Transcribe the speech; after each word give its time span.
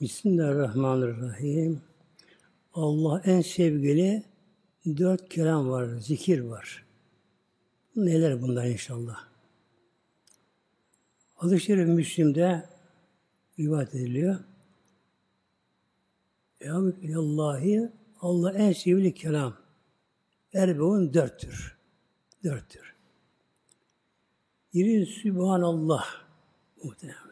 Bismillahirrahmanirrahim. 0.00 1.82
Allah 2.74 3.22
en 3.24 3.40
sevgili 3.40 4.22
dört 4.86 5.28
kelam 5.28 5.70
var, 5.70 5.86
zikir 5.86 6.40
var. 6.40 6.84
Neler 7.96 8.42
bunlar 8.42 8.66
inşallah? 8.66 9.18
Hadis-i 11.34 11.76
Müslim'de 11.76 12.68
rivayet 13.58 13.94
ediliyor. 13.94 14.38
Allahi 17.16 17.90
Allah 18.20 18.52
en 18.52 18.72
sevgili 18.72 19.14
kelam. 19.14 19.56
Erbeun 20.52 21.14
dörttür. 21.14 21.76
Dörttür. 22.44 22.94
Biri 24.74 25.06
Sübhanallah 25.06 26.04
muhtemelen. 26.82 27.31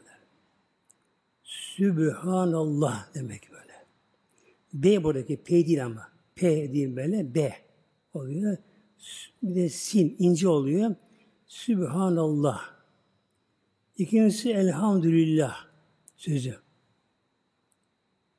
Sübhanallah 1.81 3.15
demek 3.15 3.53
böyle. 3.53 3.73
B 4.75 5.05
buradaki 5.05 5.37
P 5.37 5.67
değil 5.67 5.85
ama. 5.85 6.09
P 6.35 6.73
değil 6.73 6.97
böyle 6.97 7.35
B 7.35 7.55
oluyor. 8.15 8.57
Bir 9.43 9.55
de 9.55 9.69
sin 9.69 10.17
ince 10.19 10.49
oluyor. 10.49 10.95
Sübhanallah. 11.47 12.61
İkincisi 13.99 14.51
elhamdülillah 14.51 15.57
sözü. 16.17 16.57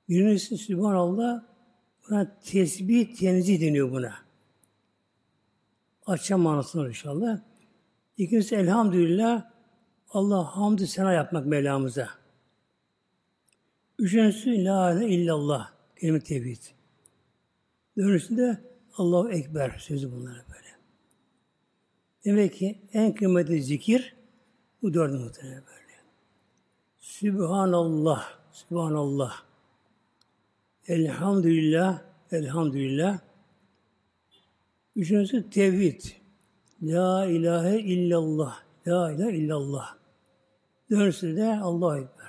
Birincisi 0.10 0.58
Sübhanallah 0.58 1.44
buna 2.10 2.40
tesbih 2.40 3.16
tenzih 3.16 3.62
deniyor 3.62 3.92
buna. 3.92 4.16
Açacağım 6.06 6.42
manasını 6.42 6.88
inşallah. 6.88 7.40
İkincisi 8.18 8.56
elhamdülillah 8.56 9.52
Allah 10.10 10.44
hamdü 10.44 10.88
sena 10.88 11.14
yapmak 11.14 11.46
Mevlamıza. 11.46 12.21
Üçüncüsü 14.02 14.66
la 14.66 14.92
ilahe 14.94 15.08
illallah 15.08 15.72
kelime 16.00 16.20
tevhid. 16.20 16.62
Dördüncüsü 17.98 18.38
de 18.38 18.62
Allahu 18.98 19.32
Ekber 19.32 19.70
sözü 19.80 20.12
bunlar 20.12 20.46
böyle. 20.50 20.70
Demek 22.26 22.54
ki 22.54 22.82
en 22.94 23.16
kıymetli 23.16 23.64
zikir 23.64 24.16
bu 24.82 24.94
dördü 24.94 25.18
muhtemelen 25.18 25.64
böyle. 25.68 25.98
Sübhanallah, 26.98 28.40
Sübhanallah. 28.52 29.44
Elhamdülillah, 30.88 32.02
Elhamdülillah. 32.32 33.20
Üçüncüsü 34.96 35.50
tevhid. 35.50 36.02
La 36.82 37.26
ilahe 37.26 37.80
illallah, 37.80 38.64
La 38.88 39.12
ilahe 39.12 39.34
illallah. 39.38 39.98
Dördüncüsü 40.90 41.38
de 41.38 41.56
Ekber. 41.98 42.21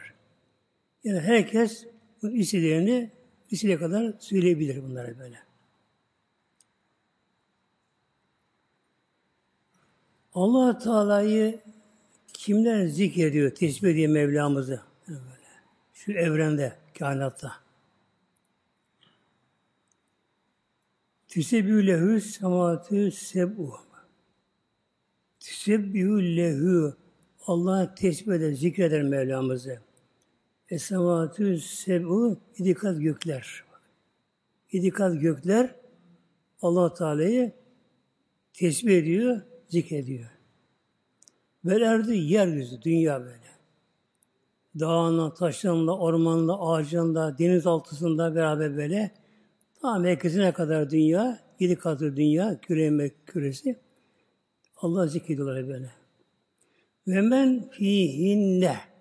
Yani 1.05 1.21
herkes 1.21 1.87
bu 2.23 2.31
isimlerini 2.31 3.11
istediği 3.51 3.79
kadar 3.79 4.13
söyleyebilir 4.19 4.83
bunlara 4.83 5.19
böyle. 5.19 5.39
allah 10.35 10.79
Teala'yı 10.79 11.61
kimler 12.33 12.87
zikrediyor, 12.87 13.51
tesbih 13.51 13.89
ediyor 13.89 14.13
Mevlamızı? 14.13 14.81
Böyle. 15.09 15.23
Şu 15.95 16.13
evrende, 16.13 16.77
kainatta. 16.99 17.53
Tüsebbihü 21.29 21.87
lehü 21.87 22.21
sematü 22.21 23.11
seb'u. 23.11 23.81
Tüsebbihü 25.41 26.37
lehü 26.37 26.95
Allah 27.47 27.95
tesbih 27.95 28.33
eder, 28.33 28.53
zikreder 28.53 29.03
Mevlamızı. 29.03 29.81
Esamatü 30.73 31.59
seb'u 31.59 32.37
yedi 32.59 32.75
kat 32.75 33.01
gökler. 33.01 33.65
Yedi 34.73 34.91
kat 34.91 35.21
gökler 35.21 35.75
allah 36.63 36.95
Teala'yı 36.95 37.53
tesbih 38.53 38.97
ediyor, 38.97 39.41
zikrediyor. 39.69 40.31
Belerdi 41.65 42.17
yeryüzü, 42.17 42.83
dünya 42.83 43.21
böyle. 43.21 43.53
Dağında, 44.81 45.35
taşlarında, 45.35 45.99
ormanında, 45.99 46.61
ağacında, 46.61 47.39
deniz 47.39 47.67
altısında 47.67 48.35
beraber 48.35 48.77
böyle. 48.77 49.11
Tam 49.83 50.03
merkezine 50.03 50.53
kadar 50.53 50.91
dünya, 50.91 51.39
yedi 51.61 51.77
katı 51.77 52.17
dünya, 52.17 52.61
küre 52.61 53.11
küresi. 53.27 53.81
Allah 54.77 55.07
zikrediyorlar 55.07 55.69
böyle. 55.69 55.91
Ve 57.07 57.21
men 57.21 57.71
fihinne. 57.71 58.92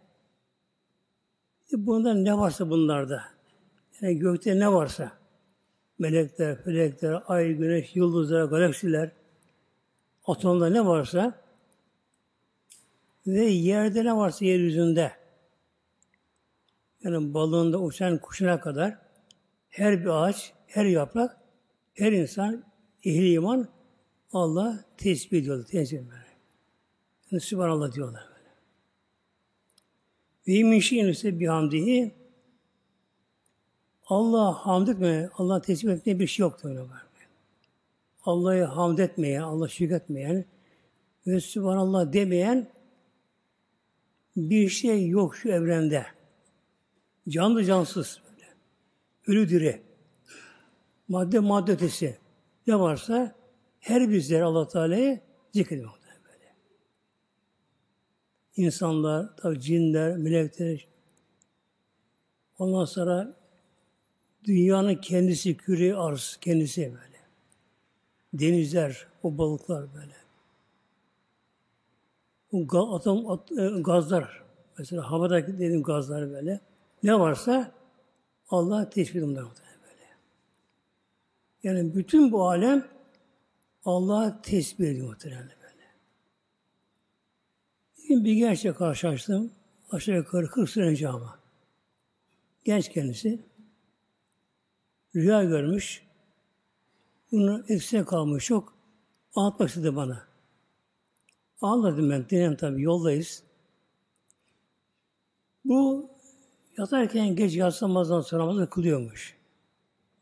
E 1.74 1.86
bunda 1.86 2.14
ne 2.14 2.38
varsa 2.38 2.70
bunlarda. 2.70 3.24
Yani 4.02 4.20
gökte 4.20 4.60
ne 4.60 4.72
varsa. 4.72 5.12
Melekler, 6.00 6.64
felekler, 6.64 7.24
ay, 7.28 7.54
güneş, 7.54 7.96
yıldızlar, 7.96 8.44
galaksiler, 8.44 9.12
atomda 10.26 10.70
ne 10.70 10.86
varsa 10.86 11.42
ve 13.28 13.46
yerde 13.46 14.06
ne 14.06 14.18
varsa 14.18 14.46
yeryüzünde 14.46 15.12
yani 17.04 17.34
balığında 17.34 17.82
uçan 17.82 18.18
kuşuna 18.18 18.60
kadar 18.60 18.98
her 19.70 20.02
bir 20.02 20.10
ağaç, 20.10 20.54
her 20.68 20.86
yaprak, 20.86 21.38
her 21.94 22.12
insan 22.12 22.64
ehli 23.04 23.32
iman 23.32 23.68
Allah 24.34 24.86
tesbih 24.98 25.40
ediyorlar. 25.40 25.66
Tesbih 25.66 25.98
böyle. 25.98 26.32
Yani 27.32 27.42
Sübhanallah 27.42 27.94
diyorlar. 27.94 28.31
Ve 30.52 30.64
min 30.64 30.80
şeyin 30.80 31.08
ise 31.08 31.40
bihamdihi 31.40 32.12
Allah 34.06 34.54
hamd 34.54 34.88
etmeye, 34.88 35.30
Allah 35.38 35.62
tesbih 35.62 35.92
etmeye 35.92 36.20
bir 36.20 36.28
şey 36.28 36.44
yoktur. 36.44 36.90
Allah'ı 38.24 38.64
hamd 38.64 38.98
etmeyen, 38.98 39.42
Allah 39.42 39.68
şükretmeyen 39.68 40.46
ve 41.28 41.40
Sübhanallah 41.40 42.14
demeyen 42.14 42.68
bir 44.36 44.70
şey 44.70 45.08
yok 45.08 45.36
şu 45.36 45.50
evrende. 45.50 46.06
Canlı 47.30 47.66
cansız 47.66 48.22
böyle. 48.30 48.48
Ölü 49.28 49.50
diri. 49.50 49.82
Madde 51.08 51.40
madde 51.40 51.72
ötesi. 51.72 52.18
Ne 52.68 52.80
varsa 52.80 53.36
her 53.80 54.10
bizler 54.10 54.42
Allah 54.42 54.68
Teala'yı 54.68 55.20
zikrediyor. 55.54 56.01
İnsanlar, 58.58 59.38
tabi 59.38 59.60
cinler, 59.62 60.18
melekler, 60.18 60.88
ondan 62.60 62.86
sonra 62.86 63.36
dünyanın 64.44 64.96
kendisi, 64.96 65.58
küre 65.58 65.96
arz 65.96 66.38
kendisi 66.42 66.82
böyle. 66.82 67.22
Denizler, 68.34 69.08
o 69.24 69.38
balıklar 69.38 69.94
böyle. 69.94 70.16
Bu 72.52 72.96
atom 72.96 73.32
at, 73.32 73.52
e, 73.52 73.82
gazlar, 73.82 74.44
mesela 74.78 75.12
havadaki 75.12 75.54
dediğim 75.54 75.84
gazlar 75.84 76.32
böyle. 76.32 76.60
Ne 77.04 77.20
varsa 77.20 77.72
Allah 78.50 78.90
teşbih 78.90 79.22
bunlar 79.22 79.44
böyle. 79.44 80.08
Yani 81.64 81.96
bütün 81.96 82.32
bu 82.32 82.50
alem 82.50 82.88
Allah 83.86 84.42
tesbih 84.42 84.88
ediyor 84.88 85.08
muhtemelen 85.08 85.61
böyle. 88.12 88.26
Bir, 88.26 88.34
gençle 88.34 88.74
karşılaştım. 88.74 89.52
Aşağı 89.92 90.16
yukarı 90.16 90.50
40 90.50 90.70
sene 90.70 90.86
önce 90.86 91.10
ama. 91.10 91.40
Genç 92.64 92.90
kendisi. 92.90 93.40
Rüya 95.16 95.44
görmüş. 95.44 96.04
Bunun 97.32 97.60
etkisine 97.60 98.06
kalmış 98.06 98.46
çok. 98.46 98.74
Anlatmak 99.36 99.70
istedi 99.70 99.96
bana. 99.96 100.28
Anladım 101.62 102.10
ben. 102.10 102.30
Dinledim 102.30 102.56
tabii. 102.56 102.82
Yoldayız. 102.82 103.44
Bu 105.66 106.10
yatarken 106.78 107.36
geç 107.36 107.56
yatsı 107.56 107.86
namazdan 107.86 108.22
sonra 108.22 108.42
namazı 108.44 108.70
kılıyormuş. 108.70 109.36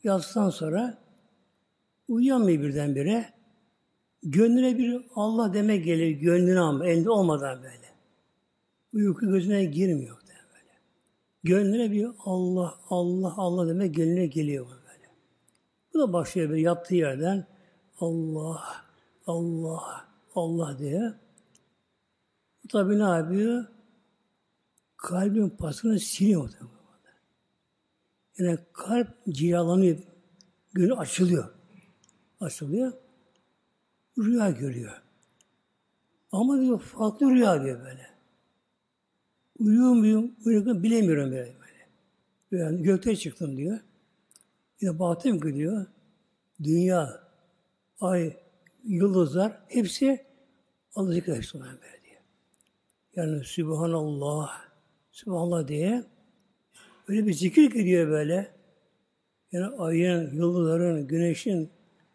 Yatsıdan 0.03 0.49
sonra 0.49 0.97
uyuyamıyor 2.07 2.63
birdenbire. 2.63 3.33
Gönlüne 4.23 4.77
bir 4.77 5.01
Allah 5.15 5.53
demek 5.53 5.85
geliyor. 5.85 6.19
Gönlüne 6.19 6.59
ama 6.59 6.87
elinde 6.87 7.09
olmadan 7.09 7.63
böyle. 7.63 7.88
Uyku 8.93 9.27
gözüne 9.31 9.65
girmiyor 9.65 10.17
böyle. 10.27 10.79
Gönlüne 11.43 11.91
bir 11.91 12.07
Allah, 12.25 12.79
Allah, 12.89 13.33
Allah 13.37 13.67
demek 13.67 13.95
gönlüne 13.95 14.25
geliyor 14.27 14.67
böyle. 14.67 15.11
Bu 15.93 15.99
da 15.99 16.13
başlıyor 16.13 16.49
böyle 16.49 16.61
yattığı 16.61 16.95
yerden 16.95 17.47
Allah, 17.99 18.63
Allah, 19.27 20.07
Allah 20.35 20.79
diye. 20.79 21.13
Bu 22.63 22.67
tabi 22.67 22.99
ne 22.99 23.03
yapıyor? 23.03 23.65
Kalbin 24.97 25.49
pasını 25.49 25.99
siliyor. 25.99 26.49
Yani 28.37 28.59
kalp 28.73 29.07
cilalanıyor. 29.29 29.97
Gönül 30.73 30.93
açılıyor. 30.93 31.53
Açılıyor. 32.39 32.93
Rüya 34.17 34.49
görüyor. 34.49 35.01
Ama 36.31 36.61
diyor 36.61 36.79
farklı 36.79 37.29
rüya 37.29 37.63
diyor 37.63 37.79
böyle. 37.79 38.08
Uyuyor 39.59 39.93
muyum, 39.93 40.31
uyuyor 40.45 40.83
bilemiyorum 40.83 41.31
böyle. 41.31 41.53
böyle. 42.51 42.63
Yani 42.63 42.83
gökte 42.83 43.15
çıktım 43.15 43.57
diyor. 43.57 43.79
De 44.81 44.99
baktım 44.99 45.39
ki 45.39 45.55
diyor, 45.55 45.85
dünya, 46.63 47.23
ay, 48.01 48.33
yıldızlar 48.83 49.59
hepsi 49.67 50.25
Allah 50.95 51.13
zikretsin 51.13 51.61
böyle 51.61 52.03
diyor. 52.05 52.21
Yani 53.15 53.43
Sübhanallah, 53.43 54.49
Sübhanallah 55.11 55.67
diye 55.67 56.03
öyle 57.07 57.27
bir 57.27 57.33
zikir 57.33 57.71
gidiyor 57.71 58.09
böyle. 58.09 58.51
Yani 59.51 59.75
ayın, 59.75 60.33
yıldızların, 60.33 61.07
güneşin, 61.07 61.69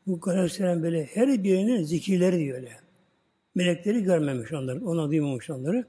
bu 0.06 0.20
galaksilerin 0.20 0.82
böyle 0.82 1.04
her 1.04 1.44
birinin 1.44 1.82
zikirleri 1.84 2.38
diyor 2.38 2.56
öyle. 2.56 2.72
Melekleri 3.54 4.02
görmemiş 4.02 4.52
onları, 4.52 4.86
ona 4.86 5.08
duymamış 5.08 5.50
onları. 5.50 5.84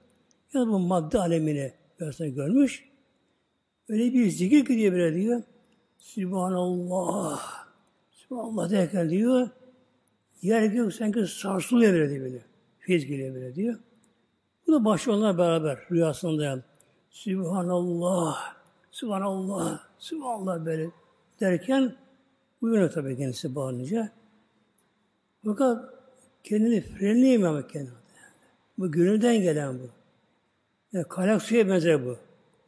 Yani 0.53 0.71
bu 0.71 0.79
madde 0.79 1.19
alemini 1.19 1.73
versene 2.01 2.29
görmüş. 2.29 2.89
Öyle 3.89 4.13
bir 4.13 4.29
zikir 4.29 4.65
gidiyor 4.65 4.93
böyle 4.93 5.15
diyor. 5.15 5.43
Sübhanallah. 5.97 7.65
Sübhanallah 8.11 8.69
derken 8.71 9.09
diyor. 9.09 9.49
Yer 10.41 10.63
gök 10.63 10.93
sanki 10.93 11.27
sarsılıyor 11.27 11.93
böyle 11.93 12.09
diyor 12.09 12.25
böyle. 12.25 12.45
Feyiz 12.79 13.05
geliyor 13.05 13.35
böyle 13.35 13.55
diyor. 13.55 13.79
Bu 14.67 14.71
da 14.71 14.85
başlıyorlar 14.85 15.37
beraber 15.37 15.79
rüyasında. 15.91 16.63
Sübhanallah. 17.09 18.55
Sübhanallah. 18.91 19.79
Sübhanallah 19.97 20.65
böyle 20.65 20.89
derken 21.39 21.95
uyanıyor 22.61 22.91
tabii 22.91 23.17
kendisi 23.17 23.55
bağlanınca. 23.55 24.11
Fakat 25.45 25.93
kendini 26.43 26.81
frenleyemiyor 26.81 27.69
kendini. 27.69 27.93
Bu 28.77 28.91
gönülden 28.91 29.41
gelen 29.41 29.79
bu. 29.79 29.94
Yani 30.95 31.07
kaynak 31.07 31.41
suya 31.41 31.67
benzer 31.69 32.05
bu. 32.05 32.17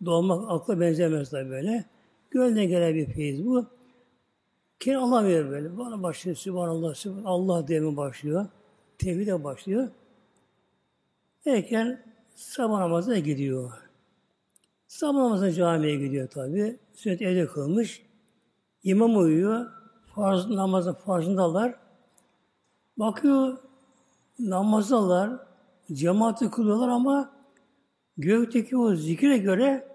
Doğmak 0.06 0.51
akla 0.51 0.79
benzemez 0.79 1.29
tabi 1.29 1.50
böyle. 1.50 1.85
Gönülden 2.31 2.68
gelen 2.68 2.95
bir 2.95 3.06
feyiz 3.06 3.45
bu. 3.45 3.65
Kendi 4.79 4.97
Allah 4.97 5.25
verir 5.25 5.50
böyle. 5.50 5.77
Bana 5.77 6.03
başlıyor 6.03 6.38
Sübhanallah, 6.38 6.95
Sübhanallah 6.95 7.56
Allah 7.56 7.68
diye 7.68 7.97
başlıyor. 7.97 8.45
Tevhide 8.97 9.44
başlıyor. 9.44 9.88
Derken 11.45 12.03
sabah 12.35 12.79
namazına 12.79 13.19
gidiyor. 13.19 13.71
Sabah 14.88 15.13
namazına 15.13 15.51
camiye 15.51 15.95
gidiyor 15.95 16.27
tabi. 16.27 16.77
Sünnet 16.94 17.21
evde 17.21 17.47
kılmış. 17.47 18.01
İmam 18.83 19.18
uyuyor. 19.18 19.65
Farz, 20.15 20.50
namazın 20.50 20.94
farzındalar. 20.94 21.75
Bakıyor 22.97 23.57
namazdalar. 24.39 25.39
Cemaati 25.94 26.51
kılıyorlar 26.51 26.88
ama 26.88 27.37
gökteki 28.17 28.77
o 28.77 28.95
zikre 28.95 29.37
göre 29.37 29.87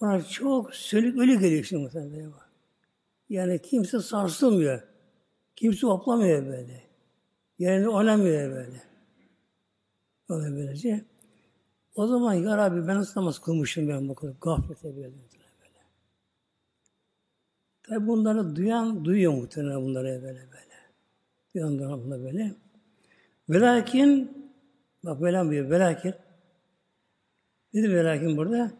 ona 0.00 0.22
çok 0.22 0.74
sönük 0.74 1.18
ölü 1.18 1.40
geliyor 1.40 1.64
şimdi 1.64 1.82
muhtemelen. 1.82 2.32
Yani 3.28 3.62
kimse 3.62 4.00
sarsılmıyor. 4.00 4.82
Kimse 5.56 5.86
hoplamıyor 5.86 6.46
böyle. 6.46 6.82
Yerini 7.58 7.88
oynamıyor 7.88 8.50
böyle. 8.50 8.82
Öyle 10.28 10.56
böylece. 10.56 11.04
O 11.94 12.06
zaman 12.06 12.34
ya 12.34 12.56
Rabbi 12.56 12.88
ben 12.88 12.96
nasıl 12.96 13.20
namaz 13.20 13.38
kılmışım 13.38 13.88
ben 13.88 14.08
bu 14.08 14.14
kadar 14.14 14.34
gaflete 14.40 14.96
böyle. 14.96 15.02
böyle. 15.02 15.82
Tabi 17.82 18.06
bunları 18.06 18.56
duyan 18.56 19.04
duyuyor 19.04 19.32
muhtemelen 19.32 19.82
bunları 19.82 20.06
böyle 20.06 20.22
böyle. 20.24 20.76
Duyan 21.54 21.78
duyan 21.78 22.04
bunları 22.04 22.24
böyle. 22.24 22.54
Velakin 23.48 24.30
bak 25.04 25.20
böyle 25.20 25.50
diyor 25.50 25.70
velakin 25.70 26.14
Nedir 27.76 27.94
velakin 27.94 28.36
burada? 28.36 28.70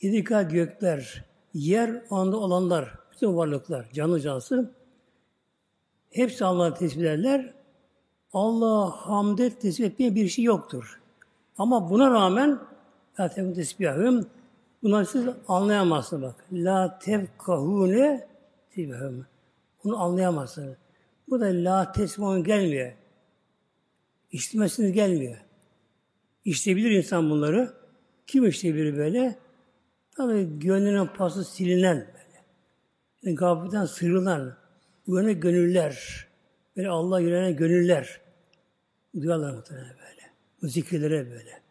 Yedi 0.00 0.24
kat 0.24 0.50
gökler, 0.50 1.24
yer 1.54 2.02
onda 2.10 2.36
olanlar, 2.36 2.94
bütün 3.12 3.36
varlıklar, 3.36 3.90
canlı 3.92 4.20
cansı 4.20 4.70
hepsi 6.10 6.44
Allah'ı 6.44 6.74
tesbih 6.74 7.00
ederler. 7.00 7.54
Allah 8.32 8.90
hamdet 8.90 9.60
tesbih 9.60 9.84
etmeye 9.84 10.14
bir 10.14 10.28
şey 10.28 10.44
yoktur. 10.44 11.00
Ama 11.58 11.90
buna 11.90 12.10
rağmen 12.10 12.58
la 13.20 13.28
tevkûn 13.28 13.54
tesbihahum 13.54 14.26
bunları 14.82 15.06
siz 15.06 15.26
anlayamazsınız 15.48 16.22
bak. 16.22 16.44
La 16.52 16.98
tevkahune 16.98 18.28
tesbihahum. 18.70 19.26
Bunu 19.84 20.02
anlayamazsınız. 20.02 20.76
Bu 21.28 21.40
da 21.40 21.46
la 21.46 21.92
tesbihahum 21.92 22.44
gelmiyor. 22.44 22.92
İşlemesiniz 24.30 24.92
gelmiyor. 24.92 25.36
İşleyebilir 26.44 26.90
insan 26.90 27.30
bunları. 27.30 27.77
Kim 28.28 28.46
işleyebilir 28.46 28.96
böyle? 28.96 29.38
Tabi 30.16 30.58
gönlünün 30.58 31.06
pası 31.06 31.44
silinen 31.44 31.96
böyle. 31.96 32.44
Yani 33.22 33.36
gafletten 33.36 33.84
sıyrılan, 33.84 34.56
uyanık 35.06 35.42
gönüller, 35.42 36.26
böyle 36.76 36.88
Allah 36.88 37.20
yönelen 37.20 37.56
gönüller 37.56 38.20
duyarlar 39.20 39.54
muhtemelen 39.54 39.88
böyle. 39.88 40.32
Bu 40.62 40.68
zikirlere 40.68 41.30
böyle. 41.30 41.62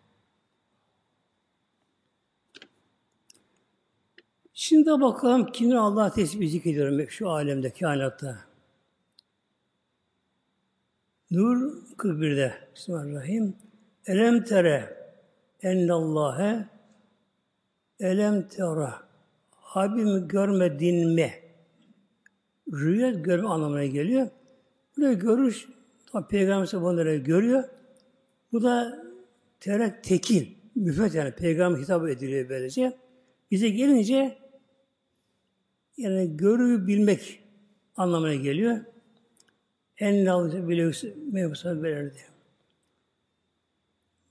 Şimdi 4.53 4.85
bakalım 4.87 5.51
kimler 5.51 5.75
Allah 5.75 6.13
tesbih 6.13 6.51
zikrediyor 6.51 7.09
şu 7.09 7.29
alemde, 7.29 7.69
kainatta. 7.69 8.39
Nur 11.31 11.83
41'de. 11.97 12.53
Bismillahirrahmanirrahim. 12.75 13.55
Elem 14.05 14.43
tere 14.43 14.97
ennallâhe 15.63 16.65
elem 17.99 18.47
tera 18.47 19.07
Habibimi 19.51 20.27
görmedin 20.27 21.09
mi? 21.09 21.33
Rüya 22.73 23.11
görme 23.11 23.47
anlamına 23.47 23.85
geliyor. 23.85 24.27
Burada 24.97 25.13
görüş 25.13 25.67
tabi 26.11 26.27
Peygamber 26.27 26.81
bunları 26.81 27.15
görüyor. 27.15 27.63
Bu 28.51 28.63
da 28.63 29.03
terek 29.59 30.03
tekil, 30.03 30.47
müfet 30.75 31.15
yani 31.15 31.31
Peygamber 31.31 31.79
hitap 31.79 32.07
ediliyor 32.09 32.49
böylece. 32.49 32.97
Bize 33.51 33.69
gelince 33.69 34.37
yani 35.97 36.37
görüyü 36.37 36.87
bilmek 36.87 37.43
anlamına 37.97 38.35
geliyor. 38.35 38.77
En 39.97 40.25
lavzı 40.25 40.69
bile 40.69 40.91
mevzusu 41.31 41.83
belirdi. 41.83 42.36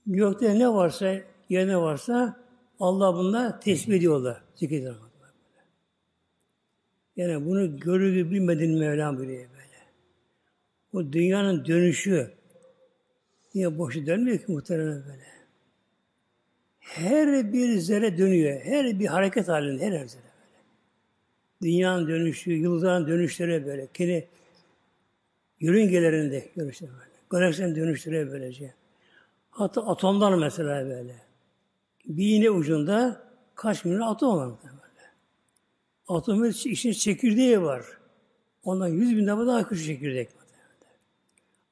Gökte 0.07 0.59
ne 0.59 0.69
varsa, 0.69 1.15
yer 1.49 1.67
ne 1.67 1.77
varsa 1.77 2.37
Allah 2.79 3.13
bunda 3.13 3.59
tesbih 3.59 3.95
ediyorlar. 3.95 4.41
Zikrediyorlar. 4.55 5.07
Yani 7.15 7.45
bunu 7.45 7.79
görür 7.79 8.31
bilmedin 8.31 8.79
Mevlam 8.79 9.17
buyuruyor 9.17 9.49
böyle. 9.49 9.77
Bu 10.93 11.13
dünyanın 11.13 11.65
dönüşü 11.65 12.31
niye 13.55 13.77
boşu 13.77 14.05
dönmüyor 14.05 14.37
ki 14.37 14.51
muhtemelen 14.51 15.03
böyle. 15.07 15.27
Her 16.79 17.53
bir 17.53 17.77
zerre 17.77 18.17
dönüyor. 18.17 18.59
Her 18.61 18.99
bir 18.99 19.05
hareket 19.05 19.47
halinde 19.47 19.85
her 19.85 19.91
zerre 19.91 20.23
böyle. 20.23 20.63
Dünyanın 21.61 22.07
dönüşü, 22.07 22.51
yıldızların 22.51 23.07
dönüşleri 23.07 23.65
böyle. 23.65 23.87
Kendi 23.93 24.27
yörüngelerinde 25.59 26.49
görüşler 26.55 26.89
böyle. 26.89 27.11
Galaksilerin 27.29 27.75
dönüşleri 27.75 28.31
böylece. 28.31 28.76
Hatta 29.57 29.87
atomlar 29.87 30.33
mesela 30.33 30.85
böyle. 30.85 31.15
Bir 32.05 32.27
iğne 32.27 32.49
ucunda 32.49 33.23
kaç 33.55 33.85
milyon 33.85 34.01
atom 34.01 34.37
var 34.37 34.49
böyle. 34.63 35.11
Atomun 36.07 36.49
içinde 36.49 36.93
çekirdeği 36.93 37.61
var. 37.61 37.85
Ondan 38.63 38.87
yüz 38.87 39.17
bin 39.17 39.27
defa 39.27 39.47
daha 39.47 39.69
küçük 39.69 39.85
çekirdek. 39.85 40.29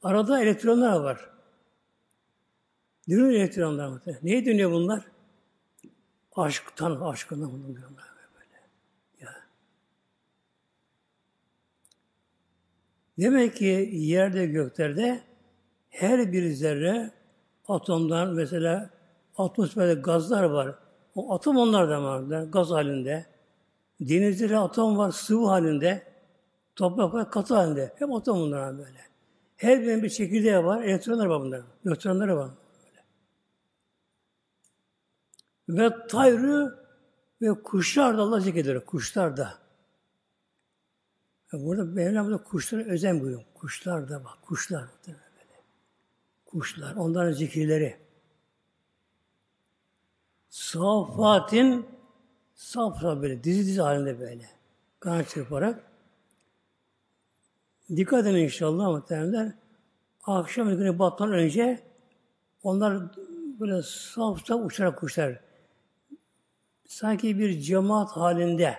Arada 0.04 0.42
elektronlar 0.42 1.00
var. 1.00 1.30
Dönüyor 3.10 3.30
elektronlar 3.30 3.88
mı? 3.88 4.02
Neye 4.24 4.46
dönüyor 4.46 4.72
bunlar? 4.72 5.06
Aşktan, 6.36 7.02
aşkından 7.02 7.52
bunlar 7.52 7.84
böyle. 8.36 8.62
Ya. 9.22 9.36
Demek 13.18 13.56
ki 13.56 13.90
yerde 13.94 14.46
göklerde 14.46 15.24
her 15.90 16.34
bir 16.34 16.52
zerre 16.52 17.15
atomdan 17.68 18.34
mesela 18.34 18.90
atmosferde 19.38 19.94
gazlar 19.94 20.44
var. 20.44 20.76
O 21.16 21.34
atom 21.34 21.58
onlardan 21.58 22.04
var. 22.04 22.44
Gaz 22.44 22.70
halinde. 22.70 23.26
Denizde 24.00 24.58
atom 24.58 24.98
var 24.98 25.12
sıvı 25.12 25.46
halinde. 25.46 26.04
Toprak 26.76 27.14
var 27.14 27.32
katı 27.32 27.56
halinde. 27.56 27.94
Hep 28.00 28.12
atom 28.14 28.40
bunlar 28.40 28.78
böyle. 28.78 29.00
Her 29.58 29.82
birinin 29.82 30.04
bir 30.04 30.10
çekirdeği 30.10 30.64
var. 30.64 30.84
Elektronlar 30.84 31.26
var 31.26 31.42
bunların. 31.42 31.66
Nötronları 31.86 32.38
var. 32.38 32.50
Böyle. 35.68 35.82
Ve 35.82 36.08
tayrı 36.08 36.86
ve 37.42 37.64
kuşlar 37.64 38.18
da 38.18 38.22
Allah 38.22 38.40
zikrediyor. 38.40 38.86
Kuşlar 38.86 39.38
da. 39.38 39.54
Burada 41.54 41.84
Mevlam 41.84 42.32
da 42.32 42.38
kuşlara 42.38 42.84
özen 42.84 43.22
buyuruyor. 43.22 43.44
Kuşlar 43.54 44.10
da 44.10 44.24
bak. 44.24 44.38
Kuşlar. 44.42 44.86
Böyle. 45.08 45.25
Kuşlar. 46.60 46.96
Onların 46.96 47.32
zikirleri. 47.32 47.98
Safatin 50.50 51.86
Saf 52.56 53.02
saf 53.02 53.22
böyle 53.22 53.44
dizi 53.44 53.66
dizi 53.66 53.82
halinde 53.82 54.20
böyle. 54.20 54.50
Kanat 55.00 55.30
çırparak. 55.30 55.84
Dikkat 57.90 58.28
edin 58.28 58.36
inşallah 58.36 58.88
muhtemelenler. 58.88 59.52
Akşam 60.24 60.78
günü 60.78 61.00
batmadan 61.00 61.34
önce 61.34 61.80
onlar 62.64 63.04
böyle 63.60 63.82
saf 63.84 64.46
saf 64.46 64.66
uçarak 64.66 65.00
kuşlar. 65.00 65.40
Sanki 66.88 67.40
bir 67.40 67.60
cemaat 67.60 68.12
halinde 68.12 68.76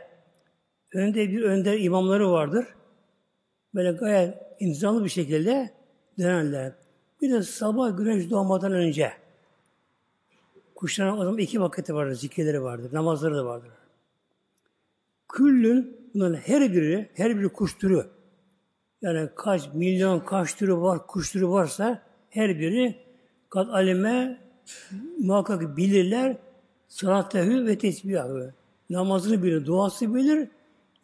önde 0.95 1.31
bir 1.31 1.43
önder 1.43 1.81
imamları 1.81 2.31
vardır. 2.31 2.67
Böyle 3.75 3.93
gayet 3.93 4.35
intizamlı 4.61 5.05
bir 5.05 5.11
şekilde 5.11 5.71
dönerler. 6.19 6.86
Bir 7.23 7.33
de 7.33 7.43
sabah 7.43 7.97
güneş 7.97 8.31
doğmadan 8.31 8.73
önce 8.73 9.13
kuşların 10.75 11.19
o 11.19 11.25
zaman 11.25 11.39
iki 11.39 11.61
vakiti 11.61 11.95
vardır, 11.95 12.15
zikirleri 12.15 12.63
vardır, 12.63 12.95
namazları 12.95 13.37
da 13.37 13.47
vardır. 13.47 13.71
Küllün 15.29 16.11
bunların 16.15 16.35
her 16.35 16.73
biri, 16.73 17.11
her 17.15 17.39
biri 17.39 17.49
kuş 17.49 17.79
türü. 17.79 18.07
Yani 19.03 19.29
kaç 19.35 19.75
milyon 19.75 20.21
kaç 20.21 20.57
türü 20.57 20.77
var, 20.77 21.07
kuş 21.07 21.31
türü 21.31 21.49
varsa 21.49 22.03
her 22.31 22.59
biri 22.59 22.97
kat 23.51 23.69
alime 23.69 24.41
muhakkak 25.19 25.77
bilirler 25.77 26.37
salatehü 26.89 27.67
ve 27.67 27.79
tesbihahü. 27.79 28.55
Namazını 28.91 29.43
bilir, 29.43 29.67
duası 29.67 30.15
bilir, 30.15 30.49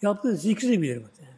yaptığı 0.03 0.37
zikri 0.37 0.83
bilir 0.83 0.99
muhtemelen. 0.99 1.37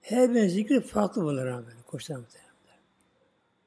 Her 0.00 0.34
bir 0.34 0.48
zikri 0.48 0.80
farklı 0.80 1.22
bunlara 1.22 1.56
böyle 1.56 1.82
koşlar 1.86 2.16
muhtemelen. 2.16 2.45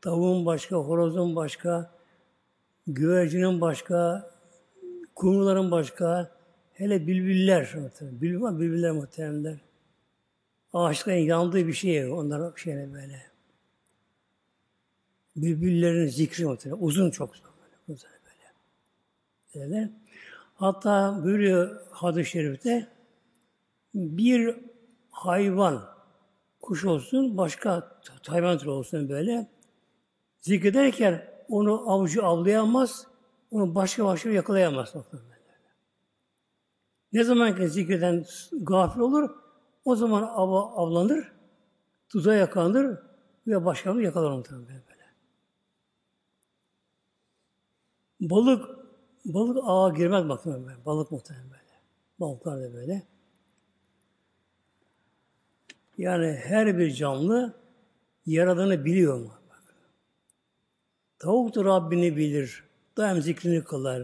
Tavuğun 0.02 0.46
başka, 0.46 0.76
horozun 0.76 1.36
başka, 1.36 1.92
güvercinin 2.88 3.62
başka, 3.62 4.30
kumruların 5.16 5.72
başka, 5.72 6.32
hele 6.74 7.08
bülbüller, 7.08 7.76
bülbül 8.02 8.42
var, 8.42 8.60
bülbüller 8.60 8.92
muhteremler. 8.92 9.58
Ağaçların 10.74 11.18
yandığı 11.18 11.68
bir 11.68 11.74
şey 11.74 12.12
onlar 12.12 12.58
şeyle 12.58 12.94
böyle. 12.94 13.22
Bülbüllerin 15.36 16.08
zikri 16.08 16.46
muhterem, 16.46 16.78
uzun 16.80 17.12
çok 17.12 17.34
böyle, 17.34 17.44
uzun 17.88 18.10
böyle. 18.26 19.66
Öyle. 19.66 19.90
Hatta 20.56 21.20
buyuruyor 21.24 21.82
hadis-i 21.92 22.30
şerifte 22.30 22.88
bir 23.94 24.56
hayvan, 25.12 25.86
kuş 26.62 26.86
olsun, 26.86 27.38
başka 27.38 28.00
hayvan 28.28 28.58
türü 28.58 28.70
olsun 28.70 29.10
böyle 29.10 29.48
zikrederken 30.42 31.26
onu 31.50 31.92
avcı 31.92 32.24
avlayamaz, 32.24 33.08
onu 33.52 33.76
başka 33.76 34.06
başka 34.06 34.30
yakalayamaz. 34.30 34.94
Ne 37.14 37.24
zaman 37.24 37.56
ki 37.56 37.70
zikreden 37.70 38.26
gafil 38.52 39.00
olur, 39.00 39.30
o 39.86 39.96
zaman 39.96 40.24
av, 40.24 40.52
avlanır, 40.54 41.32
tuzağa 42.10 42.36
yakalanır 42.36 43.00
ve 43.48 43.66
başkalarını 43.66 44.04
yakalar 44.04 44.32
muhtemelen 44.32 44.68
böyle. 44.68 45.06
Balık, 48.22 48.66
balık 49.26 49.58
ağa 49.64 49.90
girmez 49.90 50.26
muhtemelen 50.26 50.66
böyle. 50.66 50.86
Balık 50.86 51.12
muhtemelen 51.12 51.50
böyle. 51.50 51.64
Balıklar 52.20 52.62
da 52.62 52.74
böyle. 52.74 53.08
Yani 55.98 56.40
her 56.44 56.78
bir 56.78 56.92
canlı 56.92 57.54
yaradığını 58.26 58.86
biliyor 58.86 59.20
mu? 59.20 59.39
Tavuk 61.20 61.56
da 61.56 61.66
Rabbini 61.66 62.18
bilir. 62.18 62.64
Daim 62.98 63.22
zikrini 63.22 63.64
kılar. 63.64 64.04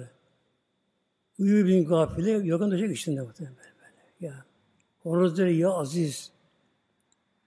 Uyuyor 1.39 1.67
bin 1.67 1.86
gafile, 1.86 2.31
yorgan 2.31 2.72
döşek 2.72 2.98
içinde 2.98 3.22
muhtemelen. 3.22 3.55
Ya. 4.19 4.45
Horozları 5.03 5.53
ya 5.53 5.69
aziz, 5.69 6.31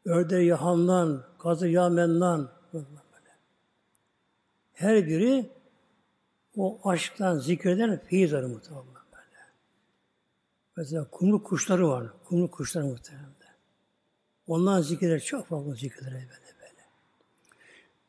ördeği 0.05 0.47
ya 0.47 0.63
handan, 0.63 1.25
kazı 1.39 1.69
ya 1.69 1.89
mennan. 1.89 2.51
Her 4.73 5.07
biri 5.07 5.51
o 6.57 6.91
aşktan 6.91 7.39
zikreden 7.39 8.01
feyiz 8.05 8.35
arı 8.35 8.49
muhtemelen 8.49 8.87
böyle. 8.87 9.41
Mesela 10.77 11.11
kumlu 11.11 11.43
kuşları 11.43 11.89
var. 11.89 12.07
Kumlu 12.25 12.51
kuşları 12.51 12.85
muhtemelen. 12.85 13.29
Ondan 14.47 14.81
zikreder, 14.81 15.21
çok 15.21 15.47
fazla 15.47 15.75
böyle 15.75 16.15
böyle. 16.15 16.48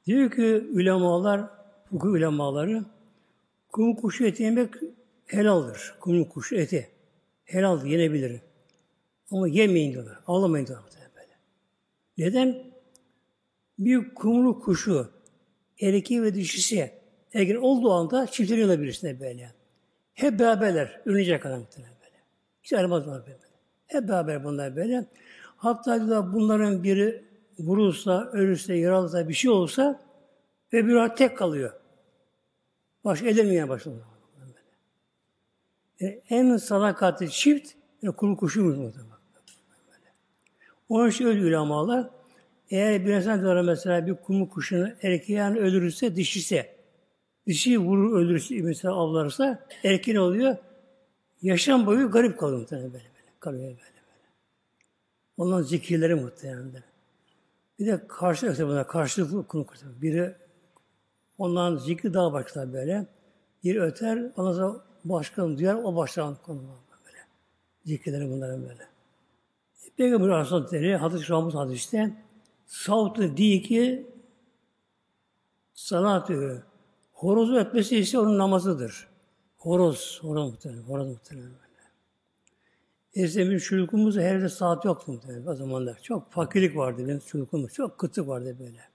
Diyor 0.09 0.31
ki 0.31 0.67
ulemalar, 0.73 1.41
fukûh 1.91 2.09
ulemaları, 2.09 2.83
kum 3.71 3.95
kuşu 3.95 4.25
eti 4.25 4.43
yemek 4.43 4.73
helaldir. 5.25 5.93
Kum 5.99 6.23
kuşu 6.23 6.55
eti. 6.55 6.89
Helaldir, 7.43 7.89
yenebilir. 7.89 8.41
Ama 9.31 9.47
yemeyin 9.47 9.93
diyorlar. 9.93 10.19
Ağlamayın 10.27 10.67
diyorlar. 10.67 10.89
Böyle. 11.15 11.33
Neden? 12.17 12.63
Bir 13.79 14.13
kumru 14.13 14.59
kuşu 14.59 15.09
erkeği 15.81 16.23
ve 16.23 16.35
dişisi 16.35 16.91
eğer 17.33 17.55
olduğu 17.55 17.91
anda 17.91 18.27
çiftleniyorlar 18.27 18.81
birisine 18.81 19.19
böyle. 19.19 19.51
Hep 20.13 20.39
beraberler. 20.39 21.01
Ölünecek 21.05 21.43
kadar 21.43 21.57
muhtemelen 21.57 21.95
böyle. 22.01 22.23
Hiç 22.63 22.73
ayrılmazlar 22.73 23.21
böyle. 23.25 23.37
Hep 23.87 24.07
beraber 24.07 24.43
bunlar 24.43 24.75
böyle. 24.75 25.05
Hatta 25.57 26.09
da 26.09 26.33
bunların 26.33 26.83
biri 26.83 27.28
vurulsa, 27.59 28.29
ölürse, 28.33 28.75
yaralısa 28.75 29.29
bir 29.29 29.33
şey 29.33 29.51
olsa 29.51 30.01
öbürü 30.71 31.15
tek 31.15 31.37
kalıyor. 31.37 31.73
Baş 33.05 33.21
edilmeye 33.21 33.69
başladı. 33.69 34.05
Yani 35.99 36.21
en 36.29 36.57
sadakatli 36.57 37.31
çift 37.31 37.71
yani 38.01 38.15
kuru 38.15 38.37
kuşumuz 38.37 38.77
muhtemelen. 38.77 39.09
Onun 40.89 41.09
için 41.09 41.25
öyle 41.25 41.45
ulamalar 41.45 42.09
eğer 42.69 43.05
bir 43.05 43.13
insan 43.13 43.41
diyorlar 43.41 43.61
mesela 43.61 44.07
bir 44.07 44.13
kumu 44.13 44.49
kuşunu 44.49 44.89
erkeği 45.03 45.37
yani 45.37 45.59
öldürürse 45.59 46.15
dişisi 46.15 46.65
dişi 47.47 47.79
vurur 47.79 48.19
öldürürse 48.19 48.61
mesela 48.61 48.93
avlarsa 48.93 49.67
erkeğin 49.83 50.17
oluyor 50.17 50.57
yaşam 51.41 51.85
boyu 51.85 52.11
garip 52.11 52.39
kalıyor 52.39 52.59
muhtemelen 52.59 52.93
böyle 52.93 53.03
böyle. 53.03 53.33
Kalıyor 53.39 53.63
böyle 53.63 53.77
böyle. 53.77 53.89
Onların 55.37 55.63
zikirleri 55.63 56.15
muhtemelen. 56.15 56.83
Bir 57.79 57.87
de 57.87 58.07
karşı 58.07 58.67
buna 58.67 58.87
karşılıklı 58.87 59.47
konu 59.47 59.65
kurtar. 59.65 60.01
Biri 60.01 60.35
ondan 61.37 61.77
zikri 61.77 62.13
daha 62.13 62.33
başlar 62.33 62.73
böyle. 62.73 63.07
Bir 63.63 63.75
öter, 63.75 64.31
ondan 64.37 64.53
sonra 64.53 64.81
başkanım 65.05 65.57
duyar, 65.57 65.75
o 65.75 65.95
başlar 65.95 66.41
konu 66.41 66.61
böyle. 67.05 67.17
Zikirleri 67.85 68.29
bunların 68.29 68.61
böyle. 68.61 68.87
Peygamber 69.97 70.29
Aleyhisselatü 70.29 70.93
hadis-i 70.93 71.29
Ramuz 71.29 71.55
hadiste 71.55 72.13
savtı 72.65 73.37
değil 73.37 73.63
ki 73.63 74.07
sanatı 75.73 76.63
horozu 77.13 77.55
ötmesi 77.55 77.97
ise 77.97 78.19
onun 78.19 78.37
namazıdır. 78.37 79.07
Horoz, 79.57 80.19
horoz 80.21 80.51
muhtemelen, 80.51 80.81
horoz 80.81 81.07
muhtemelen. 81.07 81.68
Eskiden 83.13 83.51
bir 83.51 83.59
çocukluğumuz 83.59 84.17
her 84.17 84.21
yerde 84.21 84.49
saat 84.49 84.85
yoktu 84.85 85.21
o 85.47 85.55
zamanlar. 85.55 85.99
Çok 86.01 86.31
fakirlik 86.31 86.77
vardı 86.77 87.07
benim 87.07 87.19
çocukluğumuz. 87.19 87.73
Çok 87.73 87.97
kıtlık 87.97 88.27
vardı 88.27 88.57
böyle. 88.59 88.89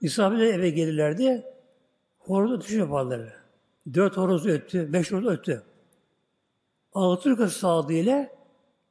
Misafirler 0.00 0.54
eve 0.54 0.70
gelirlerdi. 0.70 1.44
Horoz 2.18 2.52
ötüş 2.52 2.72
yaparlar. 2.72 3.34
Dört 3.94 4.16
horoz 4.16 4.46
öttü, 4.46 4.92
beş 4.92 5.12
horoz 5.12 5.26
öttü. 5.26 5.62
Alaturka 6.92 7.48
sağdığıyla 7.48 8.30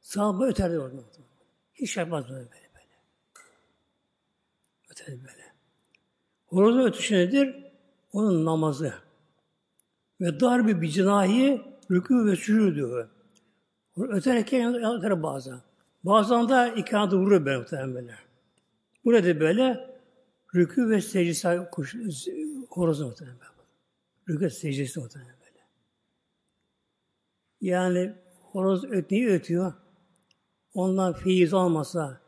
sağ 0.00 0.44
öterdi 0.44 0.78
orada. 0.78 0.96
Hiç 1.74 1.96
yapmaz 1.96 2.24
böyle 2.24 2.34
böyle. 2.34 2.70
böyle. 2.74 2.86
Öterdi 4.90 5.20
böyle. 5.20 5.52
Horozun 6.46 6.84
ötüşü 6.84 7.14
nedir? 7.14 7.64
Onun 8.12 8.44
namazı. 8.44 8.94
Ve 10.20 10.40
darbi 10.40 10.82
bir 10.82 10.88
cinahi 10.88 11.62
rükû 11.90 12.26
ve 12.26 12.36
sürü 12.36 12.74
diyor. 12.74 13.08
Öterken 14.08 14.74
öter 14.74 15.22
bazen. 15.22 15.60
Bazen 16.04 16.48
de 16.48 16.74
iki 16.76 16.96
adı 16.96 17.16
vurur 17.16 17.44
böyle 17.44 17.58
muhtemelen 17.58 17.94
böyle. 17.94 18.14
Burada 19.04 19.40
böyle 19.40 19.90
rükû 20.54 20.90
ve 20.90 21.00
secdesi 21.00 21.60
kuş, 21.72 21.96
horozu 22.68 23.06
muhtemelen 23.06 23.38
böyle. 23.38 23.52
Rükû 24.28 24.44
ve 24.44 24.50
secdesi 24.50 25.00
muhtemelen 25.00 25.34
böyle. 25.40 25.64
Yani 27.60 28.14
horoz 28.52 28.84
ötneyi 28.84 29.28
ötüyor. 29.28 29.72
Ondan 30.74 31.12
feyiz 31.12 31.54
almasa, 31.54 32.20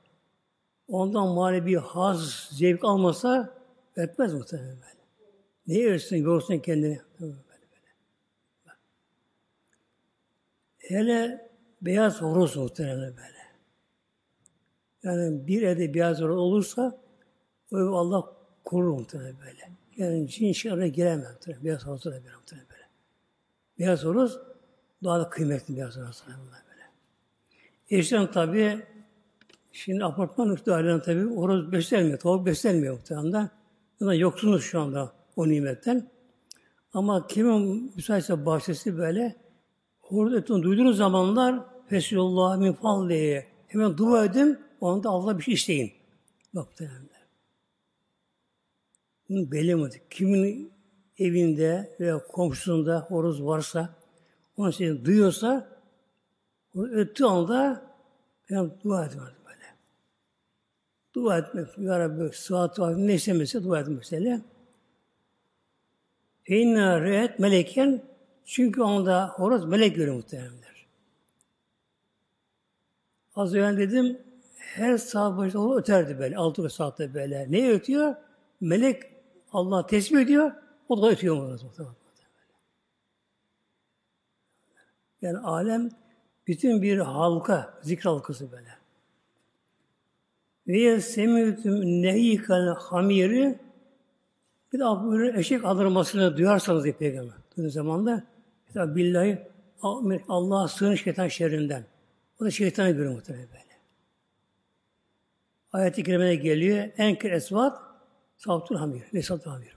ondan 0.88 1.66
bir 1.66 1.76
haz, 1.76 2.48
zevk 2.50 2.84
almasa 2.84 3.54
ötmez 3.96 4.34
muhtemelen 4.34 4.76
böyle. 4.76 5.02
Niye 5.66 5.90
ölsün, 5.90 6.16
yorsun 6.16 6.58
kendini? 6.58 7.00
Böyle, 7.20 7.32
böyle. 7.32 7.62
Hele 10.78 11.51
beyaz 11.82 12.22
horoz 12.22 12.56
muhtemelen 12.56 13.16
böyle. 13.16 13.42
Yani 15.02 15.46
bir 15.46 15.62
evde 15.62 15.94
beyaz 15.94 16.20
horoz 16.20 16.38
olursa 16.38 16.98
ev 17.72 17.78
Allah 17.78 18.32
korur 18.64 18.90
muhtemelen 18.90 19.36
böyle. 19.46 19.70
Yani 19.96 20.28
cin 20.28 20.52
şerre 20.52 20.88
giremez 20.88 21.30
muhtemelen. 21.32 21.64
Beyaz 21.64 21.86
horoz 21.86 22.04
da 22.04 22.10
böyle 22.10 22.36
muhtemelen 22.36 22.68
böyle. 22.70 22.88
Beyaz 23.78 24.04
horoz 24.04 24.40
daha 25.04 25.20
da 25.20 25.28
kıymetli 25.28 25.76
bir 25.76 25.82
hazır 25.82 26.02
böyle. 26.26 26.62
Eşten 27.90 28.30
tabi 28.30 28.82
şimdi 29.72 30.04
apartman 30.04 30.58
dairelerinde 30.66 31.02
tabi 31.02 31.22
horoz 31.22 31.72
beslenmiyor, 31.72 32.18
tavuk 32.18 32.46
beslenmiyor 32.46 32.94
muhtemelen. 32.94 33.50
Yani 34.00 34.18
yoksunuz 34.18 34.62
şu 34.62 34.80
anda 34.80 35.12
o 35.36 35.48
nimetten. 35.48 36.10
Ama 36.92 37.26
kimin 37.26 37.92
müsaitse 37.96 38.46
bahçesi 38.46 38.98
böyle 38.98 39.36
horoz 40.00 40.34
etini 40.34 40.62
duyduğunuz 40.62 40.96
zamanlar 40.96 41.71
Fesulullah 41.92 42.56
min 42.56 42.72
falliye 42.72 43.46
hemen 43.68 43.98
dua 43.98 44.24
edin, 44.24 44.60
o 44.80 44.88
anda 44.88 45.08
Allah 45.08 45.38
bir 45.38 45.42
şey 45.42 45.54
isteyin. 45.54 45.92
Bak 46.54 46.66
muhtemelen. 46.66 47.08
Bunu 49.28 49.52
belli 49.52 50.00
Kimin 50.10 50.72
evinde 51.18 51.96
veya 52.00 52.26
komşusunda 52.26 53.00
horoz 53.00 53.44
varsa, 53.44 53.94
onu 54.56 54.72
seni 54.72 55.04
duyuyorsa, 55.04 55.68
onu 56.74 56.88
öttüğü 56.88 57.24
anda 57.24 57.82
ben 58.50 58.70
dua 58.84 59.06
ediyorum 59.06 59.36
böyle. 59.46 59.66
Dua 61.14 61.38
etmek, 61.38 61.78
Ya 61.78 61.98
Rabbi, 61.98 62.36
sıhhat, 62.36 62.78
ne 62.78 63.14
istemese 63.14 63.64
dua 63.64 63.80
etmek 63.80 63.98
mesela. 63.98 64.40
Feinna 66.44 67.00
re'et 67.00 67.38
meleken 67.38 68.02
çünkü 68.44 68.82
onda 68.82 69.28
horoz 69.28 69.64
melek 69.64 69.96
görüyor 69.96 70.16
muhtemelenler. 70.16 70.71
Az 73.34 73.54
önce 73.54 73.88
dedim 73.88 74.18
her 74.56 74.96
saat 74.96 75.38
başında 75.38 75.62
o 75.62 75.78
öterdi 75.78 76.18
böyle. 76.18 76.36
Altı 76.36 76.70
saatte 76.70 77.14
böyle. 77.14 77.46
Ne 77.50 77.70
ötüyor? 77.70 78.14
Melek 78.60 79.02
Allah 79.52 79.86
tesbih 79.86 80.20
ediyor. 80.20 80.52
O 80.88 81.02
da 81.02 81.10
ötüyor 81.10 81.36
mu? 81.36 81.58
Yani 85.22 85.38
alem 85.38 85.88
bütün 86.46 86.82
bir 86.82 86.98
halka, 86.98 87.74
zikr 87.82 88.06
halkası 88.06 88.52
böyle. 88.52 88.68
Ve 90.66 91.00
semiyetüm 91.00 92.02
nehikal 92.02 92.66
hamiri 92.66 93.58
bir 94.72 94.78
de 94.78 94.84
böyle 94.84 95.38
eşek 95.38 95.64
aldırmasını 95.64 96.36
duyarsanız 96.36 96.84
diye 96.84 96.94
peygamber. 96.94 97.34
Duyduğunuz 97.56 97.74
zaman 97.74 98.06
da 98.06 98.24
billahi 98.96 99.38
Allah'a 100.28 100.68
sığın 100.68 100.94
şeytan 100.94 101.28
şerrinden. 101.28 101.84
O 102.42 102.44
da 102.44 102.50
şeytana 102.50 102.90
göre 102.90 103.08
muhtemelen 103.08 103.48
böyle. 103.48 103.62
Ayet-i 105.72 106.02
kerimede 106.02 106.34
geliyor. 106.34 106.88
Enker 106.96 107.30
esvat 107.30 107.78
savtul 108.36 108.76
hamir. 108.76 109.02
Ve 109.14 109.22
savtul 109.22 109.50
hamir. 109.50 109.76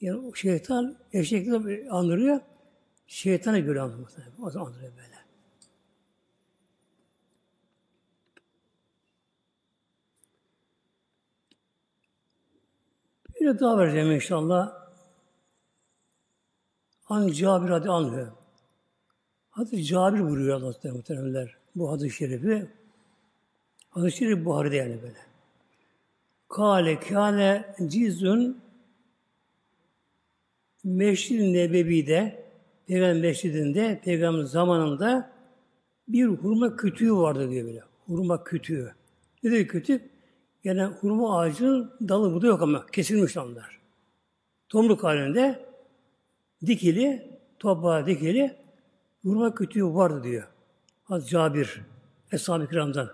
Yani 0.00 0.36
şeytan 0.36 0.98
eşekle 1.12 1.90
andırıyor. 1.90 2.40
Şeytana 3.06 3.58
göre 3.58 3.80
andırıyor. 3.80 4.08
O 4.42 4.50
zaman 4.50 4.66
andırıyor 4.66 4.92
böyle. 4.96 5.18
Bir 13.40 13.60
daha 13.60 13.78
vereceğim 13.78 14.12
inşallah. 14.12 14.90
An 17.08 17.28
Cabir 17.28 17.70
adı 17.70 17.90
anlıyor. 17.90 18.37
Hadis 19.58 19.88
Cabir 19.88 20.20
vuruyor 20.20 20.60
Allah 20.60 20.92
muhteremler. 20.92 21.56
Bu 21.76 21.92
hadis-i 21.92 22.16
şerifi. 22.16 22.66
Hadis-i 23.90 24.16
şerif 24.16 24.44
Buhari'de 24.44 24.76
yani 24.76 25.02
böyle. 25.02 25.16
Kale 26.48 27.00
kâne 27.00 27.74
cizun 27.86 28.60
Meşrid-i 30.84 31.52
Nebevi'de, 31.52 32.44
Peygamber 32.86 33.20
Meşridinde, 33.20 34.00
Peygamber 34.04 34.44
zamanında 34.44 35.32
bir 36.08 36.26
hurma 36.26 36.76
kütüğü 36.76 37.12
vardı 37.12 37.50
diyor 37.50 37.66
böyle. 37.66 37.82
Hurma 38.06 38.44
kütüğü. 38.44 38.94
Ne 39.42 39.50
diyor 39.50 39.66
kütük? 39.66 40.10
Yani 40.64 40.82
hurma 40.82 41.38
ağacının 41.38 41.92
dalı 42.08 42.34
burada 42.34 42.46
yok 42.46 42.62
ama 42.62 42.86
kesilmiş 42.86 43.36
onlar. 43.36 43.80
Tomruk 44.68 45.04
halinde 45.04 45.66
dikili, 46.66 47.38
toprağa 47.58 48.06
dikili 48.06 48.57
hurma 49.28 49.54
kütüğü 49.54 49.84
vardı 49.84 50.22
diyor. 50.22 50.48
Az 51.08 51.30
Cabir, 51.30 51.80
Eshab-ı 52.32 52.68
Kiram'dan. 52.68 53.10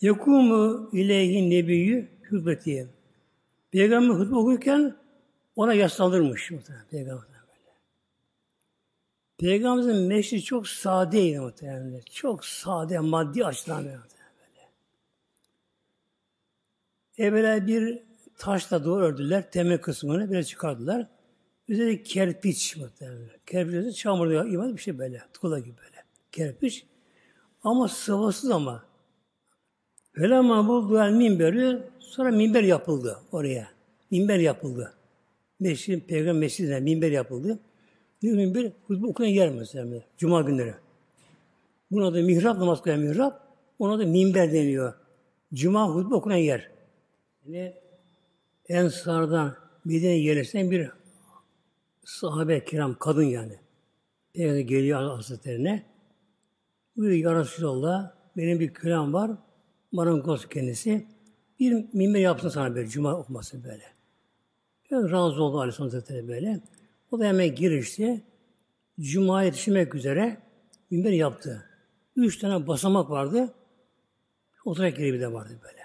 Yekumu 0.00 0.90
ileyhi 0.92 1.50
nebiyyü 1.50 2.08
hübbetiye. 2.30 2.86
Peygamber 3.70 4.14
hutbe 4.14 4.34
okurken 4.34 4.96
ona 5.56 5.74
yaslanırmış 5.74 6.50
Peygamber 6.90 7.22
böyle. 7.22 7.40
Peygamberimizin 9.38 10.06
meşri 10.06 10.42
çok 10.42 10.68
sadeydi 10.68 11.40
muhtemelen. 11.40 12.00
Çok 12.10 12.44
sade, 12.44 12.98
maddi 12.98 13.46
açıdan 13.46 13.84
böyle. 13.84 13.98
Evvela 17.18 17.66
bir 17.66 18.02
taşla 18.38 18.84
doğru 18.84 19.04
ördüler, 19.04 19.50
temel 19.50 19.80
kısmını 19.80 20.30
biraz 20.30 20.48
çıkardılar. 20.48 21.06
Üzeri 21.70 22.02
kerpiç 22.02 22.76
muhtemelen. 22.76 23.30
Kerpiç 23.46 23.96
çamurda 23.96 24.48
iman 24.48 24.76
bir 24.76 24.80
şey 24.80 24.98
böyle, 24.98 25.22
tuğla 25.32 25.58
gibi 25.58 25.76
böyle. 25.78 26.04
Kerpiç. 26.32 26.86
Ama 27.62 27.88
sıvasız 27.88 28.50
ama. 28.50 28.84
Velama 30.18 30.68
buldu 30.68 30.98
el 30.98 31.12
minberi, 31.12 31.78
sonra 31.98 32.30
minber 32.30 32.62
yapıldı 32.62 33.18
oraya. 33.32 33.68
Minber 34.10 34.38
yapıldı. 34.38 34.94
Mescid, 35.60 36.02
Peygamber 36.02 36.40
mescidine 36.40 36.80
minber 36.80 37.10
yapıldı. 37.10 37.58
Bir 38.22 38.32
minber 38.32 38.72
hutbe 38.86 39.06
okuyan 39.06 39.30
yer 39.30 39.50
mesela. 39.50 40.02
Cuma 40.18 40.40
günleri. 40.40 40.74
Buna 41.90 42.14
da 42.14 42.22
mihrap 42.22 42.58
namaz 42.58 42.82
kılan 42.82 43.00
mihrap. 43.00 43.40
Ona 43.78 43.98
da 43.98 44.06
minber 44.06 44.52
deniyor. 44.52 44.94
Cuma 45.54 45.94
hutbe 45.94 46.14
okunan 46.14 46.36
yer. 46.36 46.70
Yani 47.46 47.74
Ensar'dan 48.68 49.56
Medine'ye 49.84 50.22
yerleşen 50.22 50.70
bir 50.70 50.99
sahabe 52.04 52.64
kiram 52.64 52.98
kadın 52.98 53.22
yani. 53.22 53.58
Peygamber 54.34 54.60
geliyor 54.60 55.16
Hazretlerine. 55.16 55.86
Buyuruyor 56.96 57.34
Ya 57.34 57.40
Resulallah 57.40 58.14
benim 58.36 58.60
bir 58.60 58.74
kölem 58.74 59.12
var. 59.12 59.30
Marangoz 59.92 60.48
kendisi. 60.48 61.06
Bir 61.60 61.84
minber 61.92 62.20
yapsın 62.20 62.48
sana 62.48 62.74
böyle 62.74 62.88
cuma 62.88 63.14
okuması 63.14 63.64
böyle. 63.64 63.84
Yani 64.90 65.10
razı 65.10 65.42
oldu 65.42 65.58
Aleyhisselam 65.58 65.90
Hazretleri 65.90 66.28
böyle. 66.28 66.60
O 67.10 67.18
da 67.18 67.24
hemen 67.24 67.54
girişti. 67.54 68.22
Cuma'ya 69.00 69.46
yetişmek 69.46 69.94
üzere 69.94 70.36
minber 70.90 71.12
yaptı. 71.12 71.66
Üç 72.16 72.38
tane 72.38 72.66
basamak 72.66 73.10
vardı. 73.10 73.54
Oturak 74.64 74.98
yeri 74.98 75.12
bir 75.12 75.20
de 75.20 75.32
vardı 75.32 75.58
böyle. 75.62 75.80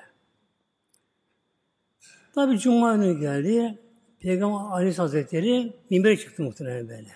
Tabi 2.36 2.60
Cuma 2.60 2.96
günü 2.96 3.20
geldi. 3.20 3.80
Peygamber 4.26 4.76
Aleyhisselam 4.76 5.08
Hazretleri 5.08 5.74
minbere 5.90 6.18
çıktı 6.18 6.44
muhtemelen 6.44 6.90
böyle. 6.90 7.12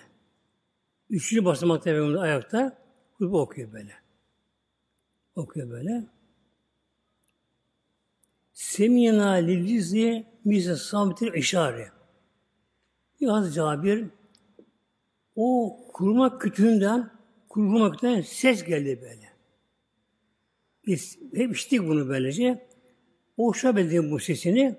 Üçüncü 1.10 1.44
basamakta 1.44 1.90
Peygamber 1.90 2.18
ayakta 2.18 2.78
hutbe 3.12 3.36
okuyor 3.36 3.72
böyle. 3.72 3.92
Okuyor 5.34 5.70
böyle. 5.70 6.04
Semina 8.52 9.30
lilcizi 9.30 10.26
mise 10.44 10.76
sabitil 10.76 11.34
işare. 11.34 11.90
Yaz 13.20 13.54
Cabir 13.54 14.04
o 15.36 15.76
kurma 15.92 16.38
kütüğünden 16.38 17.10
kurma 17.48 17.92
kütüğünden 17.92 18.20
ses 18.20 18.64
geldi 18.64 19.00
böyle. 19.02 19.28
Biz 20.86 21.18
hep 21.34 21.56
içtik 21.56 21.80
bunu 21.80 22.08
böylece. 22.08 22.68
O 23.36 23.52
şabildi 23.52 24.10
bu 24.10 24.18
sesini 24.18 24.74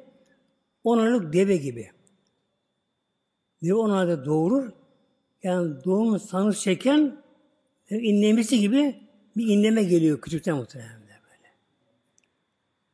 onarlık 0.84 1.34
deve 1.34 1.58
gibi. 1.58 1.92
Deve 3.64 3.74
onarda 3.74 4.26
doğurur. 4.26 4.72
Yani 5.44 5.84
doğum 5.84 6.20
sanır 6.20 6.54
çeken 6.54 7.18
inlemesi 7.90 8.60
gibi 8.60 8.96
bir 9.38 9.48
inleme 9.48 9.84
geliyor 9.84 10.22
küçükten 10.22 10.58
muhtemelen. 10.58 11.02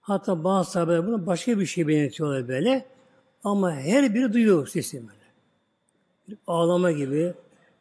Hatta 0.07 0.43
bazı 0.43 0.71
sahabeler 0.71 1.07
bunu 1.07 1.25
başka 1.25 1.59
bir 1.59 1.65
şey 1.65 1.87
benziyorlar 1.87 2.47
böyle. 2.47 2.85
Ama 3.43 3.71
her 3.75 4.13
biri 4.13 4.33
duyuyor 4.33 4.67
sesi 4.67 4.97
böyle. 5.01 5.27
Bir 6.27 6.37
ağlama 6.47 6.91
gibi, 6.91 7.33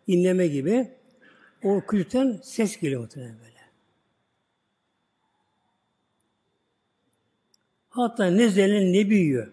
inleme 0.06 0.46
gibi 0.46 0.90
o 1.64 1.80
külten 1.80 2.40
ses 2.42 2.80
geliyor 2.80 3.00
muhtemelen 3.00 3.38
böyle. 3.38 3.60
Hatta 7.88 8.24
ne 8.24 8.48
zelin 8.48 8.92
ne 8.92 9.10
büyüyor. 9.10 9.52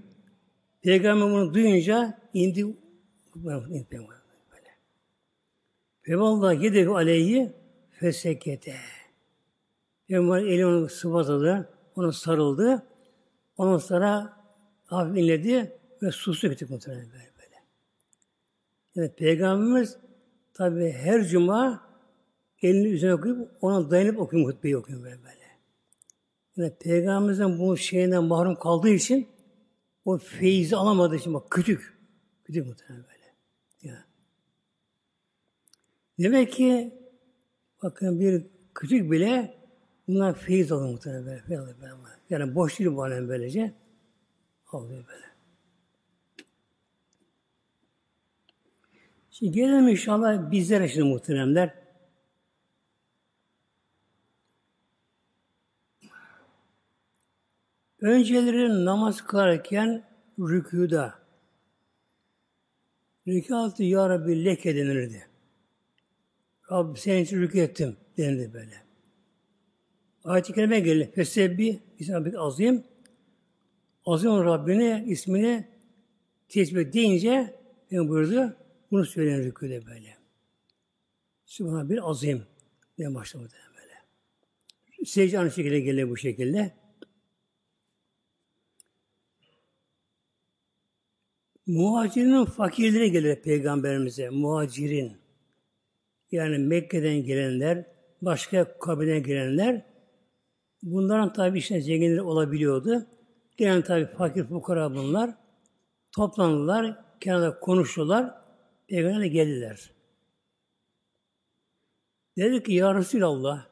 Peygamber 0.81 1.29
bunu 1.29 1.53
duyunca 1.53 2.19
indi 2.33 2.65
böyle. 6.05 6.19
Vallahi 6.19 6.63
yedevi 6.63 6.89
aleyhi 6.89 7.53
fesekete. 7.91 8.75
Peygamber 10.07 10.41
eli 10.41 10.65
onu 10.65 10.89
sıvazladı. 10.89 11.69
Ona 11.95 12.11
sarıldı. 12.11 12.87
Ondan 13.57 13.77
sonra 13.77 14.37
hafif 14.85 15.17
inledi 15.17 15.79
ve 16.01 16.11
sustu 16.11 16.49
küçük 16.49 16.69
muhtemelen 16.69 17.05
böyle. 17.05 17.31
böyle. 17.37 17.63
Yani 18.95 19.15
Peygamberimiz 19.15 19.97
tabi 20.53 20.91
her 20.91 21.23
cuma 21.23 21.83
elini 22.61 22.87
üzerine 22.87 23.21
koyup 23.21 23.51
ona 23.61 23.91
dayanıp 23.91 24.19
okuyor 24.19 24.47
hutbeyi 24.47 24.77
okuyor 24.77 25.03
böyle 25.03 25.17
böyle. 25.23 25.43
Yani 26.57 26.73
Peygamberimizin 26.79 27.59
bu 27.59 27.77
şeyinden 27.77 28.23
mahrum 28.23 28.55
kaldığı 28.55 28.89
için 28.89 29.27
o 30.05 30.17
feyzi 30.17 30.75
alamadığı 30.75 31.15
için 31.15 31.33
bak 31.33 31.51
küçük. 31.51 31.97
Küçük 32.43 32.67
muhtemelen 32.67 33.03
böyle. 33.03 33.35
Ya. 33.81 34.05
Demek 36.19 36.53
ki 36.53 36.93
bakın 37.83 38.19
bir 38.19 38.43
küçük 38.75 39.11
bile 39.11 39.57
bunlar 40.07 40.35
feyiz 40.35 40.71
alır 40.71 40.89
muhtemelen 40.91 41.25
böyle. 41.25 41.41
Feyiz 41.41 41.61
alır. 41.61 41.73
Yani 42.29 42.55
boş 42.55 42.79
değil 42.79 42.91
bu 42.91 43.03
alem 43.03 43.29
böylece. 43.29 43.73
Alıyor 44.71 45.05
böyle. 45.07 45.25
Şimdi 49.31 49.51
gelelim 49.51 49.87
inşallah 49.87 50.51
bizlere 50.51 50.87
şimdi 50.87 51.07
muhteremler. 51.07 51.83
Önceleri 58.01 58.85
namaz 58.85 59.21
kılarken 59.21 60.03
rükûda 60.39 61.13
rükûatı 63.27 63.83
Ya 63.83 64.09
Rabbi 64.09 64.45
leke 64.45 64.75
denirdi. 64.75 65.32
Rabbi 66.71 66.99
senin 66.99 67.23
için 67.23 67.37
rükû 67.37 67.61
ettim 67.61 67.97
denildi 68.17 68.53
böyle. 68.53 68.83
Ayet-i 70.23 70.53
Kerime 70.53 70.79
gelir. 70.79 71.11
Fesebbi 71.11 71.79
İslam 71.99 72.25
azim. 72.37 72.83
Azim 74.05 74.31
Rabbine 74.31 75.03
ismini 75.07 75.67
tesbih 76.49 76.93
deyince 76.93 77.55
ben 77.91 78.09
buyurdu. 78.09 78.57
Bunu 78.91 79.05
söyleyen 79.05 79.43
rükûde 79.43 79.85
böyle. 79.85 80.17
Sübhane 81.45 81.89
bir 81.89 82.09
azim 82.09 82.43
diye 82.97 83.15
başlamadı 83.15 83.53
böyle. 83.77 83.93
Secde 85.05 85.39
aynı 85.39 85.51
şekilde 85.51 85.79
gelir 85.79 86.09
bu 86.09 86.17
şekilde. 86.17 86.71
Muhacirin 91.65 92.45
fakirleri 92.45 93.11
gelir 93.11 93.41
peygamberimize. 93.41 94.29
Muhacirin. 94.29 95.22
Yani 96.33 96.57
Mekke'den 96.57 97.23
gelenler, 97.23 97.85
başka 98.21 98.77
kabileden 98.79 99.23
gelenler 99.23 99.85
bunların 100.83 101.33
tabi 101.33 101.57
işte 101.57 101.81
zenginleri 101.81 102.21
olabiliyordu. 102.21 103.05
Gelen 103.57 103.81
tabi 103.81 104.05
fakir 104.05 104.43
fukara 104.43 104.95
bunlar. 104.95 105.33
Toplandılar, 106.11 107.03
kenarda 107.19 107.59
konuştular. 107.59 108.33
Peygamber'e 108.87 109.27
geldiler. 109.27 109.91
Dedi 112.37 112.63
ki 112.63 112.73
Ya 112.73 112.95
Resulallah 112.95 113.65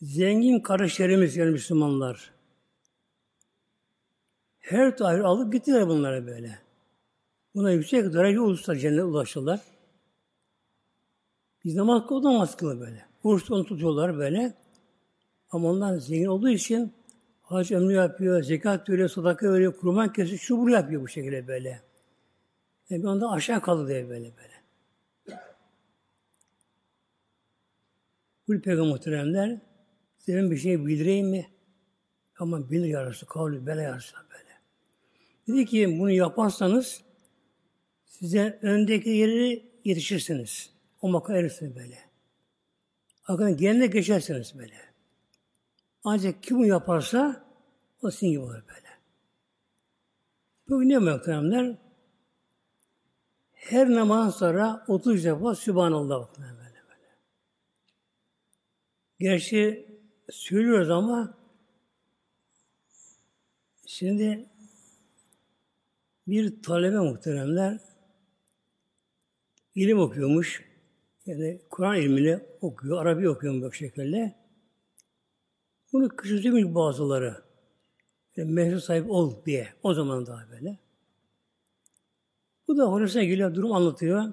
zengin 0.00 0.60
kardeşlerimiz 0.60 1.36
yani 1.36 1.50
Müslümanlar 1.50 2.32
her 4.58 4.96
tahir 4.96 5.20
alıp 5.20 5.52
gittiler 5.52 5.88
bunlara 5.88 6.26
böyle. 6.26 6.58
Buna 7.54 7.70
yüksek 7.70 8.12
derece 8.12 8.40
uluslar 8.40 8.74
cennete 8.74 9.04
ulaştılar. 9.04 9.60
Biz 11.64 11.76
namaz 11.76 12.06
kılıyor, 12.06 12.32
namaz 12.32 12.56
böyle. 12.62 13.04
Oruç 13.24 13.50
onu 13.50 13.64
tutuyorlar 13.64 14.18
böyle. 14.18 14.54
Ama 15.50 15.68
onlar 15.68 15.96
zengin 15.96 16.26
olduğu 16.26 16.48
için 16.48 16.92
hac 17.42 17.72
ömrü 17.72 17.94
yapıyor, 17.94 18.42
zekat 18.42 18.88
veriyor, 18.88 19.08
sadaka 19.08 19.52
veriyor, 19.52 19.76
kurban 19.76 20.12
kesiyor, 20.12 20.38
şu 20.38 20.58
bunu 20.58 20.70
yapıyor 20.70 21.02
bu 21.02 21.08
şekilde 21.08 21.46
böyle. 21.46 21.82
E 22.90 23.02
bir 23.02 23.04
anda 23.04 23.30
aşağı 23.30 23.60
kaldı 23.60 23.88
diye 23.88 24.08
böyle 24.08 24.32
böyle. 24.36 24.60
Bu 28.48 28.60
peygamber 28.60 28.90
muhteremler 28.90 29.60
size 30.18 30.50
bir 30.50 30.56
şey 30.56 30.86
bildireyim 30.86 31.28
mi? 31.28 31.46
Ama 32.38 32.70
bilir 32.70 32.86
ya 32.86 33.06
Resulallah, 33.06 33.34
kavli 33.34 33.66
bela 33.66 33.82
ya 33.82 33.96
Resulallah 33.96 34.26
böyle. 34.30 34.50
Dedi 35.48 35.66
ki 35.66 35.98
bunu 35.98 36.10
yaparsanız 36.10 37.02
size 38.04 38.58
öndeki 38.62 39.10
yeri 39.10 39.70
yetişirsiniz. 39.84 40.79
O 41.00 41.08
makam 41.08 41.36
erirsiniz 41.36 41.76
böyle. 41.76 41.98
Arkadan 43.26 43.56
gelene 43.56 43.86
geçersiniz 43.86 44.58
böyle. 44.58 44.76
Ancak 46.04 46.42
kim 46.42 46.58
bunu 46.58 46.66
yaparsa 46.66 47.44
o 48.02 48.10
sizin 48.10 48.30
gibi 48.30 48.40
olur 48.40 48.62
böyle. 48.68 48.88
Bugün 50.68 50.88
ne 50.88 50.98
muhteremler? 50.98 51.78
Her 53.52 53.90
namaz 53.90 54.36
sonra 54.38 54.84
30 54.88 55.24
defa 55.24 55.54
Sübhanallah 55.54 56.28
böyle 56.38 56.58
böyle. 56.58 57.16
Gerçi 59.18 59.88
söylüyoruz 60.30 60.90
ama 60.90 61.38
şimdi 63.86 64.48
bir 66.26 66.62
talebe 66.62 66.98
muhteremler 66.98 67.78
ilim 69.74 69.98
okuyormuş. 69.98 70.69
Yani 71.30 71.60
Kur'an 71.70 71.96
ilmini 71.96 72.40
okuyor, 72.60 73.02
Arabi 73.02 73.28
okuyor 73.28 73.62
bu 73.62 73.72
şekilde. 73.72 74.34
Bunu 75.92 76.08
küçültmüş 76.08 76.64
bazıları. 76.64 77.42
Yani 78.36 78.80
sahip 78.80 79.10
ol 79.10 79.44
diye. 79.46 79.68
O 79.82 79.94
zaman 79.94 80.26
daha 80.26 80.50
böyle. 80.50 80.78
Bu 82.68 82.76
da 82.76 82.84
hocasına 82.84 83.24
geliyor, 83.24 83.54
durum 83.54 83.72
anlatıyor. 83.72 84.24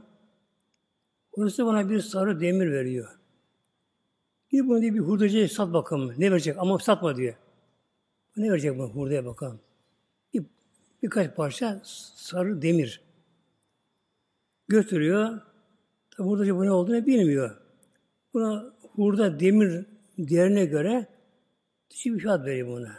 Hocası 1.31 1.65
bana 1.65 1.89
bir 1.89 1.99
sarı 1.99 2.39
demir 2.39 2.71
veriyor. 2.71 3.19
Bir 4.51 4.67
bunu 4.67 4.81
diye 4.81 4.93
bir 4.93 4.99
hurdacıya 4.99 5.49
sat 5.49 5.73
bakalım. 5.73 6.13
Ne 6.17 6.31
verecek? 6.31 6.57
Ama 6.57 6.79
satma 6.79 7.15
diyor. 7.15 7.36
Ne 8.38 8.51
verecek 8.51 8.77
bu 8.77 8.83
hurdaya 8.83 9.25
bakalım. 9.25 9.60
Bir, 10.33 10.45
birkaç 11.03 11.36
parça 11.36 11.81
sarı 12.15 12.62
demir. 12.62 13.01
Götürüyor. 14.67 15.46
Tabi 16.17 16.27
hurdacı 16.27 16.56
bu 16.56 16.65
ne 16.65 16.71
olduğunu 16.71 17.06
bilmiyor. 17.06 17.58
Buna 18.34 18.73
hurda 18.95 19.39
demir 19.39 19.86
değerine 20.17 20.65
göre 20.65 21.08
düşük 21.89 22.15
bir 22.15 22.19
fiyat 22.19 22.45
veriyor 22.45 22.67
buna. 22.67 22.93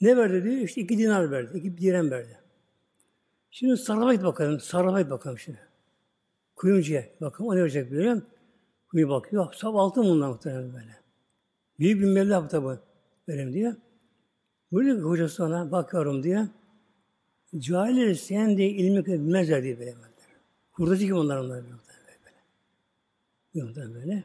Ne 0.00 0.16
verdi 0.16 0.44
diyor? 0.44 0.56
İşte 0.56 0.80
iki 0.80 0.98
dinar 0.98 1.30
verdi. 1.30 1.58
iki 1.58 1.78
dirhem 1.78 2.10
verdi. 2.10 2.38
Şimdi 3.50 3.76
sarrafa 3.76 4.14
git 4.14 4.24
bakalım. 4.24 4.60
Sarrafa 4.60 5.00
git 5.00 5.10
bakalım 5.10 5.38
şimdi. 5.38 5.60
Kuyumcuya 6.56 7.04
bakalım. 7.20 7.50
O 7.50 7.56
ne 7.56 7.60
verecek 7.60 7.92
biliyor 7.92 8.22
Kuyu 8.90 9.08
bakıyor. 9.08 9.52
Sab 9.52 9.74
altın 9.74 10.04
bunlar 10.04 10.28
muhtemelen 10.28 10.72
böyle. 10.72 10.96
Büyük 11.78 12.00
bir 12.00 12.06
meblağ 12.06 12.48
tabi 12.48 12.78
verim 13.28 13.52
diyor. 13.52 13.74
Böyle 14.72 14.96
ki 14.96 15.00
hocası 15.00 15.44
ona 15.44 15.72
bakıyorum 15.72 16.22
diye. 16.22 16.48
Cahilleri 17.58 18.16
sen 18.16 18.58
de 18.58 18.68
ilmi 18.68 19.06
bilmezler 19.06 19.62
diye 19.62 19.78
böyle. 19.78 19.94
Hurdacı 20.72 21.06
kim 21.06 21.16
onlar 21.16 21.36
onlar 21.36 21.62
böyle. 23.54 23.94
Böyle. 23.94 24.24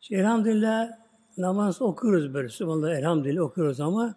İşte 0.00 0.16
elhamdülillah 0.16 0.90
namaz 1.36 1.82
okuyoruz 1.82 2.34
böyle. 2.34 2.48
Subhanallah 2.48 2.98
elhamdülillah 2.98 3.42
okuyoruz 3.42 3.80
ama 3.80 4.14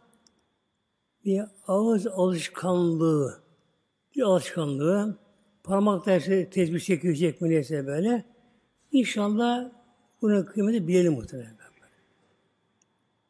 bir 1.26 1.42
ağız 1.68 2.08
alışkanlığı 2.08 3.40
bir 4.16 4.22
alışkanlığı 4.22 5.18
parmakta 5.64 6.16
işte 6.16 6.50
tezbih 6.50 6.80
çekilecek 6.80 7.42
mi 7.42 7.50
neyse 7.50 7.88
böyle 7.88 8.26
İnşallah 8.92 9.72
bunun 10.22 10.46
kıymeti 10.46 10.88
bilelim 10.88 11.14
muhtemelen. 11.14 11.56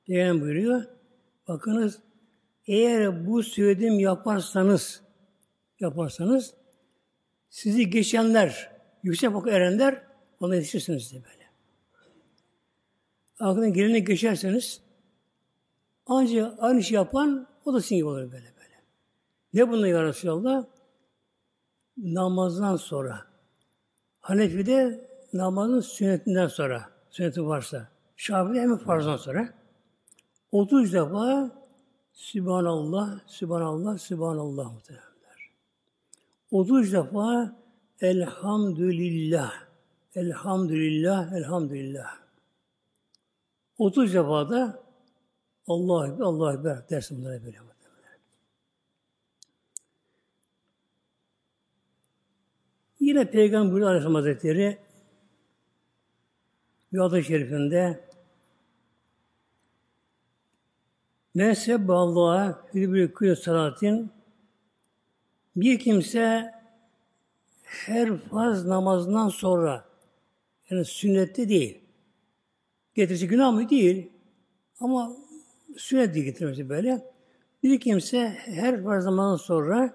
Peygamber 0.08 0.42
buyuruyor. 0.42 0.84
Bakınız 1.48 2.00
eğer 2.68 3.28
bu 3.28 3.44
söylediğim 3.44 4.00
yaparsanız 4.00 5.02
yaparsanız 5.80 6.54
sizi 7.50 7.90
geçenler, 7.90 8.72
yüksek 9.04 9.32
makam 9.32 9.54
erenler 9.54 10.04
ona 10.46 10.56
yetişirsiniz 10.56 11.12
diye 11.12 11.24
böyle. 11.24 11.46
Aklına 13.40 13.70
gelene 13.70 14.00
geçerseniz 14.00 14.82
ancak 16.06 16.64
aynı 16.64 16.84
şey 16.84 16.96
yapan 16.96 17.48
o 17.66 17.74
da 17.74 17.82
sizin 17.82 18.06
olur 18.06 18.18
böyle 18.18 18.32
böyle. 18.32 18.84
Ne 19.54 19.70
bununla 19.70 19.88
ya 19.88 20.04
Resulallah? 20.04 20.66
Namazdan 21.98 22.76
sonra. 22.76 23.26
Hanefi'de 24.20 25.10
namazın 25.34 25.80
sünnetinden 25.80 26.48
sonra, 26.48 26.90
sünneti 27.10 27.46
varsa, 27.46 27.88
Şafii'de 28.16 28.62
hemen 28.62 28.78
farzdan 28.78 29.18
sonra 29.18 29.54
30 30.52 30.94
defa 30.94 31.52
Sübhanallah, 32.14 33.20
Sübhanallah, 33.28 33.98
Sübhanallah 33.98 34.74
muhtemelenler. 34.74 35.52
30 36.52 36.94
defa 36.94 37.56
Elhamdülillah, 38.02 39.52
Elhamdülillah, 40.16 41.34
Elhamdülillah. 41.34 42.18
30 43.78 44.14
defa 44.14 44.50
da 44.50 44.84
Allah 45.68 46.08
Ekber, 46.08 46.24
Allah 46.24 46.54
Ekber 46.54 46.90
dersin 46.90 47.18
bunlara 47.18 47.44
böyle. 47.46 47.58
Yine 53.00 53.32
Peygamber 53.32 53.82
Aleyhisselam 53.82 54.16
Hazretleri 54.16 54.78
adı 57.00 57.24
şerifinde 57.24 58.06
Menseb 61.34 61.90
Allah'a 61.90 62.66
hüdübü 62.74 63.14
kıyı 63.14 63.36
salatin 63.36 64.12
bir 65.56 65.80
kimse 65.80 66.54
her 67.64 68.18
farz 68.18 68.66
namazından 68.66 69.30
sonra 69.30 69.86
yani 70.70 70.86
sünnette 70.86 71.50
değil. 71.50 71.82
Getirisi 72.96 73.28
günah 73.28 73.54
mı? 73.54 73.70
Değil. 73.70 74.12
Ama 74.80 75.18
sünnet 75.78 76.14
diye 76.14 76.26
getirmesi 76.26 76.70
böyle. 76.70 77.02
Bir 77.64 77.80
kimse 77.80 78.30
her 78.30 78.84
farz 78.84 79.06
namazından 79.06 79.36
sonra 79.36 79.94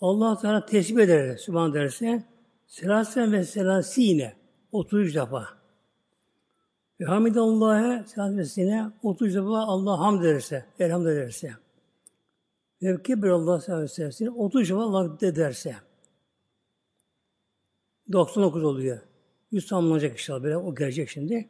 Allah 0.00 0.38
Teala 0.38 0.66
tesbih 0.66 1.02
eder, 1.02 1.36
Sübhan 1.36 1.74
derse 1.74 2.24
selasen 2.66 3.32
ve 3.32 3.44
selasine 3.44 4.34
33 4.72 5.14
defa. 5.14 5.48
Ve 7.00 7.04
hamidallah'a 7.04 8.04
selasen 8.06 8.38
ve 8.38 8.44
selasine 8.44 8.90
33 9.02 9.34
defa 9.34 9.58
Allah 9.58 9.98
hamd 9.98 10.24
ederse, 10.24 10.64
elhamd 10.78 11.06
ederse. 11.06 11.52
Ve 12.82 13.02
kibir 13.02 13.28
Allah 13.28 13.60
sellem 13.60 14.34
30 14.36 14.68
defa 14.68 14.82
Allah 14.82 15.20
de 15.20 15.36
derse. 15.36 15.76
99 18.12 18.64
oluyor. 18.64 19.00
100 19.50 19.66
tamamlanacak 19.66 20.12
inşallah 20.12 20.42
böyle 20.42 20.56
o 20.56 20.74
gelecek 20.74 21.08
şimdi. 21.08 21.48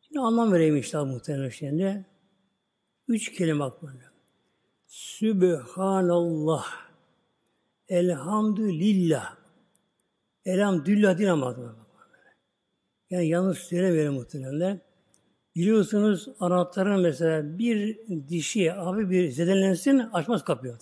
Şimdi 0.00 0.20
anlam 0.20 0.52
vereyim 0.52 0.76
inşallah 0.76 1.06
muhtemelen 1.10 1.48
şimdi. 1.48 2.06
Üç 3.08 3.32
kelime 3.32 3.64
aklımda. 3.64 4.04
Sübhanallah. 4.86 6.66
Elhamdülillah. 7.88 9.36
Elhamdülillah 10.44 11.18
değil 11.18 11.32
ama. 11.32 11.76
Yani 13.10 13.28
yanlış 13.28 13.58
söylemeyelim 13.58 14.12
muhtemelen. 14.12 14.80
Biliyorsunuz 15.56 16.28
anahtarın 16.40 17.00
mesela 17.00 17.58
bir 17.58 17.98
dişi 18.28 18.72
abi 18.72 19.10
bir 19.10 19.30
zedelensin 19.30 19.98
açmaz 19.98 20.44
kapıyı. 20.44 20.76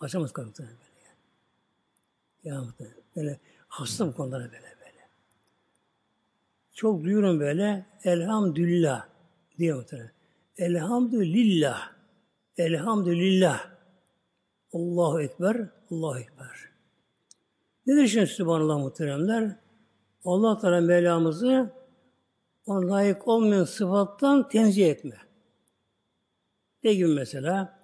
Açamaz 0.00 0.32
kapıyı 0.32 0.48
muhtemelen 0.48 0.76
böyle. 0.76 2.54
Ya 2.54 2.62
muhtemelen. 2.62 2.96
Böyle 3.16 3.40
hasta 3.72 4.06
bu 4.06 4.14
konulara 4.14 4.44
böyle 4.44 4.52
böyle. 4.52 5.08
Çok 6.72 7.04
duyuyorum 7.04 7.40
böyle 7.40 7.86
elhamdülillah 8.04 9.08
diye 9.58 9.74
muhtemelen. 9.74 10.12
Elhamdülillah. 10.56 11.92
Elhamdülillah. 12.56 13.70
Allahu 14.72 15.22
Ekber, 15.22 15.68
Allahu 15.90 16.18
Ekber. 16.18 16.68
Nedir 17.86 18.08
şimdi 18.08 18.26
Sübhanallah 18.26 18.78
muhteremler? 18.78 19.56
Allah 20.24 20.58
Teala 20.58 20.80
Mevlamızı 20.80 21.70
ona 22.66 22.92
layık 22.92 23.28
olmayan 23.28 23.64
sıfattan 23.64 24.48
tenzih 24.48 24.90
etme. 24.90 25.16
Ne 26.84 26.94
gibi 26.94 27.08
mesela? 27.08 27.80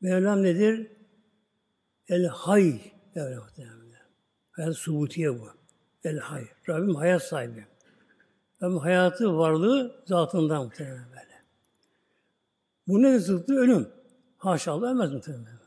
Mevlam 0.00 0.42
nedir? 0.42 0.92
El 2.08 2.26
Hay. 2.26 2.80
Mevlam 3.14 3.44
muhteremler. 3.44 3.85
Hayat 4.56 4.76
subutiye 4.76 5.38
bu. 5.38 5.48
El 6.04 6.18
Hay. 6.18 6.44
Rabbim 6.68 6.94
hayat 6.94 7.22
sahibi. 7.22 7.64
Rabbim 8.62 8.78
hayatı, 8.78 9.38
varlığı 9.38 10.04
zatından 10.06 10.64
muhtemelen 10.64 11.10
böyle. 11.10 11.42
Bu 12.88 13.02
ne 13.02 13.18
zıttı? 13.18 13.54
Ölüm. 13.54 13.88
Haşa 14.38 14.72
Allah 14.72 14.90
ölmez 14.90 15.12
muhtemelen. 15.12 15.58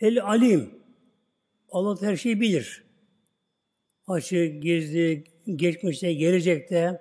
El 0.00 0.22
alim. 0.22 0.70
Allah 1.70 2.02
her 2.02 2.16
şeyi 2.16 2.40
bilir. 2.40 2.84
Açık, 4.06 4.62
gizli, 4.62 5.24
geçmişte, 5.56 6.12
gelecekte. 6.12 7.00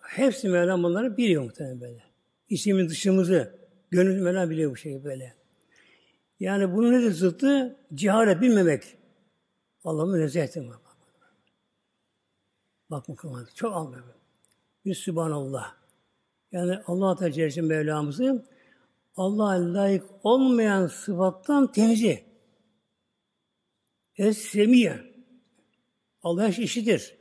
Hepsi 0.00 0.48
Mevlam 0.48 0.82
bunları 0.82 1.16
biliyor 1.16 1.42
muhtemelen 1.42 1.80
böyle. 1.80 2.02
İçimiz 2.48 2.90
dışımızı, 2.90 3.58
gönül 3.90 4.22
Mevlam 4.22 4.50
biliyor 4.50 4.70
bu 4.70 4.76
şeyi 4.76 5.04
böyle. 5.04 5.35
Yani 6.40 6.76
bunun 6.76 6.92
nedir 6.92 7.12
zıttı? 7.12 7.76
Cehalet 7.94 8.40
bilmemek. 8.40 8.98
Allah'ın 9.84 10.10
münezzehtir. 10.10 10.68
Bak 10.68 10.80
Bak 12.90 13.08
bakalım. 13.08 13.48
Çok 13.54 13.76
anlıyor. 13.76 14.04
Bir 14.84 14.94
Sübhanallah. 14.94 15.74
Yani 16.52 16.78
Allah 16.86 17.16
Teala 17.16 17.32
Celle 17.32 17.60
Mevlamızı 17.60 18.46
Allah'a 19.16 19.74
layık 19.74 20.04
olmayan 20.22 20.86
sıfattan 20.86 21.72
tenzih. 21.72 22.18
Es-Semiye. 24.16 25.14
Allah 26.22 26.42
her 26.42 26.52
şey 26.52 26.64
işitir. 26.64 27.16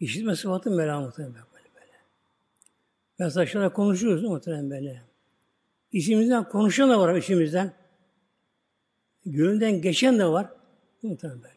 İşitme 0.00 0.36
sıfatı 0.36 0.70
Mevla 0.70 1.12
böyle 1.18 1.34
böyle. 1.74 1.92
Mesela 3.18 3.46
şuna 3.46 3.72
konuşuyoruz 3.72 4.22
muhtemelen 4.22 4.70
böyle. 4.70 5.13
İçimizden 5.94 6.48
konuşan 6.48 6.90
da 6.90 7.00
var 7.00 7.14
içimizden. 7.14 7.72
Gönülden 9.26 9.82
geçen 9.82 10.18
de 10.18 10.26
var. 10.26 10.50
Muhtemelen 11.02 11.42
böyle. 11.42 11.54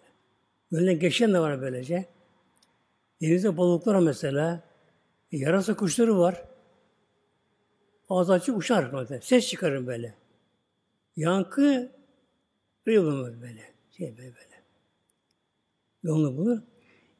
Gönülden 0.71 0.99
geçen 0.99 1.33
de 1.33 1.39
var 1.39 1.61
böylece. 1.61 2.05
Denizde 3.21 3.57
balıklar 3.57 3.99
mesela. 3.99 4.63
Yarasa 5.31 5.75
kuşları 5.75 6.19
var. 6.19 6.43
Ağzı 8.09 8.33
açık 8.33 8.57
uçar 8.57 8.93
böyle. 8.93 9.21
Ses 9.21 9.47
çıkarır 9.47 9.87
böyle. 9.87 10.15
Yankı 11.15 11.91
böyle 12.85 13.01
bulunur 13.01 13.41
böyle. 13.41 13.61
Şey 13.91 14.17
böyle 14.17 14.35
böyle. 14.35 14.63
Yolunu 16.03 16.37
bulur. 16.37 16.61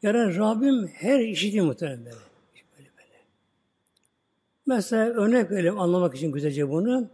Yani 0.01 0.38
Rabbim 0.38 0.88
her 0.88 1.19
işitiyor 1.19 1.65
muhtemelen 1.65 2.06
böyle. 2.06 2.15
Böyle 2.15 2.17
böyle. 2.17 2.26
Mesela 4.67 5.06
örnek 5.06 5.51
verelim 5.51 5.80
anlamak 5.80 6.15
için 6.15 6.32
güzelce 6.32 6.69
bunu. 6.69 7.10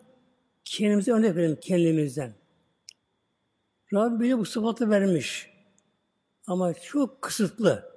Kendimize 0.64 1.12
örnek 1.12 1.36
verelim 1.36 1.58
kendimizden. 1.62 2.34
Rabbim 3.94 4.20
bize 4.20 4.38
bu 4.38 4.46
sıfatı 4.46 4.90
vermiş. 4.90 5.54
Ama 6.48 6.74
çok 6.74 7.22
kısıtlı. 7.22 7.94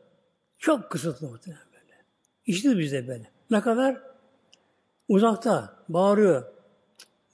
Çok 0.59 0.91
kısıtlı 0.91 1.29
muhtemelen 1.29 1.67
böyle. 1.73 2.05
İşte 2.47 2.79
bizde 2.79 3.09
böyle. 3.09 3.31
Ne 3.51 3.61
kadar? 3.61 4.03
Uzakta 5.09 5.77
bağırıyor. 5.89 6.45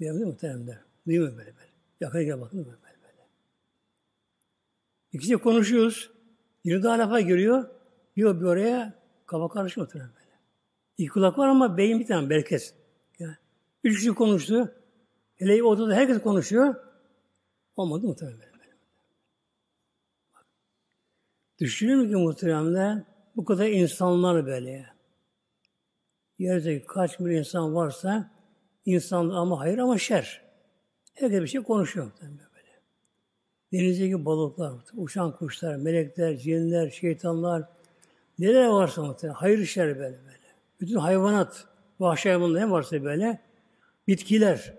Duyuyor 0.00 0.16
mu 0.16 0.26
muhteremler? 0.26 0.78
Duyuyor 1.06 1.26
böyle 1.26 1.38
böyle. 1.38 1.70
Yakına 2.00 2.22
gel 2.22 2.40
bakın 2.40 2.58
böyle 2.58 2.76
böyle. 2.82 3.26
İkisi 5.12 5.36
konuşuyoruz. 5.36 6.10
Biri 6.64 6.82
daha 6.82 6.98
lafa 6.98 7.20
giriyor. 7.20 7.68
Diyor 8.16 8.40
bir 8.40 8.46
oraya 8.46 8.94
kafa 9.26 9.48
karışıyor 9.48 9.86
muhterem 9.86 10.10
böyle. 10.14 10.21
İki 11.02 11.10
kulak 11.10 11.38
var 11.38 11.48
ama 11.48 11.76
beyin 11.76 12.00
bir 12.00 12.06
tane 12.06 12.30
berkes. 12.30 12.74
Ya. 13.18 13.38
Üç 13.84 13.98
kişi 13.98 14.14
konuştu. 14.14 14.74
Hele 15.36 15.62
odada 15.62 15.94
herkes 15.94 16.22
konuşuyor. 16.22 16.74
Olmadı 17.76 18.16
böyle. 18.20 18.52
Düşünün 21.58 22.08
ki 22.08 22.16
muhteremler 22.16 23.02
bu 23.36 23.44
kadar 23.44 23.66
insanlar 23.66 24.46
böyle. 24.46 24.86
Yerde 26.38 26.82
kaç 26.82 27.20
milyon 27.20 27.38
insan 27.38 27.74
varsa 27.74 28.30
insan 28.84 29.28
ama 29.30 29.60
hayır 29.60 29.78
ama 29.78 29.98
şer. 29.98 30.42
Herkes 31.14 31.40
bir 31.42 31.46
şey 31.46 31.62
konuşuyor 31.62 32.12
böyle. 32.22 32.80
Denizdeki 33.72 34.24
balıklar, 34.24 34.72
uçan 34.96 35.36
kuşlar, 35.36 35.76
melekler, 35.76 36.36
cinler, 36.36 36.90
şeytanlar, 36.90 37.68
neler 38.38 38.66
varsa 38.66 39.02
muhtemelen, 39.02 39.34
hayır 39.34 39.66
şer 39.66 39.98
böyle 39.98 40.18
böyle. 40.24 40.31
Bütün 40.82 40.96
hayvanat, 40.96 41.66
vahşi 42.00 42.28
hayvanlar 42.28 42.60
ne 42.60 42.70
varsa 42.70 43.04
böyle, 43.04 43.40
bitkiler, 44.08 44.74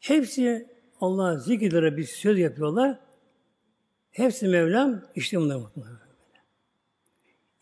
hepsi 0.00 0.68
Allah 1.00 1.38
zikirlere 1.38 1.96
bir 1.96 2.04
söz 2.04 2.38
yapıyorlar. 2.38 2.98
Hepsi 4.10 4.48
Mevlam 4.48 5.02
işte 5.14 5.36
bunlar 5.36 5.58
böyle. 5.76 5.88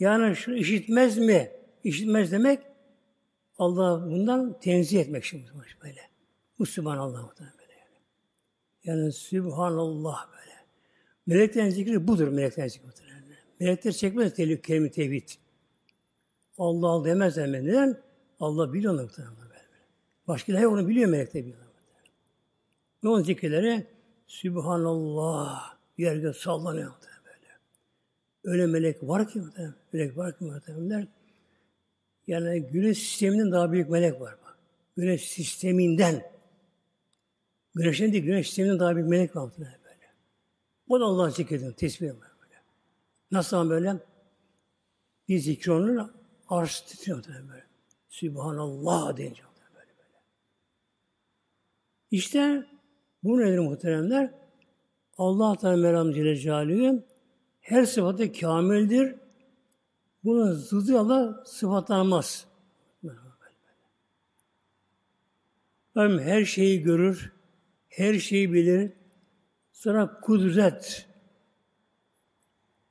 Yani 0.01 0.37
şu 0.37 0.53
işitmez 0.53 1.19
mi? 1.19 1.51
İşitmez 1.85 2.33
demek 2.33 2.59
Allah 3.59 4.11
bundan 4.11 4.61
tenzih 4.61 5.01
etmek 5.01 5.25
şimdi 5.25 5.51
böyle. 5.85 6.01
Bu 6.59 6.67
Sübhanallah 6.67 7.29
böyle 7.39 7.73
yani. 7.73 7.99
Yani 8.85 9.13
Sübhanallah 9.13 10.29
böyle. 10.33 10.57
Meleklerin 11.27 11.71
zikri 11.71 12.09
budur 12.09 12.29
meleklerin 12.29 12.69
zikri. 12.69 12.87
Melekler 13.61 13.93
çekmez 13.93 14.35
kelime 14.35 14.91
tevhid. 14.91 15.29
Allah 16.61 16.89
Allah 16.89 17.05
demezler 17.05 17.53
neden? 17.53 18.01
Allah 18.41 18.73
biliyor 18.73 18.95
muhtemelen 18.95 19.37
böyle. 19.37 19.61
Başka 20.29 20.53
ilahi 20.53 20.67
onu 20.67 20.89
biliyor 20.89 21.11
melekler 21.11 21.43
biliyor. 21.43 21.59
Ne 23.03 23.09
onun 23.11 23.23
zikirleri? 23.23 23.87
Sübhanallah. 24.27 25.75
Yer 25.99 26.17
gök 26.17 26.37
sallanıyor 26.37 26.91
muhtemelen 26.91 27.25
böyle. 27.25 27.47
Öyle 28.45 28.67
melek 28.67 29.03
var 29.03 29.29
ki 29.29 29.39
muhtemelen. 29.39 29.75
Melek 29.93 30.17
var 30.17 30.39
ki 30.39 30.45
muhtemelen. 30.45 31.09
Yani 32.27 32.63
güneş 32.63 32.99
sisteminden 32.99 33.53
daha 33.53 33.73
büyük 33.73 33.91
melek 33.91 34.21
var. 34.21 34.37
Bak. 34.45 34.59
Güneş 34.97 35.29
sisteminden 35.29 36.23
Güneşin 37.75 38.13
değil, 38.13 38.25
güneş 38.25 38.47
sisteminden 38.47 38.79
daha 38.79 38.97
bir 38.97 39.03
melek 39.03 39.37
var 39.37 39.51
böyle. 39.59 39.79
O 40.89 41.01
da 41.01 41.05
Allah'ı 41.05 41.31
zikrediyor, 41.31 41.73
tesbih 41.73 42.07
böyle. 42.07 42.63
Nasıl 43.31 43.71
böyle? 43.71 43.97
Bir 45.29 45.39
zikri 45.39 45.73
onun 45.73 46.11
arş 46.51 46.81
titriyor 46.81 47.25
böyle. 47.27 47.65
Sübhanallah 48.09 49.17
deyince 49.17 49.43
böyle 49.43 49.75
böyle. 49.77 50.19
İşte 52.11 52.67
bu 53.23 53.41
nedir 53.41 53.59
muhteremler? 53.59 54.35
Allah 55.19 55.57
Teala 55.57 55.77
Meram 55.77 56.13
Celle 56.13 57.05
her 57.61 57.85
sıfatı 57.85 58.33
kamildir. 58.33 59.15
Bunun 60.25 60.53
zıddı 60.53 60.99
Allah 60.99 61.45
sıfatlanmaz. 61.47 62.47
Rabbim 65.97 66.19
her 66.19 66.45
şeyi 66.45 66.83
görür, 66.83 67.33
her 67.89 68.15
şeyi 68.15 68.53
bilir. 68.53 68.93
Sonra 69.73 70.21
kudret. 70.21 71.07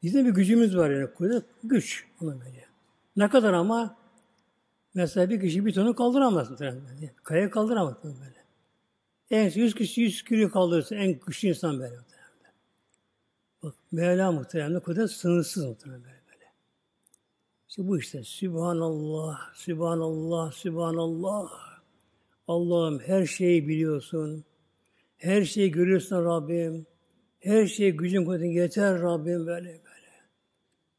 Bizde 0.04 0.26
bir 0.26 0.30
gücümüz 0.30 0.78
var 0.78 0.89
yani. 0.89 1.13
Kudret, 1.13 1.43
güç. 1.63 2.06
Ona 2.22 2.39
böyle. 2.39 2.68
Ne 3.19 3.29
kadar 3.29 3.53
ama 3.53 3.97
mesela 4.93 5.29
bir 5.29 5.41
kişi 5.41 5.65
bir 5.65 5.73
tonu 5.73 5.95
kaldıramaz. 5.95 6.49
Kaya 7.23 7.49
kaldıramaz 7.49 7.95
böyle. 8.03 8.45
En 9.32 9.51
yüz 9.60 9.75
kişi 9.75 10.01
yüz 10.01 10.23
kilo 10.23 10.51
kaldırırsa 10.51 10.95
en 10.95 11.19
güçlü 11.19 11.47
insan 11.47 11.79
böyle. 11.79 11.95
Bak 13.63 13.75
Mevla 13.91 14.32
muhteremde 14.32 14.79
kudret 14.79 15.12
sınırsız 15.12 15.65
muhterem 15.65 15.93
böyle 15.93 16.21
böyle. 16.32 16.45
İşte 17.69 17.88
bu 17.88 17.97
işte. 17.97 18.23
Sübhanallah, 18.23 19.53
Sübhanallah, 19.53 20.51
Sübhanallah. 20.51 21.49
Allah'ım 22.47 22.99
her 22.99 23.25
şeyi 23.25 23.67
biliyorsun. 23.67 24.43
Her 25.17 25.43
şeyi 25.43 25.71
görüyorsun 25.71 26.25
Rabbim. 26.25 26.86
Her 27.39 27.67
şeye 27.67 27.89
gücün 27.89 28.25
kudretin 28.25 28.51
yeter 28.51 29.01
Rabbim 29.01 29.47
böyle 29.47 29.67
böyle. 29.67 29.82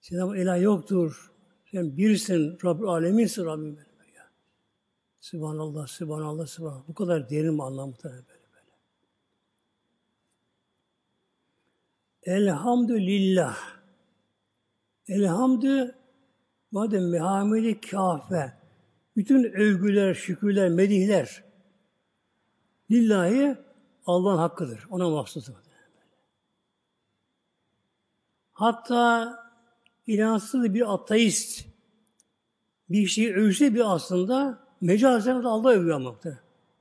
Senin 0.00 0.20
ama 0.20 0.36
ilah 0.36 0.62
yoktur. 0.62 1.29
Sen 1.70 1.96
birsin, 1.96 2.58
Rabbim 2.64 2.88
aleminsin 2.88 3.44
Rabbim 3.44 3.76
böyle 3.76 3.98
böyle. 3.98 4.18
Sübhanallah, 5.20 5.86
Sübhanallah, 5.86 6.46
Sübhanallah. 6.46 6.88
Bu 6.88 6.94
kadar 6.94 7.30
derin 7.30 7.58
anlamı 7.58 7.94
böyle 8.04 8.16
böyle. 8.16 8.40
Elhamdülillah. 12.22 13.58
Elhamdü 15.08 15.94
madem 16.70 17.10
mehamidi 17.10 17.80
kafe. 17.80 18.52
Bütün 19.16 19.44
övgüler, 19.44 20.14
şükürler, 20.14 20.68
medihler 20.68 21.44
lillahi 22.90 23.58
Allah'ın 24.06 24.38
hakkıdır. 24.38 24.86
Ona 24.90 25.10
mahsustur. 25.10 25.54
Hatta 28.52 29.39
inansız 30.14 30.74
bir 30.74 30.94
ateist 30.94 31.64
bir 32.90 33.06
şeyi 33.06 33.34
övse 33.34 33.74
bir 33.74 33.94
aslında 33.94 34.58
mecazen 34.80 35.34
Allah 35.34 35.70
övüyor 35.70 35.96
ama. 35.96 36.16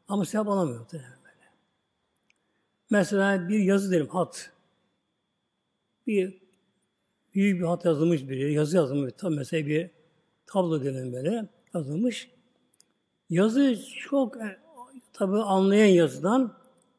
Ama 0.07 0.25
sevap 0.25 0.47
alamıyor. 0.47 0.85
Böyle. 0.93 1.03
Mesela 2.89 3.49
bir 3.49 3.59
yazı 3.59 3.91
derim, 3.91 4.07
hat. 4.07 4.51
Bir 6.07 6.41
büyük 7.35 7.59
bir 7.59 7.65
hat 7.65 7.85
yazılmış 7.85 8.29
biri, 8.29 8.53
yazı 8.53 8.75
yazılmış. 8.75 9.13
Tam 9.17 9.35
mesela 9.35 9.67
bir 9.67 9.89
tablo 10.47 10.83
dedim 10.83 11.13
böyle 11.13 11.47
yazılmış. 11.73 12.29
Yazı 13.29 13.77
çok 13.99 14.37
e, 14.37 14.59
tabi 15.13 15.37
anlayan 15.37 15.85
yazıdan 15.85 16.53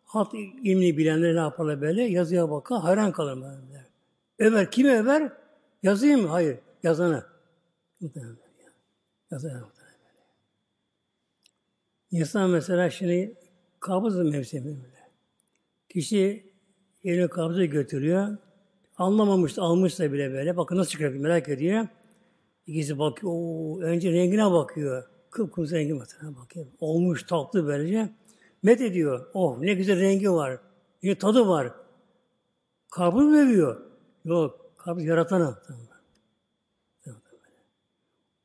hat 0.05 0.35
ilmini 0.35 0.97
bilenler 0.97 1.35
ne 1.35 1.39
yaparlar 1.39 1.81
böyle? 1.81 2.03
Yazıya 2.03 2.51
bakar, 2.51 2.81
hayran 2.81 3.13
kalır 3.13 3.37
böyle. 3.37 3.87
Över, 4.39 4.71
kimi 4.71 4.91
över? 4.91 5.33
Yazıyı 5.83 6.19
mı? 6.19 6.29
Hayır, 6.29 6.59
yazanı. 6.83 7.25
Yazanı. 9.31 9.65
İnsan 12.11 12.51
mesela 12.51 12.91
şimdi 12.91 13.35
kabız 13.81 14.17
mevsimi 14.17 14.67
böyle. 14.67 15.11
Kişi 15.89 16.53
elini 17.05 17.29
kabza 17.29 17.65
götürüyor. 17.65 18.37
Anlamamış, 18.97 19.59
almışsa 19.59 20.13
bile 20.13 20.33
böyle. 20.33 20.57
Bakın 20.57 20.77
nasıl 20.77 20.91
çıkıyor 20.91 21.15
merak 21.15 21.49
ediyor. 21.49 21.87
İkisi 22.67 22.99
bakıyor. 22.99 23.33
Oo, 23.33 23.81
önce 23.81 24.13
rengine 24.13 24.53
bakıyor. 24.53 25.05
Kıpkırmızı 25.31 25.77
rengi 25.77 26.01
bakıyor. 26.01 26.67
Olmuş 26.81 27.23
tatlı 27.23 27.67
böylece. 27.67 28.09
Met 28.63 28.81
ediyor. 28.81 29.27
Oh 29.35 29.59
ne 29.59 29.75
güzel 29.75 30.01
rengi 30.01 30.31
var. 30.31 30.59
Ne 31.03 31.19
tadı 31.19 31.49
var. 31.49 31.73
Mu 32.99 33.33
veriyor? 33.33 33.81
Yok. 34.25 34.70
Karpuz 34.85 35.05
yaratana. 35.05 35.59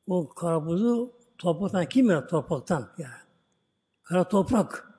O 0.07 0.29
karpuzu 0.29 1.11
topraktan 1.37 1.89
kim 1.89 2.09
yarattı? 2.09 2.27
Topraktan. 2.27 2.89
Yani. 2.97 3.13
Kara 4.03 4.27
toprak. 4.27 4.93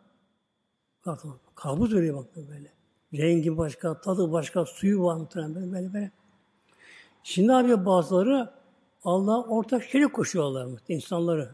Karpuz 1.55 1.95
veriyor 1.95 2.17
bak 2.17 2.37
böyle. 2.37 2.73
Rengi 3.15 3.57
başka, 3.57 4.01
tadı 4.01 4.33
başka, 4.33 4.65
suyu 4.65 5.03
var 5.03 5.17
muhtemelen 5.17 5.55
böyle 5.55 5.73
böyle. 5.73 5.93
böyle. 5.95 6.11
Şimdi 7.23 7.53
abi 7.53 7.87
bazıları 7.87 8.51
Allah 9.05 9.43
ortak 9.43 9.83
şerif 9.83 10.13
koşuyorlar 10.13 10.69
insanları. 10.89 11.51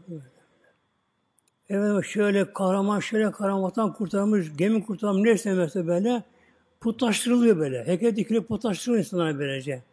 Evet 1.69 2.05
şöyle 2.05 2.53
kahraman, 2.53 2.99
şöyle 2.99 3.31
kahramandan 3.31 3.93
kurtarmış, 3.93 4.57
gemi 4.57 4.85
kurtarmış, 4.85 5.23
neyse 5.23 5.53
mesela 5.53 5.87
böyle 5.87 6.23
putlaştırılıyor 6.83 7.59
böyle. 7.59 7.87
Heykel 7.87 8.15
dikilip 8.15 8.47
putlaştırılıyor 8.47 9.05
insanlar 9.05 9.39
böylece. 9.39 9.83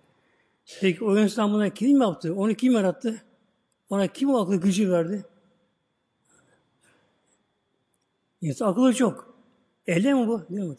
Peki 0.80 1.04
o 1.04 1.18
insan 1.18 1.52
buna 1.52 1.68
kim 1.70 2.00
yaptı? 2.00 2.34
Onu 2.34 2.54
kim 2.54 2.72
yarattı? 2.72 3.22
Ona 3.90 4.06
kim 4.06 4.34
aklı 4.34 4.56
gücü 4.56 4.90
verdi? 4.90 5.24
İnsan 8.40 8.68
akıllı 8.68 8.94
çok. 8.94 9.34
Elde 9.86 10.14
mi 10.14 10.28
bu? 10.28 10.46
Değil 10.50 10.62
mi? 10.62 10.76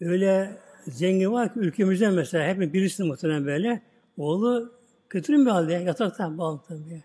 Öyle 0.00 0.58
zengin 0.86 1.32
var 1.32 1.54
ki 1.54 1.60
ülkemizden 1.60 2.14
mesela 2.14 2.46
hep 2.46 2.74
birisi 2.74 3.02
muhtemelen 3.02 3.46
böyle. 3.46 3.82
Oğlu 4.18 4.72
kötü 5.08 5.32
bir 5.32 5.50
halde 5.50 5.72
yatakta 5.72 6.38
bağlı 6.38 6.60
tabii. 6.68 7.04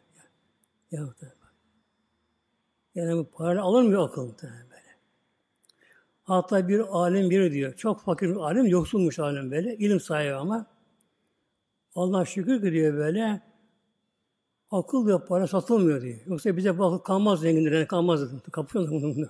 Ya, 0.91 1.01
ya, 1.01 1.33
yani 2.95 3.17
bu 3.17 3.29
parayla 3.29 3.63
alınmıyor 3.63 4.09
akıl 4.09 4.25
muhtemelen. 4.25 4.68
Hatta 6.29 6.67
bir 6.67 6.79
alim 6.79 7.29
biri 7.29 7.51
diyor. 7.51 7.73
Çok 7.73 8.01
fakir 8.01 8.29
bir 8.29 8.35
alim, 8.35 8.65
yoksulmuş 8.65 9.19
alim 9.19 9.51
böyle. 9.51 9.77
ilim 9.77 9.99
sahibi 9.99 10.33
ama. 10.33 10.65
Allah 11.95 12.25
şükür 12.25 12.61
ki 12.61 12.71
diyor 12.71 12.93
böyle. 12.93 13.41
Akıl 14.71 15.07
ve 15.07 15.25
para 15.25 15.47
satılmıyor 15.47 16.01
diyor. 16.01 16.19
Yoksa 16.25 16.57
bize 16.57 16.77
bu 16.77 16.85
akıl 16.85 16.97
kalmaz 16.97 17.39
zenginler. 17.39 17.71
Yani 17.71 17.87
kalmaz. 17.87 18.21
Kapıyor 18.51 18.89
bunu. 18.89 19.09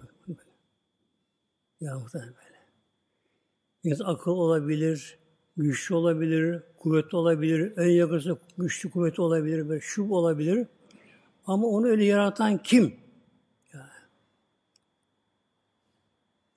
ya 1.81 1.99
muhtemelen 1.99 2.33
böyle. 2.33 2.59
Yani 3.83 4.03
akıl 4.03 4.31
olabilir, 4.31 5.19
güçlü 5.57 5.95
olabilir, 5.95 6.63
kuvvetli 6.79 7.17
olabilir, 7.17 7.73
ön 7.75 7.89
yakası 7.89 8.37
güçlü, 8.57 8.91
kuvvetli 8.91 9.21
olabilir, 9.21 9.69
böyle 9.69 9.81
şu 9.81 10.09
olabilir. 10.09 10.67
Ama 11.45 11.67
onu 11.67 11.87
öyle 11.87 12.05
yaratan 12.05 12.57
kim? 12.57 12.87
Bir 12.87 13.09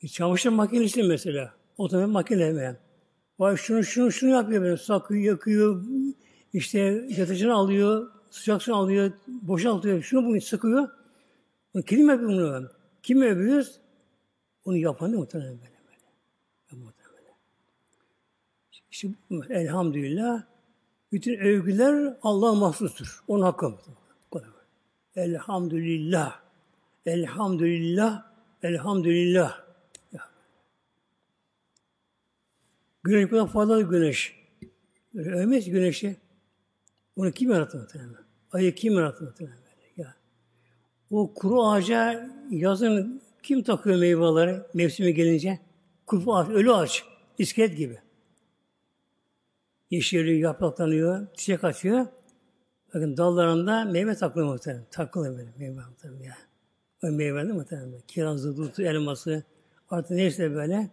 çamaşır 0.08 0.50
makinesi 0.50 1.02
mesela. 1.02 1.54
Otomatik 1.78 2.12
makine 2.12 2.52
mi? 2.52 2.76
Vay 3.38 3.56
şunu 3.56 3.84
şunu 3.84 4.12
şunu 4.12 4.30
yapıyor 4.30 4.62
böyle. 4.62 4.76
Sakıyor, 4.76 5.22
yakıyor, 5.22 5.84
işte 6.52 6.78
yatıcını 7.16 7.54
alıyor, 7.54 8.10
sıcak 8.30 8.62
su 8.62 8.74
alıyor, 8.74 9.12
boşaltıyor, 9.26 10.02
şunu 10.02 10.26
bunu 10.26 10.40
sıkıyor. 10.40 10.88
Kim 11.86 12.08
yapıyor 12.08 12.30
bunu? 12.30 12.70
Kim 13.02 13.22
yapıyoruz? 13.22 13.80
Onu 14.64 14.76
yapan 14.76 15.12
da 15.12 15.16
muhtemelen 15.16 15.52
böyle. 15.52 15.62
böyle. 15.62 16.84
Muhtemelen. 16.84 17.34
İşte 18.90 19.08
elhamdülillah 19.50 20.42
bütün 21.12 21.38
övgüler 21.38 22.16
Allah'a 22.22 22.54
mahsustur. 22.54 23.24
Onun 23.28 23.42
hakkı. 23.42 23.74
Elhamdülillah. 25.16 26.40
Elhamdülillah. 27.06 28.22
Elhamdülillah. 28.62 29.61
Güneş 33.04 33.30
kadar 33.30 33.46
fazla 33.46 33.80
güneş. 33.80 34.36
Böyle 35.14 35.30
övmez 35.30 35.70
güneşi. 35.70 36.16
Onu 37.16 37.32
kim 37.32 37.50
yarattı 37.50 37.78
muhtemelen? 37.78 38.16
Ayı 38.52 38.74
kim 38.74 38.94
yarattı 38.94 39.24
muhtemelen? 39.24 39.58
Ya. 39.96 40.14
O 41.10 41.34
kuru 41.34 41.62
ağaca 41.62 42.30
yazın 42.50 43.22
kim 43.42 43.62
takıyor 43.62 43.98
meyveleri 43.98 44.62
mevsimi 44.74 45.14
gelince? 45.14 45.58
Kuru 46.06 46.34
ağaç, 46.34 46.48
ölü 46.48 46.72
ağaç. 46.72 47.04
iskelet 47.38 47.76
gibi. 47.76 47.98
Yeşerliyor, 49.90 50.38
yapraklanıyor, 50.38 51.26
çiçek 51.34 51.64
açıyor. 51.64 52.06
Bakın 52.94 53.16
dallarında 53.16 53.84
meyve 53.84 54.14
takılıyor 54.14 54.52
muhtemelen. 54.52 54.84
Takılıyor 54.90 55.38
böyle 55.38 55.52
meyve 55.58 55.74
muhtemelen 55.74 56.22
ya. 56.22 56.38
O 57.02 57.06
meyve 57.06 57.42
değil 57.42 57.54
muhtemelen. 57.54 58.00
Kirazı, 58.08 58.56
dutu, 58.56 58.82
elması, 58.82 59.44
Artık 59.92 60.10
neyse 60.10 60.54
böyle. 60.54 60.90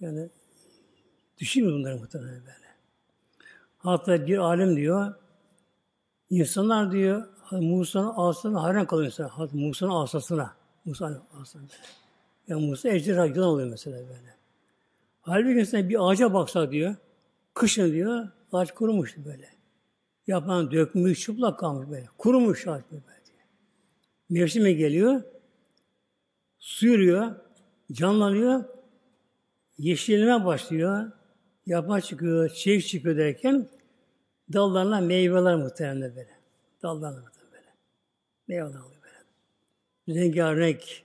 Yani 0.00 0.30
düşünmüyor 1.38 1.78
bunları 1.78 1.96
muhtemelen 1.96 2.40
böyle. 2.40 2.64
Hatta 3.78 4.26
bir 4.26 4.38
alim 4.38 4.76
diyor, 4.76 5.14
insanlar 6.30 6.92
diyor, 6.92 7.28
Musa'nın 7.50 8.12
asasına 8.16 8.62
hayran 8.62 8.86
kalıyor 8.86 9.06
insan. 9.06 9.28
Hatta 9.28 9.56
Musa'nın 9.56 9.94
asasına. 9.94 10.54
Musa'nın 10.84 11.22
asasına. 11.40 11.62
Yani 12.48 12.66
Musa 12.66 12.88
ejderha 12.88 13.24
yılan 13.24 13.48
oluyor 13.48 13.68
mesela 13.68 13.98
böyle. 13.98 14.36
Halbuki 15.20 15.60
insan 15.60 15.88
bir 15.88 16.10
ağaca 16.10 16.34
baksa 16.34 16.70
diyor, 16.70 16.96
kışın 17.54 17.92
diyor, 17.92 18.28
ağaç 18.52 18.74
kurumuştu 18.74 19.24
böyle. 19.24 19.48
Yapan 20.26 20.70
dökmüş, 20.70 21.20
çıplak 21.20 21.58
kalmış 21.58 21.90
böyle. 21.90 22.06
Kurumuş 22.18 22.66
ağaç 22.66 22.82
böyle. 22.90 23.02
Diyor. 23.02 23.46
Mevsime 24.30 24.72
geliyor, 24.72 25.22
su 26.58 26.86
yürüyor, 26.86 27.34
canlanıyor, 27.92 28.64
yeşilime 29.78 30.44
başlıyor, 30.44 31.12
yaprak 31.66 32.04
çıkıyor, 32.04 32.48
çiçek 32.48 32.86
çıkıyor 32.86 33.16
derken 33.16 33.68
dallarına 34.52 35.00
meyveler 35.00 35.56
muhtemelen 35.56 36.16
böyle. 36.16 36.38
Dallarına 36.82 37.20
muhtemelen 37.20 37.52
böyle. 37.52 37.74
Meyveler 38.48 38.80
oluyor 38.80 39.02
böyle. 39.02 40.20
Rengarenk, 40.20 41.02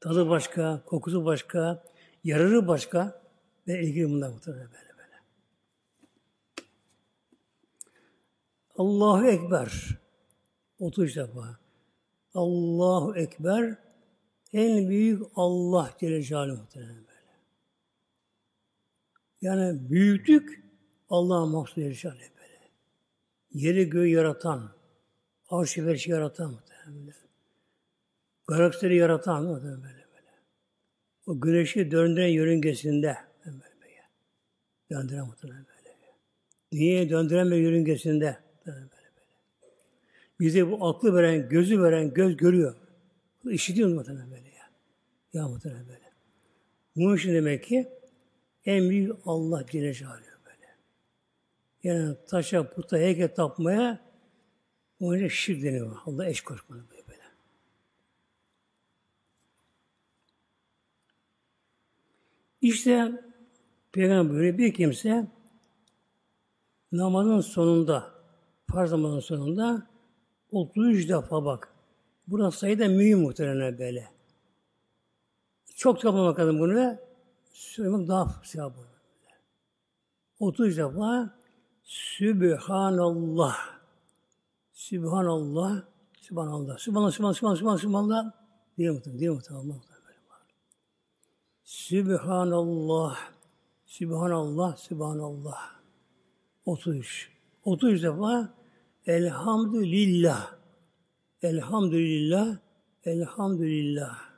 tadı 0.00 0.28
başka, 0.28 0.82
kokusu 0.86 1.24
başka, 1.24 1.84
yararı 2.24 2.68
başka 2.68 3.22
ve 3.68 3.82
ilgili 3.82 4.10
bunlar 4.10 4.28
muhtemelen 4.28 4.66
böyle 4.66 4.98
böyle. 4.98 5.16
Allahu 8.76 9.26
Ekber. 9.26 10.00
30 10.80 11.16
defa. 11.16 11.58
Allahu 12.34 13.16
Ekber. 13.16 13.76
En 14.52 14.88
büyük 14.88 15.22
Allah 15.36 15.90
Celle 16.00 16.22
Celaluhu 16.22 16.56
muhtemelen. 16.56 17.09
Yani 19.42 19.90
büyüklük 19.90 20.64
Allah'a 21.10 21.46
mahsus 21.46 21.74
Celaluhu 21.74 22.20
böyle. 22.20 22.58
Yeri 23.52 23.90
göğü 23.90 24.06
yaratan, 24.06 24.72
arşı 25.48 25.86
ve 25.86 25.96
yaratan 26.06 26.50
muhtemelen. 26.50 27.14
Galaksileri 28.48 28.96
yaratan 28.96 29.44
muhtemelen 29.44 29.82
böyle 29.82 29.94
böyle. 29.94 30.30
O 31.26 31.40
güneşi 31.40 31.90
döndüren 31.90 32.28
yörüngesinde 32.28 33.16
böyle 33.46 33.56
böyle. 33.56 34.02
Döndüren 34.90 35.26
muhtemelen 35.26 35.66
böyle. 35.68 35.96
Dünyayı 36.72 37.10
döndüren 37.10 37.50
bir 37.50 37.56
yörüngesinde 37.56 38.38
böyle 38.66 38.78
böyle. 38.78 38.90
Bize 40.40 40.70
bu 40.70 40.86
aklı 40.86 41.14
veren, 41.14 41.48
gözü 41.48 41.82
veren 41.82 42.14
göz 42.14 42.36
görüyor. 42.36 42.76
İşitiyor 43.50 43.88
muhtemelen 43.88 44.30
böyle 44.30 44.48
ya. 44.48 44.70
Ya 45.32 45.48
muhtemelen 45.48 45.88
böyle. 45.88 46.10
Bunun 46.96 47.16
için 47.16 47.34
demek 47.34 47.64
ki 47.64 47.99
en 48.64 48.90
büyük 48.90 49.16
Allah 49.24 49.66
Celle 49.66 49.94
böyle. 50.44 50.76
Yani 51.82 52.16
taşa, 52.28 52.70
puta, 52.70 52.98
heykel 52.98 53.34
tapmaya 53.34 54.10
için 55.00 55.28
şirk 55.28 55.62
deniyor. 55.62 55.96
Allah 56.06 56.26
eş 56.26 56.40
koşmanı 56.40 56.90
böyle 56.90 57.06
böyle. 57.08 57.20
İşte 62.60 63.12
Peygamber 63.92 64.36
böyle 64.36 64.58
bir 64.58 64.74
kimse 64.74 65.26
namazın 66.92 67.40
sonunda, 67.40 68.10
farz 68.70 68.92
namazın 68.92 69.20
sonunda 69.20 69.86
33 70.50 71.08
defa 71.08 71.44
bak. 71.44 71.74
Burası 72.26 72.58
sayıda 72.58 72.88
mühim 72.88 73.20
muhtemelen 73.20 73.78
böyle. 73.78 74.08
Çok 75.76 76.04
yapmamak 76.04 76.38
lazım 76.38 76.58
bunu. 76.60 77.09
Söylemek 77.50 78.08
daha 78.08 78.40
sevap 78.44 78.78
olur. 78.78 78.86
30 80.38 80.76
defa 80.76 81.40
Sübhanallah. 81.82 83.56
Sübhanallah. 84.72 85.82
Sübhanallah. 86.20 86.78
Sübhanallah, 86.78 87.10
Sübhanallah, 87.10 87.34
Sübhanallah, 87.56 87.78
Sübhanallah. 87.78 88.32
Diye 88.78 88.90
muhtemelen, 88.90 89.20
diye. 89.20 89.30
Allah 89.30 89.90
Sübhanallah. 91.64 93.18
Sübhanallah, 93.86 94.76
Sübhanallah. 94.76 95.58
33. 96.64 97.30
30 97.64 98.02
defa 98.02 98.54
Elhamdülillah. 99.06 100.54
Elhamdülillah. 101.42 102.58
Elhamdülillah. 103.04 104.29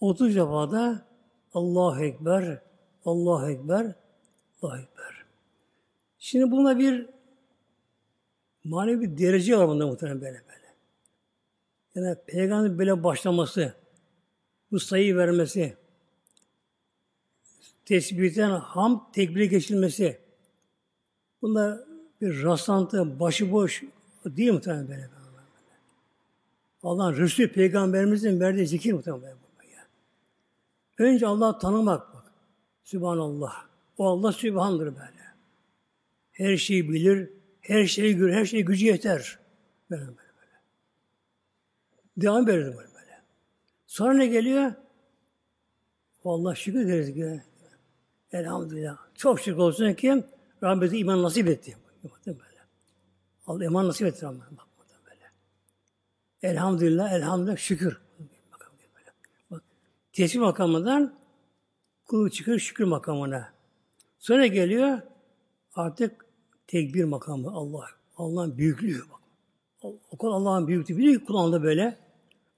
30 0.00 0.36
defa 0.36 0.70
da 0.70 1.06
Allahu 1.54 2.04
Ekber, 2.04 2.62
Allahu 3.04 3.50
Ekber, 3.50 3.94
Allahu 4.62 4.78
Ekber. 4.78 5.24
Şimdi 6.18 6.50
buna 6.50 6.78
bir 6.78 7.06
manevi 8.64 9.00
bir 9.00 9.18
derece 9.18 9.58
var 9.58 9.68
bunda 9.68 9.86
muhtemelen 9.86 10.20
böyle 10.20 10.42
böyle. 10.48 10.74
Yani 11.94 12.16
peygamber 12.26 12.78
böyle 12.78 13.04
başlaması, 13.04 13.74
bu 14.72 14.80
sayıyı 14.80 15.16
vermesi, 15.16 15.76
tesbihten 17.84 18.50
ham 18.50 19.10
tekbire 19.12 19.46
geçilmesi, 19.46 20.18
bunda 21.42 21.86
bir 22.20 22.42
rastlantı, 22.42 23.20
başıboş 23.20 23.82
değil 24.24 24.52
muhtemelen 24.52 24.88
böyle. 24.88 25.10
Allah'ın 26.82 27.16
Resulü 27.16 27.52
Peygamberimizin 27.52 28.40
verdiği 28.40 28.66
zikir 28.66 28.92
muhtemelen. 28.92 29.47
Önce 30.98 31.26
Allah'ı 31.26 31.58
tanımak 31.58 32.14
bak. 32.14 32.32
Sübhanallah. 32.84 33.66
O 33.98 34.06
Allah 34.06 34.32
Sübhan'dır 34.32 34.86
böyle. 34.86 35.18
Her 36.32 36.56
şeyi 36.56 36.90
bilir, 36.90 37.30
her 37.60 37.86
şeyi 37.86 38.16
görür, 38.16 38.32
her 38.32 38.44
şeye 38.44 38.62
gücü 38.62 38.86
yeter. 38.86 39.38
Böyle 39.90 40.02
böyle 40.02 40.16
böyle. 40.16 40.60
Devam 42.16 42.46
verir 42.46 42.64
böyle 42.64 42.76
böyle. 42.76 43.22
Sonra 43.86 44.14
ne 44.14 44.26
geliyor? 44.26 44.72
Allah 46.24 46.54
şükür 46.54 46.80
ederiz 46.80 47.14
ki 47.14 47.42
elhamdülillah. 48.32 48.98
Çok 49.14 49.40
şükür 49.40 49.58
olsun 49.58 49.92
ki 49.94 50.24
Rabbimize 50.62 50.98
iman 50.98 51.22
nasip 51.22 51.48
etti. 51.48 51.76
Böyle. 52.26 52.38
Allah 53.46 53.64
iman 53.64 53.88
nasip 53.88 54.06
etti 54.06 54.26
Rabbimize. 54.26 54.68
Elhamdülillah, 56.42 57.12
elhamdülillah, 57.12 57.56
şükür. 57.56 58.00
Tesbih 60.18 60.40
makamından 60.40 61.14
kulu 62.06 62.30
çıkıyor 62.30 62.58
şükür 62.58 62.84
makamına. 62.84 63.48
Sonra 64.18 64.46
geliyor 64.46 64.98
artık 65.74 66.26
tekbir 66.66 67.04
makamı 67.04 67.50
Allah. 67.50 67.84
Allah'ın 68.16 68.58
büyüklüğü 68.58 69.00
bak. 69.10 69.20
O 70.10 70.18
kadar 70.18 70.32
Allah'ın 70.32 70.68
büyüklüğü. 70.68 70.98
Biliyor 70.98 71.24
kulağında 71.24 71.62
böyle. 71.62 71.96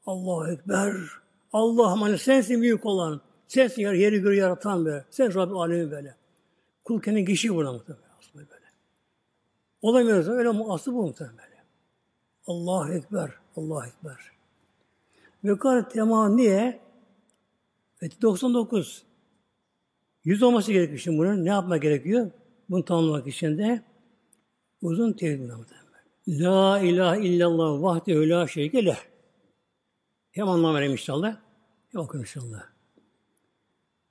Allahu 0.07 0.53
Ekber. 0.53 0.93
Allah'ım 1.53 2.03
hani 2.03 2.19
sensin 2.19 2.63
büyük 2.63 2.87
olan. 2.87 3.21
Sensin 3.49 3.83
yeri, 3.83 4.01
yeri 4.01 4.21
göre 4.21 4.37
yaratan 4.37 4.85
böyle. 4.85 5.05
Sen 5.11 5.35
Rabbi 5.35 5.55
alemi 5.55 5.91
böyle. 5.91 6.17
Kul 6.85 7.03
kendi 7.03 7.25
kişi 7.25 7.55
burada 7.55 7.73
muhtemelen. 7.73 8.09
Aslında 8.19 8.45
böyle. 8.51 8.67
Olamıyoruz. 9.83 10.29
Öyle 10.29 10.49
aslı 10.49 10.95
bu 10.95 11.03
muhtemelen 11.03 11.37
böyle. 11.37 11.63
Allahu 12.47 12.93
Ekber. 12.93 13.31
Allahu 13.57 13.87
Ekber. 13.87 14.31
Ve 15.45 15.59
kar 15.59 15.91
temam 15.91 16.37
niye? 16.37 16.90
Evet, 18.01 18.23
99. 18.23 19.03
100 20.25 20.43
olması 20.43 20.73
gerekiyor 20.73 20.99
şimdi 20.99 21.19
bunun. 21.19 21.45
Ne 21.45 21.49
yapma 21.49 21.77
gerekiyor? 21.77 22.31
Bunu 22.69 22.85
tamamlamak 22.85 23.27
için 23.27 23.59
de 23.59 23.83
uzun 24.83 25.13
tevhid 25.13 25.51
La 26.29 26.81
ilahe 26.81 27.27
illallah 27.27 27.83
vahdehu 27.83 28.29
la 28.29 28.47
şerike 28.47 28.85
leh. 28.85 28.99
Hem 30.31 30.49
anlam 30.49 30.75
vereyim 30.75 30.93
inşallah. 30.93 31.37
Hem 31.93 32.01
okuyun 32.01 32.23
inşallah. 32.23 32.63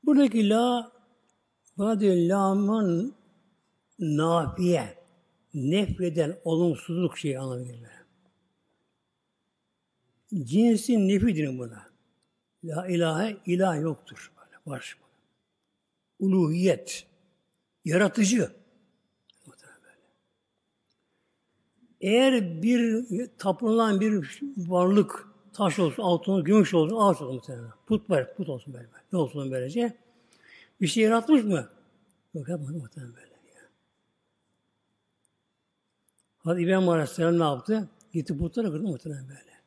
Buradaki 0.03 0.49
la 0.49 0.91
vade 1.77 2.27
lamın 2.27 3.15
nafiye 3.99 4.97
nefreden 5.53 6.37
olumsuzluk 6.43 7.17
şeyi 7.17 7.39
anlamı 7.39 7.63
geliyor. 7.63 7.91
Cinsin 10.43 11.07
nefidir 11.07 11.59
buna. 11.59 11.88
La 12.63 12.87
ilahe 12.87 13.37
ilah 13.45 13.81
yoktur. 13.81 14.31
Var. 14.65 14.97
Uluhiyet. 16.19 17.07
Yaratıcı. 17.85 18.51
Eğer 22.01 22.61
bir 22.61 23.05
tapınılan 23.37 23.99
bir 23.99 24.41
varlık, 24.57 25.27
taş 25.53 25.79
olsun, 25.79 26.03
altın, 26.03 26.43
gümüş 26.43 26.73
olsun, 26.73 26.95
ağaç 26.95 27.21
olsun 27.21 27.35
muhtemelen. 27.35 27.71
Put 27.85 28.09
var, 28.09 28.35
put 28.35 28.49
olsun 28.49 28.73
böyle. 28.73 28.87
Ne 29.13 29.19
olsun 29.19 29.51
böylece? 29.51 29.97
Bir 30.81 30.87
şey 30.87 31.03
yaratmış 31.03 31.43
mı? 31.43 31.69
Yok 32.33 32.49
yapmadı 32.49 32.73
muhtemelen 32.73 33.15
böyle. 33.15 33.29
Hadi 36.43 36.61
İbrahim 36.61 36.89
Aleyhisselam 36.89 37.39
ne 37.39 37.43
yaptı? 37.43 37.89
Gitti 38.13 38.37
putları 38.37 38.71
kırdı 38.71 38.83
muhtemelen 38.83 39.27
böyle. 39.27 39.59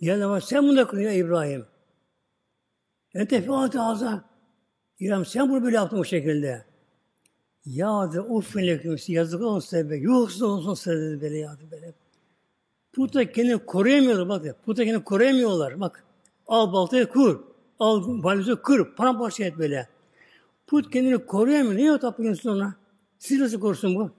Geldi 0.00 0.24
ama 0.24 0.40
sen 0.40 0.62
bunu 0.62 0.76
da 0.76 0.86
kırın 0.86 1.02
ya 1.02 1.12
İbrahim. 1.12 1.66
Ente 3.14 3.42
fâti 3.42 3.80
azâ. 3.80 4.24
İrem 5.00 5.24
sen 5.24 5.48
bunu 5.50 5.62
böyle 5.62 5.76
yaptın 5.76 5.98
bu 5.98 6.04
şekilde. 6.04 6.64
Ya 7.66 8.12
de 8.12 8.20
uffin 8.20 8.66
leküm 8.66 8.96
yazık 9.08 9.62
size 9.62 9.90
be. 9.90 9.96
Yuhsuz 9.96 10.42
olsun 10.42 10.74
size 10.74 11.20
böyle 11.20 11.38
ya 11.38 11.58
de 11.58 11.70
böyle. 11.70 11.94
Puta 12.92 13.32
kendini 13.32 13.58
koruyamıyorlar 13.58 14.28
bak. 14.28 14.44
de, 14.44 14.52
Puta 14.52 14.84
kendini 14.84 15.04
koruyamıyorlar. 15.04 15.80
Bak. 15.80 16.04
Al 16.46 16.72
baltayı 16.72 17.06
kur. 17.06 17.40
Al 17.78 18.22
balyozu 18.22 18.62
kır. 18.62 18.94
Paramparça 18.94 19.44
et 19.44 19.58
böyle. 19.58 19.88
Put 20.66 20.90
kendini 20.90 21.26
koruyamıyor. 21.26 21.76
Niye 21.76 21.92
o 21.92 21.98
tapıyorsun 21.98 22.50
ona? 22.50 22.74
Siz 23.18 23.40
nasıl 23.40 23.60
korusun 23.60 23.94
bu? 23.94 24.10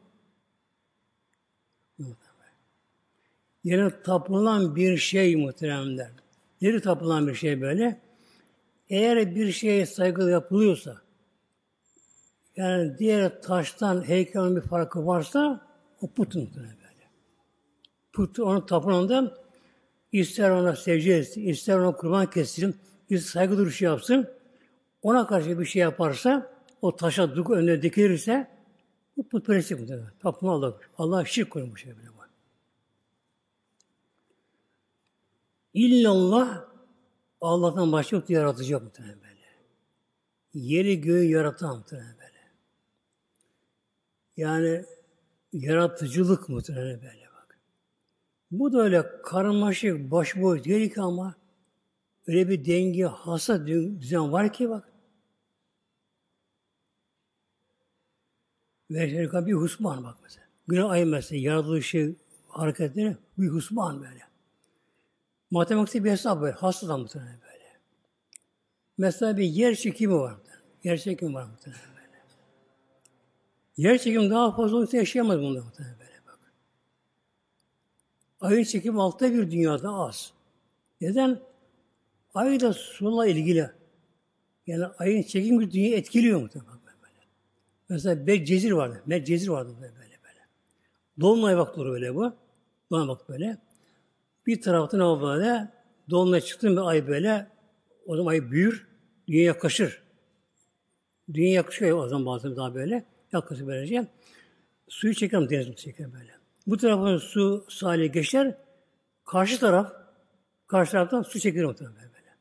Yine 3.64 4.02
tapılan 4.04 4.76
bir 4.76 4.98
şey 4.98 5.36
muhteremler. 5.36 6.12
Yeri 6.62 6.82
tapılan 6.82 7.28
bir 7.28 7.36
şey 7.36 7.62
böyle. 7.62 8.00
Eğer 8.92 9.36
bir 9.36 9.52
şeye 9.52 9.86
saygı 9.86 10.30
yapılıyorsa, 10.30 11.02
yani 12.56 12.98
diğer 12.98 13.42
taştan 13.42 14.08
heykelin 14.08 14.56
bir 14.56 14.62
farkı 14.62 15.06
varsa, 15.08 15.68
o 16.02 16.08
putun 16.08 16.50
böyle. 16.56 16.82
Put, 18.14 18.40
onun 18.40 18.66
tapınağında 18.66 19.38
ister 20.12 20.50
ona 20.50 20.76
secde 20.76 21.18
etsin, 21.18 21.48
ister 21.48 21.78
ona 21.78 21.96
kurban 21.96 22.30
kessin, 22.30 22.76
ister 23.10 23.32
saygı 23.32 23.58
duruşu 23.58 23.86
yapsın, 23.86 24.30
ona 25.02 25.28
karşı 25.28 25.60
bir 25.60 25.66
şey 25.66 25.82
yaparsa, 25.82 26.54
o 26.82 26.96
taşa 26.96 27.36
duk 27.36 27.50
önüne 27.50 27.82
dikilirse, 27.82 28.48
bu 29.18 29.28
putperestlik 29.28 29.80
muhtemelen. 29.80 30.12
Tapınma 30.20 30.54
Allah. 30.54 30.78
Allah 30.98 31.26
şirk 31.26 31.50
koymuş 31.50 31.86
böyle 31.86 32.08
bu. 32.08 32.22
İllallah 35.74 36.71
Allah'tan 37.42 37.92
başka 37.92 38.16
yok 38.16 38.30
yaratıcı 38.30 38.74
yok 38.74 38.84
muhtemelen 38.84 39.20
böyle. 39.22 39.42
Yeri 40.54 41.02
göğü 41.02 41.24
yaratan 41.24 41.78
muhtemelen 41.78 42.16
böyle. 42.20 42.40
Yani 44.38 44.86
yaratıcılık 45.54 46.50
muhtemelen 46.50 47.02
böyle 47.02 47.28
bak. 47.36 47.60
Bu 48.52 48.74
da 48.74 48.82
öyle 48.82 49.22
karmaşık, 49.24 50.12
başboş 50.12 50.64
değil 50.64 50.94
ki 50.94 51.02
ama 51.02 51.36
öyle 52.28 52.50
bir 52.50 52.66
denge, 52.66 53.06
hasa 53.06 53.68
düzen 53.68 54.32
var 54.32 54.54
ki 54.54 54.70
bak. 54.70 54.88
Ve 58.92 59.32
bir 59.46 59.54
husman 59.54 60.04
bak 60.04 60.18
mesela. 60.24 60.46
Günah 60.68 60.90
ayı 60.90 61.06
mesela 61.06 61.42
yaratılışı 61.42 62.16
hareketleri 62.48 63.18
bir 63.38 63.50
husman 63.50 64.02
böyle. 64.02 64.31
Matematikte 65.52 66.04
bir 66.04 66.12
hesap 66.12 66.42
böyle. 66.42 66.54
Hastadan 66.54 67.00
muhtemelen 67.00 67.42
böyle. 67.42 67.80
Mesela 68.98 69.38
bir 69.38 69.44
yer 69.44 69.76
çekimi 69.76 70.16
var. 70.16 70.36
Yer 70.84 70.98
çekimi 70.98 71.34
var 71.34 71.46
muhtemelen 71.46 71.82
böyle. 71.96 72.08
Yer 73.78 73.98
çekimi 73.98 74.30
daha 74.30 74.56
fazla 74.56 74.78
olursa 74.78 74.98
yaşayamaz 74.98 75.40
bunda 75.40 75.62
muhtemelen 75.64 76.00
böyle 76.00 76.12
bak. 76.28 76.40
Ayın 78.42 78.64
çekimi 78.64 79.02
altta 79.02 79.34
bir 79.34 79.52
dünyada 79.52 79.90
az. 79.90 80.34
Neden? 81.02 81.40
Ay 82.34 82.60
da 82.60 82.74
suyla 82.74 83.28
ilgili. 83.28 83.70
Yani 84.68 84.86
ayın 84.86 85.24
çekim 85.24 85.60
bir 85.60 85.72
dünyayı 85.72 85.96
etkiliyor 85.96 86.42
muhtemelen 86.42 86.80
böyle. 86.84 87.26
Mesela 87.90 88.28
bir 88.28 88.46
cezir 88.46 88.72
vardı. 88.72 89.02
Bir 89.06 89.26
cezir 89.26 89.48
vardı 89.48 89.76
böyle 89.82 89.96
böyle. 89.96 90.20
böyle. 90.24 90.40
Dolunay 91.20 91.58
vakti 91.58 91.80
böyle 91.80 92.16
bu. 92.16 92.34
Dolunay 92.92 93.08
vakti 93.08 93.34
böyle. 93.34 93.58
Bir 94.48 94.62
taraftan 94.62 95.00
o 95.00 95.22
böyle 95.22 95.68
dolunay 96.10 96.42
çıktı 96.42 96.72
bir 96.72 96.90
ay 96.90 97.08
böyle 97.08 97.48
o 98.06 98.18
zaman 98.18 98.32
ay 98.32 98.52
büyür, 98.52 98.88
dünya 99.28 99.44
yaklaşır. 99.44 100.02
Dünya 101.34 101.52
yakışıyor 101.52 101.98
o 101.98 102.08
zaman 102.08 102.26
bazen 102.26 102.56
daha 102.56 102.76
böyle. 102.76 103.06
Yaklaşır 103.34 103.68
böylece. 103.68 104.08
Suyu 104.88 105.14
çekerim 105.14 105.50
deniz 105.50 105.76
çeker 105.76 106.14
böyle. 106.14 106.32
Bu 106.68 106.78
taraftan 106.78 107.18
su 107.18 107.66
sahile 107.70 108.08
geçer. 108.08 108.58
Karşı 109.26 109.60
taraf, 109.60 109.94
karşı 110.68 110.92
taraftan 110.92 111.22
su 111.22 111.40
çekilir 111.40 111.66
muhtemelen 111.66 111.96
böyle. 111.96 112.36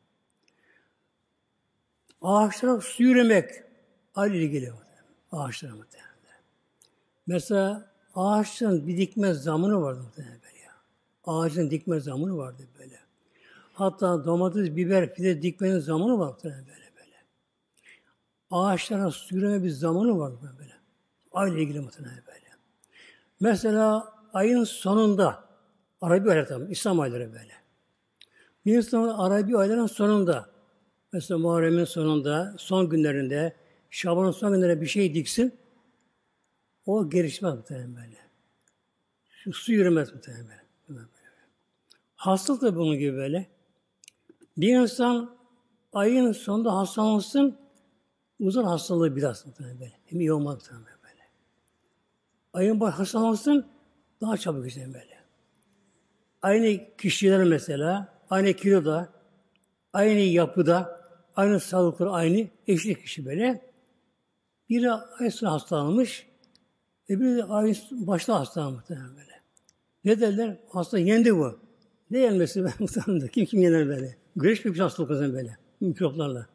Ağaçlara 2.22 2.80
su 2.80 3.02
yürümek 3.02 3.50
ayrı 4.14 4.36
ilgili 4.36 4.72
ağaçlara 5.32 5.74
muhtemelen. 5.74 6.10
Mesela 7.26 7.92
ağaçların 8.14 8.88
bir 8.88 8.96
dikme 8.96 9.34
zamanı 9.34 9.82
vardı 9.82 10.00
muhtemelen 10.00 10.40
ağacın 11.24 11.70
dikme 11.70 12.00
zamanı 12.00 12.36
vardı 12.36 12.62
böyle. 12.78 13.00
Hatta 13.72 14.24
domates, 14.24 14.76
biber, 14.76 15.14
pide 15.14 15.42
dikmenin 15.42 15.78
zamanı 15.78 16.18
vardı 16.18 16.38
böyle 16.44 16.90
böyle. 16.96 17.16
Ağaçlara 18.50 19.10
süreme 19.10 19.62
bir 19.62 19.70
zamanı 19.70 20.18
vardı 20.18 20.54
böyle. 20.58 20.74
Ayla 21.32 21.58
ilgili 21.58 21.80
muhtemelen 21.80 22.22
böyle. 22.26 22.46
Mesela 23.40 24.12
ayın 24.32 24.64
sonunda, 24.64 25.44
Arabi 26.00 26.30
ayları 26.30 26.46
tabi, 26.46 26.72
İslam 26.72 27.00
ayları 27.00 27.32
böyle. 27.32 27.52
Bir 28.66 28.76
insan 28.76 29.08
Arabi 29.08 29.56
ayların 29.56 29.86
sonunda, 29.86 30.50
mesela 31.12 31.38
Muharrem'in 31.38 31.84
sonunda, 31.84 32.54
son 32.58 32.88
günlerinde, 32.88 33.56
Şaban'ın 33.90 34.30
son 34.30 34.52
günlerinde 34.52 34.80
bir 34.80 34.86
şey 34.86 35.14
diksin, 35.14 35.54
o 36.86 37.10
gelişmez 37.10 37.54
muhtemelen 37.54 37.96
böyle. 37.96 38.16
Su 39.52 39.72
yürümez 39.72 40.14
muhtemelen. 40.14 40.59
Hastalık 42.16 42.62
da 42.62 42.76
bunun 42.76 42.98
gibi 42.98 43.16
böyle. 43.16 43.46
Bir 44.56 44.76
insan 44.76 45.36
ayın 45.92 46.32
sonunda 46.32 46.76
hastalansın, 46.76 47.58
uzun 48.40 48.64
hastalığı 48.64 49.16
biraz 49.16 49.46
böyle. 49.60 49.92
Hem 50.04 50.20
iyi 50.20 50.32
olmaz 50.32 50.70
böyle. 50.72 51.22
Ayın 52.52 52.80
baş 52.80 52.94
hastalansın, 52.94 53.66
daha 54.20 54.36
çabuk 54.36 54.66
işte 54.66 54.86
böyle. 54.86 55.20
Aynı 56.42 56.96
kişiler 56.96 57.44
mesela, 57.44 58.18
aynı 58.30 58.52
kiloda, 58.52 59.08
aynı 59.92 60.20
yapıda, 60.20 61.00
aynı 61.36 61.60
sağlıkları 61.60 62.10
aynı, 62.10 62.48
eşlik 62.66 63.02
kişi 63.02 63.26
böyle. 63.26 63.70
Biri 64.68 64.92
ay 64.92 65.30
sonu 65.30 65.52
hastalanmış, 65.52 66.26
öbürü 67.08 67.42
ayın 67.42 67.76
başta 67.90 68.40
hastalanmış 68.40 68.90
böyle. 68.90 69.29
Ne 70.04 70.20
derler? 70.20 70.56
Hasta 70.68 70.98
yendi 70.98 71.36
bu. 71.36 71.58
Ne 72.10 72.18
yenmesi 72.18 72.64
ben 72.64 72.72
muhtemelen 72.78 73.28
Kim 73.28 73.46
kim 73.46 73.60
yener 73.60 73.88
böyle? 73.88 74.16
Güreş 74.36 74.64
bir 74.64 74.78
hastalık 74.78 75.10
zaman 75.10 75.32
böyle. 75.32 75.56
Mikroplarla. 75.80 76.46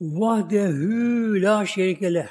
Vahdehu 0.00 1.42
la 1.42 1.66
şerike 1.66 2.14
leh. 2.14 2.28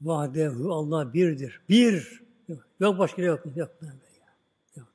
Vahdehu 0.00 0.72
Allah 0.72 1.14
birdir. 1.14 1.60
Bir. 1.68 2.22
Yok 2.80 2.98
başka 2.98 3.22
yok. 3.22 3.44
Yok. 3.56 3.70
yok. 4.76 4.88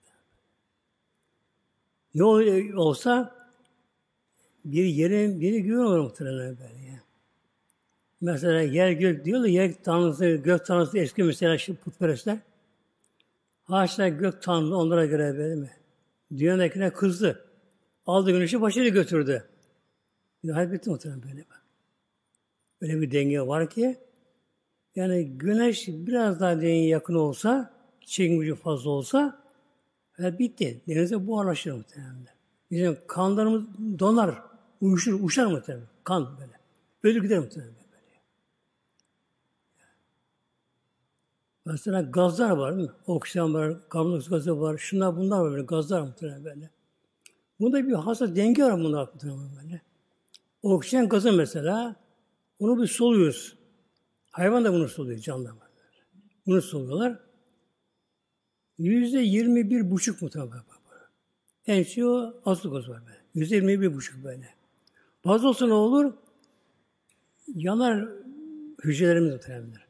Ne 2.15 2.23
olsa 2.75 3.35
bir 4.65 4.85
yerin 4.85 5.41
biri 5.41 5.63
göğün 5.63 5.77
olur 5.77 5.99
muhtemelen 5.99 6.57
böyle. 6.57 6.86
Mesela 8.21 8.61
yer 8.61 8.91
gök 8.91 9.25
diyor 9.25 9.43
da 9.43 9.47
yer 9.47 9.83
tanrısı, 9.83 10.35
gök 10.35 10.65
tanrısı 10.65 10.97
eski 10.97 11.23
mesela 11.23 11.57
şu 11.57 11.75
putperestler. 11.75 12.37
Haşa 13.63 14.07
gök 14.07 14.41
tanrı 14.41 14.75
onlara 14.75 15.05
göre 15.05 15.37
böyle 15.37 15.55
mi? 15.55 15.71
Dünyadakine 16.37 16.89
kızdı. 16.93 17.45
Aldı 18.05 18.31
güneşi 18.31 18.61
başıyla 18.61 18.89
götürdü. 18.89 19.43
Hayal 20.51 20.71
bitti 20.71 20.89
muhtemelen 20.89 21.23
böyle 21.23 21.45
bak. 21.49 21.61
Öyle 22.81 23.01
bir 23.01 23.11
denge 23.11 23.41
var 23.41 23.69
ki 23.69 23.97
yani 24.95 25.37
güneş 25.37 25.87
biraz 25.87 26.39
daha 26.39 26.55
dengeye 26.55 26.87
yakın 26.87 27.15
olsa, 27.15 27.73
çekim 28.01 28.39
gücü 28.39 28.55
fazla 28.55 28.89
olsa 28.89 29.43
e, 30.19 30.39
bitti. 30.39 30.81
Denize 30.87 31.27
buharlaşır 31.27 31.71
muhtemelen. 31.71 32.27
Bizim 32.71 32.97
kanlarımız 33.07 33.63
donar, 33.99 34.41
uyuşur, 34.81 35.19
uçar 35.23 35.45
muhtemelen. 35.45 35.87
Kan 36.03 36.37
böyle. 36.39 36.51
Ölür 37.03 37.23
gider 37.23 37.39
muhtemelen. 37.39 37.73
Mesela 41.67 42.01
gazlar 42.01 42.49
var 42.49 42.71
mi? 42.71 42.87
Oksijen 43.07 43.53
var, 43.53 43.89
karbondioksit 43.89 44.29
gazı 44.29 44.61
var, 44.61 44.77
şunlar 44.77 45.17
bunlar 45.17 45.39
var 45.39 45.51
böyle, 45.51 45.63
gazlar 45.63 46.01
muhtemelen 46.01 46.45
böyle. 46.45 46.69
Bunda 47.59 47.87
bir 47.87 47.93
hasta 47.93 48.35
denge 48.35 48.63
var 48.63 48.79
bunlar 48.79 49.07
muhtemelen 49.13 49.49
böyle. 49.63 49.81
Oksijen 50.61 51.09
gazı 51.09 51.33
mesela, 51.33 51.95
onu 52.59 52.81
bir 52.81 52.87
soluyoruz. 52.87 53.57
Hayvan 54.31 54.65
da 54.65 54.73
bunu 54.73 54.87
soluyor, 54.89 55.19
canlı 55.19 55.49
var. 55.49 55.67
Bunu 56.45 56.61
soluyorlar. 56.61 57.19
Yüzde 58.77 59.19
yirmi 59.19 59.69
bir 59.69 59.91
buçuk 59.91 60.21
muhtemelen. 60.21 60.51
En 61.67 61.83
çok 61.83 62.35
aslı 62.45 62.71
gaz 62.71 62.89
var 62.89 63.01
böyle. 63.05 63.17
Yüzde 63.35 63.55
yirmi 63.55 63.81
bir 63.81 63.93
buçuk 63.93 64.23
böyle. 64.23 64.49
Fazla 65.23 65.47
olsa 65.47 65.67
ne 65.67 65.73
olur? 65.73 66.13
Yanar 67.47 68.07
hücrelerimiz 68.83 69.33
muhtemelen. 69.33 69.86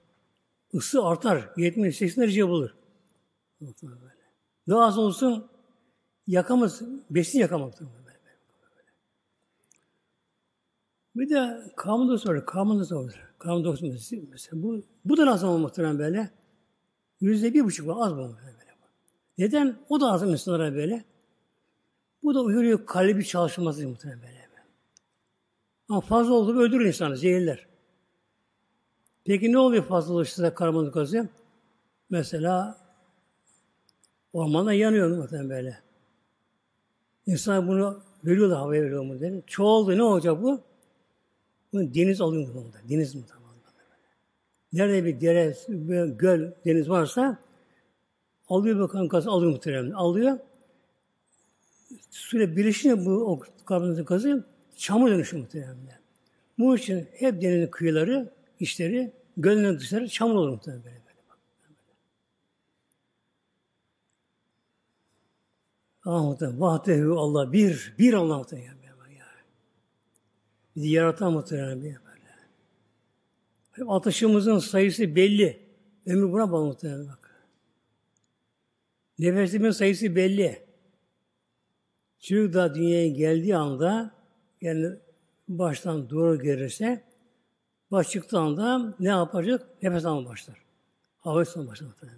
Isı 0.78 1.06
artar. 1.06 1.38
70-80 1.58 2.22
derece 2.22 2.48
bulur. 2.48 2.70
Daha 4.68 4.86
az 4.86 4.98
olsun 4.98 5.48
yakamaz, 6.28 6.82
besin 7.10 7.40
yakamak. 7.40 7.82
Böyle. 7.82 8.18
Bir 11.16 11.30
de 11.30 11.72
kanunda 11.76 12.18
soruyor, 12.18 12.46
kanunda 12.46 12.86
soruyor. 12.86 13.34
Kanunda 13.40 13.76
mesela, 13.82 14.24
mesela 14.32 14.64
bu, 14.64 14.84
bu 15.06 15.18
da 15.18 15.26
nasıl 15.26 15.48
olmak 15.48 15.62
muhtemelen 15.62 16.00
böyle? 16.00 16.32
Yüzde 17.22 17.54
bir 17.54 17.64
buçuk 17.64 17.88
var, 17.88 18.08
az 18.08 18.14
bu 18.14 18.18
böyle. 18.18 18.58
Neden? 19.38 19.80
O 19.90 20.02
da 20.02 20.12
az 20.12 20.24
insanlara 20.24 20.76
böyle. 20.76 21.06
Bu 22.24 22.36
da 22.36 22.42
uyarıyor 22.42 22.86
kalbi 22.86 23.26
çalışması 23.26 23.88
muhtemelen 23.88 24.22
böyle. 24.22 24.48
Ama 25.90 26.02
fazla 26.02 26.34
oldu 26.34 26.60
öldürür 26.60 26.86
insanı, 26.86 27.18
zehirler. 27.18 27.68
Peki 29.28 29.52
ne 29.52 29.58
oluyor 29.58 29.84
fazla 29.84 30.14
olursa 30.14 30.54
karbonhidrat 30.54 30.94
gazı? 30.94 31.30
Mesela 32.10 32.78
ormanda 34.34 34.74
yanıyor 34.74 35.18
muhtemelen 35.18 35.50
böyle. 35.50 35.80
İnsan 37.26 37.68
bunu 37.68 38.02
veriyorlar, 38.26 38.58
havaya 38.58 38.84
veriyor 38.84 39.04
mu 39.04 39.20
dedi. 39.20 39.44
Çoğaldı, 39.48 39.98
ne 39.98 40.04
olacak 40.04 40.44
bu? 40.44 40.62
Bunu 41.74 41.94
deniz 41.94 42.22
alıyor 42.22 42.54
mu? 42.54 42.64
Deniz 42.90 43.16
mi 43.16 43.22
tamam? 43.30 43.48
Nerede 44.74 45.06
bir 45.06 45.22
dere, 45.22 45.56
bir 45.68 46.06
göl, 46.06 46.52
deniz 46.66 46.90
varsa 46.90 47.38
alıyor 48.50 48.80
bakan 48.80 49.08
gazı 49.08 49.30
alıyor 49.30 49.52
muhtemelen. 49.52 49.92
Alıyor. 49.92 50.38
Süre 52.10 52.56
birleşince 52.56 53.06
bu 53.06 53.12
o 53.12 53.40
karbonhidrat 53.66 54.08
gazı 54.08 54.46
çamur 54.76 55.10
dönüşü 55.10 55.38
muhtemelen. 55.38 55.78
Bu 56.60 56.76
için 56.76 57.08
hep 57.14 57.42
denizin 57.42 57.72
kıyıları, 57.72 58.37
içleri, 58.60 59.14
gölün 59.38 59.80
dışları 59.80 60.10
çamur 60.10 60.36
olur 60.36 60.50
muhtemelen 60.50 60.84
böyle. 60.84 60.96
böyle. 60.96 61.06
Ah 66.06 66.24
muhtemelen. 66.24 66.62
Vahdehu 66.62 67.20
Allah 67.20 67.54
bir. 67.54 67.96
Bir 67.98 68.14
Allah 68.14 68.38
muhtemelen. 68.38 68.78
Bizi 70.78 70.90
yaratan 70.90 71.34
muhtemelen 71.34 71.82
bir 71.82 71.84
böyle. 71.84 71.98
Atışımızın 73.92 74.60
sayısı 74.60 75.16
belli. 75.16 75.68
Ömür 76.06 76.32
buna 76.32 76.52
bağlı 76.52 76.66
muhtemelen 76.66 77.08
bak. 77.08 77.48
Nefesimin 79.20 79.72
sayısı 79.72 80.16
belli. 80.16 80.68
Çocuk 82.20 82.54
da 82.54 82.76
dünyaya 82.76 83.08
geldiği 83.08 83.56
anda 83.56 84.14
yani 84.62 84.88
baştan 85.48 86.10
doğru 86.10 86.40
gelirse 86.40 87.04
baş 87.92 88.10
çıktığı 88.10 88.40
anda 88.40 88.96
ne 89.00 89.08
yapacak? 89.08 89.84
Nefes 89.84 90.06
alma 90.06 90.30
başlar. 90.30 90.58
Hava 91.18 91.44
tutma 91.44 91.68
başlar 91.68 91.90
böyle. 92.02 92.14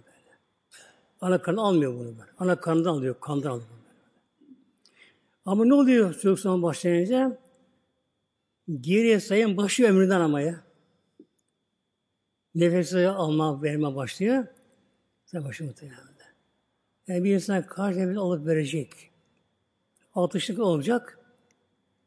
Ana 1.20 1.42
karnı 1.42 1.60
almıyor 1.60 1.94
bunu 1.94 2.18
böyle. 2.18 2.30
Ana 2.38 2.60
karnından 2.60 2.90
alıyor, 2.90 3.20
kandan 3.20 3.50
alıyor. 3.50 3.68
Böyle. 3.68 4.54
Ama 5.44 5.64
ne 5.64 5.74
oluyor 5.74 6.14
çocuk 6.14 6.40
zaman 6.40 6.62
başlayınca? 6.62 7.38
Geriye 8.80 9.20
sayın 9.20 9.56
başlıyor 9.56 9.90
ömründen 9.90 10.20
ama 10.20 10.40
ya. 10.40 10.60
Nefesi 12.54 13.08
alma, 13.08 13.62
verme 13.62 13.96
başlıyor. 13.96 14.46
Sen 15.26 15.44
başı 15.44 15.64
muhtemelen. 15.64 16.10
Yani 17.10 17.24
bir 17.24 17.34
insan 17.34 17.66
kaç 17.66 17.96
nefes 17.96 18.16
alıp 18.16 18.46
verecek. 18.46 19.10
Atışlık 20.14 20.58
olacak. 20.58 21.18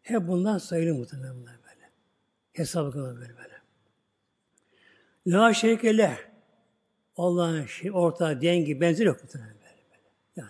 Hep 0.02 0.28
bundan 0.28 0.58
sayılır 0.58 1.00
muhtemelen 1.00 1.36
bunlar 1.36 1.56
böyle. 1.64 1.90
Hesabı 2.54 2.92
kadar 2.92 3.16
böyle 3.16 3.38
böyle. 3.38 3.53
La 5.28 5.54
şerikele 5.54 6.18
Allah'ın 7.18 7.66
şey, 7.66 7.92
ortağı, 7.92 8.42
dengi, 8.42 8.82
benzeri 8.82 9.08
yok. 9.08 9.22
Yani 10.36 10.50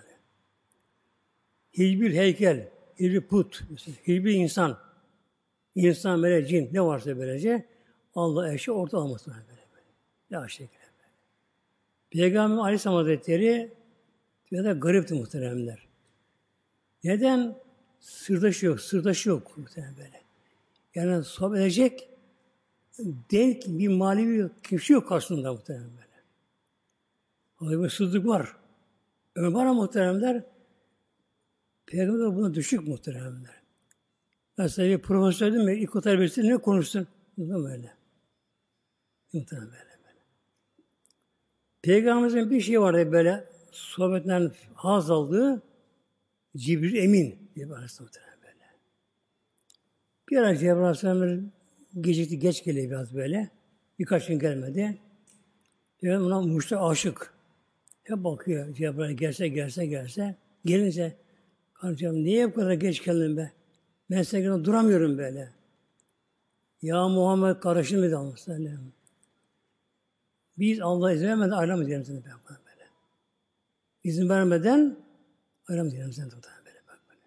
hiçbir 1.72 2.14
heykel, 2.14 2.68
hiçbir 2.94 3.20
put, 3.20 3.62
hiçbir 3.86 4.34
insan, 4.34 4.78
insan, 5.74 6.20
melek, 6.20 6.48
cin 6.48 6.70
ne 6.72 6.80
varsa 6.84 7.18
böylece 7.18 7.66
Allah 8.14 8.52
eşi 8.52 8.72
orta 8.72 8.98
olması 8.98 9.30
böyle 9.30 9.46
böyle. 9.48 10.42
La 10.42 10.48
şerikele. 10.48 10.84
Peygamber 12.10 12.62
Aleyhisselam 12.62 12.96
Hazretleri 12.96 13.72
ya 14.50 14.64
da 14.64 14.72
garipti 14.72 15.14
muhteremler. 15.14 15.86
Neden? 17.04 17.64
Sırdaşı 18.00 18.66
yok, 18.66 18.80
sırdaşı 18.80 19.28
yok 19.28 19.58
muhtemelen 19.58 19.96
böyle. 19.96 20.22
Yani 20.94 21.24
sohbet 21.24 21.60
edecek 21.60 22.08
denk 23.30 23.62
bir 23.66 23.88
manevi 23.88 24.50
kimse 24.62 24.92
yok 24.92 25.08
karşısında 25.08 25.52
muhtemelen 25.52 25.90
böyle. 25.90 26.22
Ama 27.58 27.84
bir 27.84 27.90
sızlık 27.90 28.26
var. 28.26 28.56
Ömer 29.34 29.52
var 29.52 29.66
muhteremler 29.66 30.44
Peygamber 31.86 32.36
buna 32.36 32.54
düşük 32.54 32.88
muhteremler. 32.88 33.62
Mesela 34.58 34.98
bir 34.98 35.02
profesör 35.02 35.52
değil 35.52 35.64
mi? 35.64 35.74
İlk 35.74 35.94
birisi 35.94 36.48
ne 36.48 36.56
konuşsun? 36.56 37.08
Mi 37.36 37.54
böyle? 37.54 37.94
Muhterem 39.32 39.62
böyle 39.62 39.98
böyle. 40.04 40.18
Peygamberimizin 41.82 42.50
bir 42.50 42.60
şey 42.60 42.80
vardı 42.80 43.12
böyle 43.12 43.48
sohbetten 43.70 44.52
haz 44.74 45.10
aldığı 45.10 45.62
Cibril 46.56 46.94
Emin 46.94 47.50
diye 47.54 47.66
bir 47.66 47.72
aleyhisselam 47.72 48.10
böyle. 48.42 48.64
Bir 50.30 50.36
ara 50.36 50.56
Cebrail 50.56 51.42
gecikti, 52.00 52.38
geç 52.38 52.64
geliyor 52.64 52.90
biraz 52.90 53.14
böyle. 53.14 53.50
Birkaç 53.98 54.26
gün 54.26 54.38
gelmedi. 54.38 54.98
Peygamber 56.00 56.26
ona 56.26 56.40
muşta 56.40 56.88
aşık. 56.88 57.34
Hep 58.02 58.24
bakıyor 58.24 58.74
Cebrail 58.74 59.16
gelse 59.16 59.48
gelse 59.48 59.86
gelse. 59.86 60.36
Gelince 60.64 61.16
kardeşim 61.74 62.24
niye 62.24 62.50
bu 62.50 62.54
kadar 62.54 62.72
geç 62.72 63.04
geldin 63.04 63.36
be? 63.36 63.52
Ben 64.10 64.22
senin 64.22 64.64
duramıyorum 64.64 65.18
böyle. 65.18 65.48
Ya 66.82 67.08
Muhammed 67.08 67.56
karışın 67.60 68.02
dedi 68.02 68.16
Allah 68.16 68.36
sellem. 68.36 68.92
Biz 70.58 70.80
Allah 70.80 71.12
izin 71.12 71.26
vermeden 71.26 71.50
ayrılamayız 71.50 71.90
yerimizden 71.90 72.22
böyle. 72.48 72.88
İzin 74.04 74.28
vermeden 74.28 74.96
yerimizden 75.68 76.30
böyle 76.30 76.82
bak 76.88 77.00
böyle. 77.08 77.20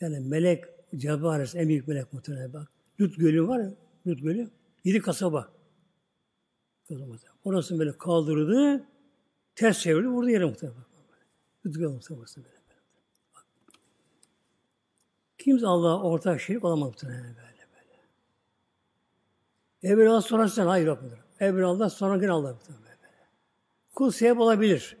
Yani 0.00 0.28
melek 0.28 0.64
Cebrail 0.96 1.48
en 1.54 1.68
büyük 1.68 1.88
melek 1.88 2.12
muhtemelen 2.12 2.52
bak. 2.52 2.68
Lut 3.00 3.16
Gölü 3.16 3.48
var 3.48 3.60
ya, 3.60 3.72
Lut 4.06 4.22
Gölü. 4.22 4.50
Yedi 4.84 5.00
kasaba. 5.00 5.52
Orası 7.44 7.78
böyle 7.78 7.98
kaldırdı, 7.98 8.86
ters 9.54 9.80
çevirdi, 9.80 10.08
vurdu 10.08 10.28
yere 10.28 10.44
muhtemelen. 10.44 10.84
Lut 11.66 11.74
Gölü 11.74 11.88
muhtemelen 11.88 12.26
böyle. 12.36 12.48
Kimse 15.38 15.66
Allah'a 15.66 16.02
ortak 16.02 16.40
şirk 16.40 16.64
olamaz 16.64 16.88
muhtemelen 16.88 17.22
böyle 17.22 17.36
böyle. 17.42 18.00
Evvel 19.94 20.10
Allah 20.10 20.20
sonra 20.20 20.48
sen 20.48 20.66
hayır 20.66 20.86
yoktur. 20.86 21.18
Evvel 21.40 21.64
Allah 21.64 21.90
sonra 21.90 22.16
gene 22.16 22.30
Allah 22.30 22.52
muhtemelen 22.52 22.84
böyle. 22.84 22.96
Kul 23.94 24.10
sebep 24.10 24.40
olabilir. 24.40 24.96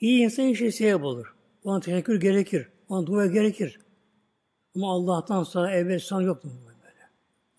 İyi 0.00 0.24
insan 0.24 0.44
işe 0.44 0.72
sebep 0.72 1.04
olur. 1.04 1.34
Ona 1.64 1.80
teşekkür 1.80 2.20
gerekir. 2.20 2.68
Ona 2.88 3.06
dua 3.06 3.26
gerekir. 3.26 3.80
Ama 4.76 4.92
Allah'tan 4.92 5.42
sonra 5.42 5.72
evvel 5.72 5.98
son 5.98 6.20
yoktur. 6.20 6.67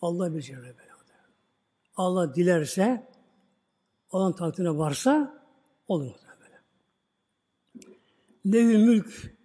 Allah 0.01 0.35
bir 0.35 0.41
şey 0.41 0.57
böyle. 0.57 0.75
Allah 1.99 2.35
dilerse, 2.35 3.07
Allah'ın 4.11 4.33
takdirine 4.33 4.77
varsa 4.77 5.43
olur 5.87 6.11
böyle. 6.41 6.61
Levül 8.57 8.77
mülk, 8.77 9.37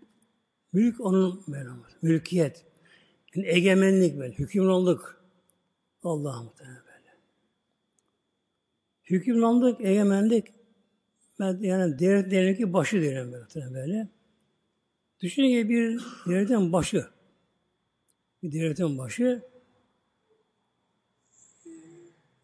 mülk 0.73 1.01
onun 1.01 1.45
Mevlamız, 1.47 1.93
mülkiyet, 2.03 2.65
yani 3.35 3.49
egemenlik 3.49 4.19
böyle, 4.19 4.33
hükümranlık 4.33 5.23
Allah'a 6.03 6.43
muhtemelen 6.43 6.83
böyle. 6.87 7.19
Hükümranlık, 9.05 9.81
egemenlik, 9.81 10.55
yani 11.39 11.99
devlet 11.99 12.31
devletin 12.31 12.73
başı 12.73 13.01
diyelim 13.01 13.33
böyle. 13.33 13.75
böyle. 13.75 14.09
Düşünün 15.21 15.49
ki 15.49 15.69
bir 15.69 16.01
devletin 16.27 16.73
başı, 16.73 17.07
bir 18.43 18.53
devletin 18.53 18.99
başı, 18.99 19.54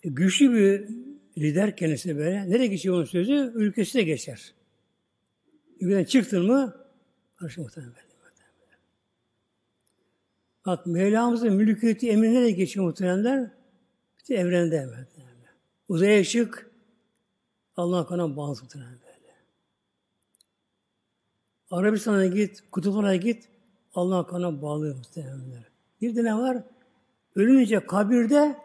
güçlü 0.03 0.55
bir 0.55 0.89
lider 1.43 1.77
kendisi 1.77 2.19
böyle. 2.19 2.51
Nereye 2.51 2.67
geçiyor 2.67 2.97
onun 2.97 3.05
sözü? 3.05 3.53
Ülkesine 3.55 4.03
geçer. 4.03 4.55
Ülkeden 5.81 6.05
çıktın 6.05 6.47
mı 6.47 6.77
karşı 7.37 7.61
muhtemelen 7.61 7.93
böyle. 7.95 8.11
Bak 10.67 10.87
Mevlamızın 10.87 11.53
mülkiyeti 11.53 12.11
emri 12.11 12.35
nereye 12.35 12.51
geçiyor 12.51 12.87
muhtemelenler? 12.87 13.51
İşte 14.19 14.35
evrende 14.35 14.87
muhtemelen. 14.87 15.55
Uzaya 15.89 16.25
çık, 16.25 16.71
Allah 17.77 18.07
kanına 18.07 18.37
bağlı 18.37 18.61
muhtemelen. 18.63 19.01
Arabistan'a 21.71 22.27
git, 22.27 22.63
kutuplara 22.71 23.17
git, 23.17 23.49
Allah 23.95 24.27
kanına 24.27 24.63
bağlı 24.63 24.95
muhtemelen. 24.95 25.65
Bir 26.01 26.17
de 26.17 26.25
ne 26.25 26.35
var? 26.35 26.63
Ölünce 27.35 27.87
kabirde 27.87 28.57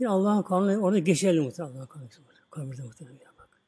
bir 0.00 0.06
Allah'ın 0.06 0.42
kanunu 0.42 0.82
orada 0.82 0.98
geçerli 0.98 1.40
muhtemelen 1.40 1.74
Allah'ın 1.74 1.86
kanunu. 1.86 2.08
Kabirde 2.50 2.82
muhtemelen 2.82 3.18
bak. 3.38 3.62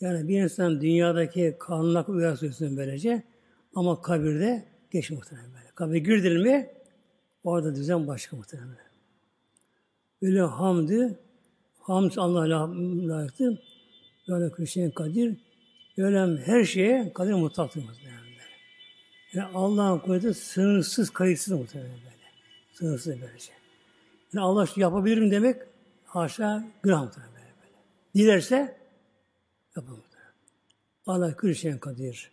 Yani 0.00 0.28
bir 0.28 0.42
insan 0.42 0.80
dünyadaki 0.80 1.56
kanuna 1.60 2.04
uyarsın 2.04 2.76
böylece 2.76 3.22
ama 3.74 4.02
kabirde 4.02 4.64
geç 4.90 5.10
muhtemelen 5.10 5.50
böyle. 5.52 5.70
Kabir 5.74 5.96
girdin 5.96 6.42
mi 6.42 6.70
orada 7.44 7.74
düzen 7.74 8.06
başka 8.06 8.36
muhtemelen. 8.36 8.76
Öyle 10.22 10.40
hamdü 10.40 11.18
hamd 11.78 12.12
Allah'a 12.16 12.70
layıktır. 13.08 13.58
Böyle 14.28 14.52
Hüseyin 14.58 14.90
Kadir 14.90 15.36
öyle 15.98 16.42
her 16.42 16.64
şeye 16.64 17.12
kadir 17.12 17.32
mutlaktır 17.32 17.82
muhtemelen. 17.82 18.20
Yani 19.32 19.50
Allah'ın 19.54 19.98
kudreti 19.98 20.34
sınırsız, 20.34 21.10
kayıtsız 21.10 21.52
muhtemelen 21.52 21.90
böyle. 21.90 22.30
Sınırsız 22.72 23.20
böylece. 23.20 23.59
Yani 24.32 24.44
Allah 24.44 24.66
şu 24.66 24.80
yapabilirim 24.80 25.30
demek 25.30 25.62
haşa 26.04 26.64
günah 26.82 27.16
böyle. 27.16 27.54
Dilerse 28.14 28.78
yapamaz. 29.76 30.10
Allah 31.06 31.36
külşen 31.36 31.78
kadir. 31.78 32.30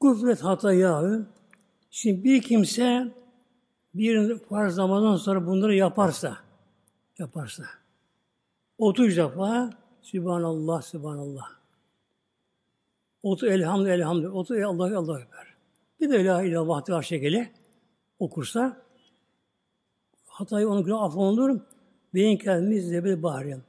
Gufret 0.00 0.44
hata 0.44 0.72
yahu. 0.72 1.26
Şimdi 1.90 2.24
bir 2.24 2.42
kimse 2.42 3.14
bir 3.94 4.38
farz 4.38 4.74
zamandan 4.74 5.16
sonra 5.16 5.46
bunları 5.46 5.74
yaparsa, 5.74 6.36
yaparsa, 7.18 7.64
30 8.78 9.16
defa 9.16 9.70
Sübhanallah, 10.02 10.82
Sübhanallah. 10.82 11.44
30 13.22 13.48
elhamdülillah, 13.48 13.94
elhamdülillah. 13.94 14.34
30 14.34 14.62
Allah 14.62 14.98
Allah 14.98 15.20
Ekber. 15.20 15.54
Bir 16.00 16.10
de 16.10 16.24
la 16.24 16.42
ilahe 16.42 16.68
vahdi 16.68 17.06
şekeli 17.06 17.50
okursa 18.18 18.82
hatayı 20.40 20.68
onun 20.68 20.84
günah 20.84 21.02
affolunur. 21.02 21.60
Beyin 22.14 22.38
kendimiz 22.38 22.88
zebel 22.88 23.22
bahriyem. 23.22 23.62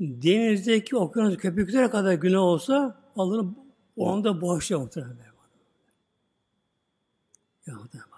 Denizdeki 0.00 0.96
okyanus 0.96 1.36
köpüklere 1.36 1.90
kadar 1.90 2.14
günah 2.14 2.40
olsa 2.40 3.00
Allah'ın 3.16 3.56
o 3.96 4.08
anda 4.08 4.42
bağışlıyor 4.42 4.80
muhtemelen. 4.80 5.16
Ya 7.66 7.74
muhtemelen. 7.74 8.10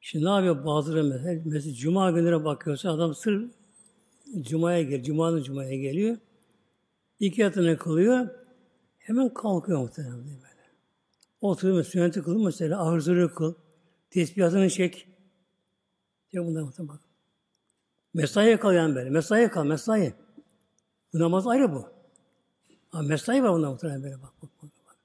Şimdi 0.00 0.24
ne 0.24 0.30
yapıyor 0.30 0.64
bazıları 0.64 1.04
mesela? 1.04 1.42
Mesela 1.44 1.74
Cuma 1.74 2.10
günlere 2.10 2.44
bakıyorsa 2.44 2.90
adam 2.90 3.14
sır 3.14 3.50
Cuma'ya 4.40 4.82
geliyor. 4.82 5.02
Cuma'nın 5.02 5.42
Cuma'ya 5.42 5.76
geliyor. 5.76 6.16
İki 7.20 7.40
yatını 7.40 7.78
kılıyor. 7.78 8.28
Hemen 8.98 9.34
kalkıyor 9.34 9.78
muhtemelen 9.78 10.24
böyle. 10.24 10.50
Oturuyor, 11.40 11.84
sünneti 11.84 12.22
kıl 12.22 12.44
mesela, 12.44 12.82
ahırzırı 12.82 13.34
kıl, 13.34 13.54
tesbihatını 14.10 14.70
çek. 14.70 15.09
Diyor 16.32 16.46
bunlar 16.46 16.62
muhtemelen. 16.62 16.98
Mesaiye 18.14 18.60
kal 18.60 18.74
yani 18.74 18.94
böyle. 18.94 19.10
Mesaiye 19.10 19.50
kal, 19.50 19.64
mesai. 19.64 20.14
Bu 21.12 21.18
namaz 21.18 21.46
ayrı 21.46 21.72
bu. 21.72 21.88
Ama 22.92 23.02
mesai 23.02 23.42
var 23.42 23.52
bundan 23.52 23.70
muhtemelen 23.70 24.02
böyle 24.02 24.22
bak. 24.22 24.32
bak, 24.42 24.50
bak, 24.62 24.70
bak. 24.86 24.96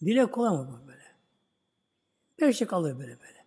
Dile 0.00 0.26
kolay 0.26 0.50
mı 0.50 0.68
bak 0.72 0.88
böyle? 0.88 1.02
Beş 2.40 2.56
şey 2.56 2.66
kalıyor 2.66 2.98
böyle 2.98 3.20
böyle. 3.20 3.46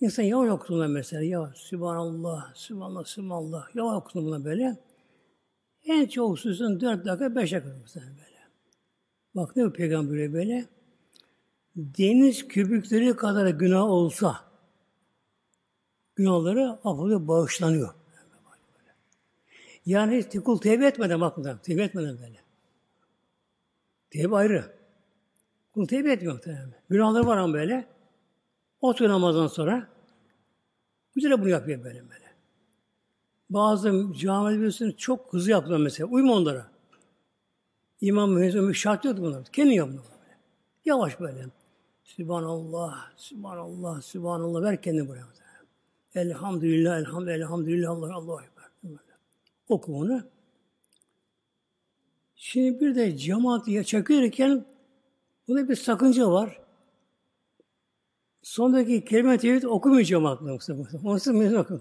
İnsan 0.00 0.22
yavaş 0.22 0.50
okuduğunda 0.50 0.88
mesela 0.88 1.22
yavaş. 1.22 1.58
Sübhanallah, 1.58 2.54
Sübhanallah, 2.54 3.04
Sübhanallah. 3.04 3.76
Yavaş 3.76 3.96
okuduğunda 3.96 4.44
böyle. 4.44 4.76
En 5.84 6.06
çok 6.06 6.38
susun 6.38 6.80
dört 6.80 7.04
dakika, 7.04 7.36
beş 7.36 7.52
dakika 7.52 7.76
mesela 7.82 8.06
böyle. 8.06 8.40
Bak 9.34 9.56
ne 9.56 9.72
peygamber 9.72 10.32
böyle. 10.32 10.68
Deniz 11.76 12.48
kübükleri 12.48 13.16
kadar 13.16 13.48
günah 13.48 13.84
olsa 13.84 14.49
günahları 16.20 16.78
affoluyor, 16.84 17.28
bağışlanıyor. 17.28 17.94
Yani 19.86 20.28
kul 20.44 20.58
tevbe 20.58 20.86
etmeden 20.86 21.20
bak 21.20 21.36
bundan, 21.36 21.58
tevbe 21.58 21.82
etmeden 21.82 22.18
böyle. 22.18 22.40
Tevbe 24.10 24.36
ayrı. 24.36 24.72
Kul 25.74 25.86
tevbe 25.86 26.12
etmiyor 26.12 26.34
muhtemelen. 26.34 26.74
Günahları 26.90 27.26
var 27.26 27.36
ama 27.36 27.54
böyle. 27.54 27.86
Oturuyor 28.80 29.14
namazdan 29.14 29.46
sonra. 29.46 29.88
Güzel 31.14 31.40
bunu 31.40 31.48
yapıyor 31.48 31.84
böyle 31.84 32.02
böyle. 32.02 32.34
Bazı 33.50 34.12
cami 34.20 34.56
biliyorsunuz 34.56 34.96
çok 34.96 35.32
hızlı 35.32 35.50
yapıyorlar 35.50 35.84
mesela. 35.84 36.08
Uyma 36.08 36.32
onlara. 36.32 36.66
İmam 38.00 38.32
müezzin 38.32 38.72
şart 38.72 39.04
yok 39.04 39.18
bunlar. 39.18 39.44
Kendi 39.44 39.74
yapıyor 39.74 40.04
böyle. 40.20 40.38
Yavaş 40.84 41.20
böyle. 41.20 41.46
Sübhanallah, 42.04 43.10
Sübhanallah, 43.16 44.02
Sübhanallah. 44.02 44.62
Ver 44.62 44.82
kendini 44.82 45.08
buraya. 45.08 45.39
Elhamdülillah, 46.14 46.98
elhamdülillah, 46.98 47.36
elhamdülillah, 47.36 47.90
Allah, 47.90 48.42
ekber. 48.44 48.64
Oku 49.68 49.92
bunu. 49.92 50.22
Şimdi 52.34 52.80
bir 52.80 52.94
de 52.94 53.16
cemaat 53.16 53.86
çakıyorken 53.86 54.64
bunda 55.48 55.68
bir 55.68 55.76
sakınca 55.76 56.30
var. 56.30 56.60
Sondaki 58.42 59.04
kelime 59.04 59.38
tevhid 59.38 59.62
okumuyor 59.62 60.04
cemaat 60.04 60.42
yoksa. 60.42 60.76
Onsuz 61.04 61.34
mezun 61.34 61.56
okuyor. 61.56 61.80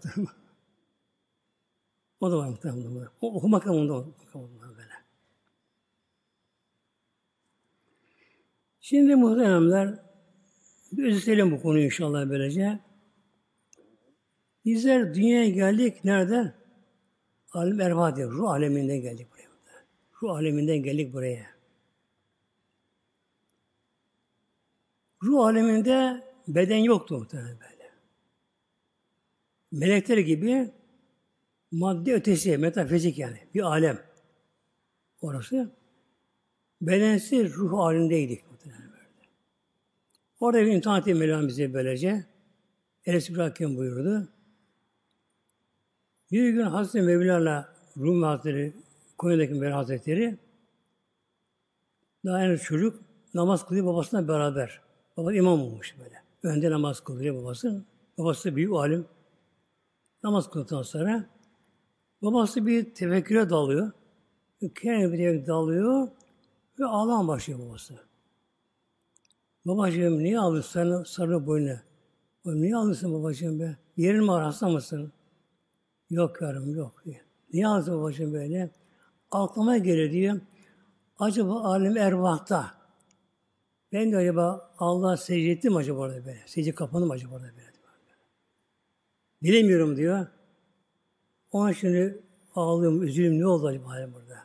O 2.20 2.32
da 2.32 2.38
var 2.38 2.48
muhtemelen. 2.48 3.08
O, 3.22 3.36
okumak 3.36 3.66
da 3.66 3.72
onda 3.72 4.06
böyle. 4.78 4.94
Şimdi 8.82 9.16
muhteremler 9.16 10.00
bir 10.92 11.04
üzülelim 11.04 11.52
bu 11.52 11.62
konuyu 11.62 11.86
inşallah 11.86 12.30
böylece. 12.30 12.89
Bizler 14.70 15.14
dünyaya 15.14 15.50
geldik 15.50 16.04
nereden? 16.04 16.54
Alim 17.52 17.82
erva. 17.82 18.16
Ruh 18.18 18.50
aleminden 18.50 19.02
geldik 19.02 19.28
buraya. 19.32 19.50
Ruh 20.22 20.32
aleminden 20.32 20.84
geldik 20.84 21.14
buraya. 21.14 21.46
Ruh 25.24 25.46
aleminde 25.46 26.24
beden 26.48 26.78
yoktu 26.78 27.18
muhtemelen 27.18 27.60
böyle. 27.60 27.92
Melekler 29.72 30.18
gibi 30.18 30.72
madde 31.72 32.14
ötesi, 32.14 32.58
metafizik 32.58 33.18
yani 33.18 33.40
bir 33.54 33.62
alem. 33.62 34.00
Orası. 35.22 35.72
Bedensiz 36.82 37.54
ruh 37.54 37.78
halindeydik 37.78 38.52
muhtemelen 38.52 38.92
böyle. 38.92 39.30
Orada 40.40 40.62
bir 40.62 40.72
imtihan 40.72 41.00
etti 41.00 41.14
Mevlam 41.14 41.48
bize 41.48 41.74
böylece. 41.74 42.26
Enes 43.06 43.30
buyurdu. 43.78 44.39
Bir 46.32 46.50
gün 46.50 46.64
Hazreti 46.66 47.02
Mevlana 47.02 47.70
Rum 47.98 48.24
Hazretleri, 48.24 48.74
Konya'daki 49.18 49.54
Mevlana 49.54 49.78
Hazretleri 49.78 50.38
daha 52.26 52.40
henüz 52.40 52.62
çocuk 52.62 53.02
namaz 53.34 53.66
kılıyor 53.66 53.86
babasına 53.86 54.28
beraber. 54.28 54.82
Baba 55.18 55.34
imam 55.34 55.62
olmuş 55.62 55.96
böyle. 56.00 56.24
Önde 56.44 56.72
namaz 56.72 57.00
kılıyor 57.00 57.42
babası. 57.42 57.86
Babası 58.18 58.56
büyük 58.56 58.74
alim. 58.74 59.06
Namaz 60.24 60.50
kıldıktan 60.50 60.82
sonra 60.82 61.26
babası 62.22 62.66
bir 62.66 62.94
tefekküre 62.94 63.50
dalıyor. 63.50 63.92
Kendi 64.82 65.14
bir 65.14 65.48
dalıyor 65.48 66.08
ve 66.80 66.86
ağlam 66.86 67.28
başlıyor 67.28 67.60
babası. 67.60 67.94
Babacığım 69.66 70.20
niye 70.20 70.40
ağlıyorsun 70.40 70.72
sarı, 70.72 71.06
sarı 71.06 71.48
boynuna? 71.48 71.82
Niye 72.46 72.76
ağlıyorsun 72.76 73.14
babacığım 73.14 73.60
be? 73.60 73.78
Yerin 73.98 74.24
mi 74.24 74.28
var 74.28 74.44
hasta 74.44 74.70
mısın? 74.70 75.14
Yok 76.10 76.42
yarım 76.42 76.76
yok 76.76 77.02
diyor. 77.06 77.22
Niye 77.54 77.68
ağlıyorsun 77.68 78.02
babacığım 78.02 78.34
böyle? 78.34 78.72
Aklıma 79.32 79.78
gelir 79.78 80.12
diyor. 80.12 80.40
Acaba 81.20 81.64
alim 81.64 81.98
ervahta 81.98 82.80
ben 83.94 84.12
de 84.12 84.18
acaba 84.18 84.72
Allah 84.78 85.18
secde 85.18 85.52
ettim 85.52 85.76
acaba 85.76 86.00
orada 86.00 86.26
böyle? 86.26 86.44
Secde 86.46 86.76
kapandı 86.76 87.06
mı 87.06 87.14
acaba 87.14 87.36
orada 87.36 87.48
böyle? 87.48 87.70
Bilemiyorum 89.44 89.98
diyor. 89.98 90.28
Onun 91.52 91.72
şimdi 91.72 92.24
ağlıyorum, 92.56 93.04
üzülüyorum. 93.04 93.40
Ne 93.40 93.48
oldu 93.48 93.68
acaba 93.68 93.90
halim 93.90 94.14
burada? 94.14 94.38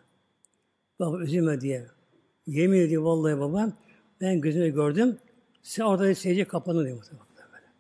Baba 1.01 1.23
üzülme 1.23 1.61
diye. 1.61 1.87
Yemin 2.47 2.81
ediyor 2.81 3.03
vallahi 3.03 3.39
babam. 3.41 3.73
Ben 4.21 4.41
gözümle 4.41 4.69
gördüm. 4.69 5.19
Sen 5.63 5.85
orada 5.85 6.15
secde 6.15 6.45
kapandı 6.45 6.85
diyor 6.85 6.97
muhtemelen. 6.97 7.73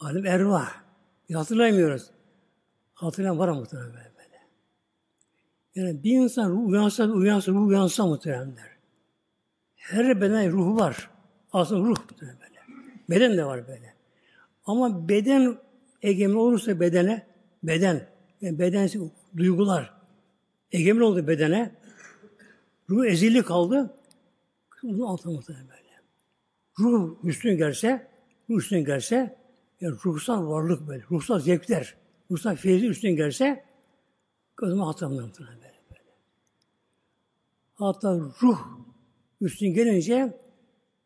Alim 0.00 0.26
ervah. 0.26 0.85
Hatırlamıyoruz. 1.32 2.10
Hatırlayan 2.94 3.38
var 3.38 3.48
muhtemelen 3.48 3.92
böyle. 3.92 4.40
Yani 5.74 6.04
bir 6.04 6.10
insan 6.10 6.50
ruh 6.50 6.66
uyansa, 6.66 7.04
uyansa, 7.04 7.52
ruh 7.52 7.66
uyansa 7.66 8.06
muhtemelen 8.06 8.56
der. 8.56 8.76
Her 9.76 10.20
beden 10.20 10.52
ruhu 10.52 10.76
var. 10.76 11.10
Aslında 11.52 11.80
ruh 11.80 11.96
muhtemelen 12.10 12.38
böyle. 12.40 12.60
Beden 13.10 13.36
de 13.36 13.44
var 13.44 13.68
böyle. 13.68 13.94
Ama 14.66 15.08
beden 15.08 15.58
egemen 16.02 16.34
olursa 16.34 16.80
bedene, 16.80 17.26
beden, 17.62 18.08
yani 18.40 18.58
bedensi 18.58 19.00
duygular 19.36 19.96
egemen 20.72 21.00
oldu 21.00 21.26
bedene, 21.26 21.74
ruh 22.90 23.06
ezilli 23.06 23.42
kaldı, 23.42 23.94
bunun 24.82 25.06
altına 25.06 25.32
muhtemelen 25.32 25.68
böyle. 25.68 26.00
Ruh 26.78 27.24
üstün 27.24 27.56
gelse, 27.56 28.08
ruh 28.50 28.58
üstün 28.58 28.84
gelse, 28.84 29.36
yani 29.80 29.96
ruhsal 30.04 30.48
varlık 30.48 30.88
böyle, 30.88 31.04
ruhsal 31.10 31.38
zevkler, 31.38 31.96
ruhsal 32.30 32.56
feyzi 32.56 32.86
üstün 32.86 33.16
gelse, 33.16 33.64
O 34.62 34.66
zaman 34.66 34.86
muhtemelen 34.86 35.32
böyle, 35.34 35.80
böyle. 35.90 36.02
Hatta 37.74 38.18
ruh 38.42 38.58
üstün 39.40 39.74
gelince 39.74 40.40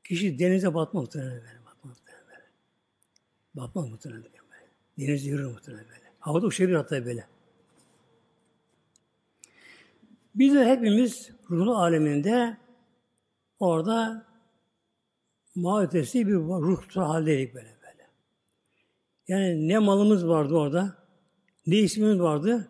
kişi 0.04 0.38
denize 0.38 0.74
batma 0.74 1.00
muhtemelen 1.00 1.32
böyle. 1.32 1.60
Batma 1.66 1.90
muhtemelen 1.90 2.26
böyle. 2.28 2.44
Batma 3.54 3.86
muhtemelen 3.86 4.22
böyle. 4.22 4.40
Denize 4.98 5.28
yürür 5.28 5.44
muhtemelen 5.44 5.84
böyle. 5.88 6.12
Havada 6.20 6.46
uçabilir 6.46 6.76
hatta 6.76 7.06
böyle. 7.06 7.26
Biz 10.34 10.54
de 10.54 10.64
hepimiz 10.64 11.30
ruhlu 11.50 11.76
aleminde 11.76 12.56
orada 13.58 14.26
mağötesi 15.54 16.26
bir 16.26 16.34
ruh 16.34 16.96
haldeydik 16.96 17.54
böyle 17.54 17.66
böyle. 17.66 17.79
Yani 19.30 19.68
ne 19.68 19.78
malımız 19.78 20.28
vardı 20.28 20.54
orada, 20.54 20.96
ne 21.66 21.76
ismimiz 21.76 22.20
vardı, 22.20 22.68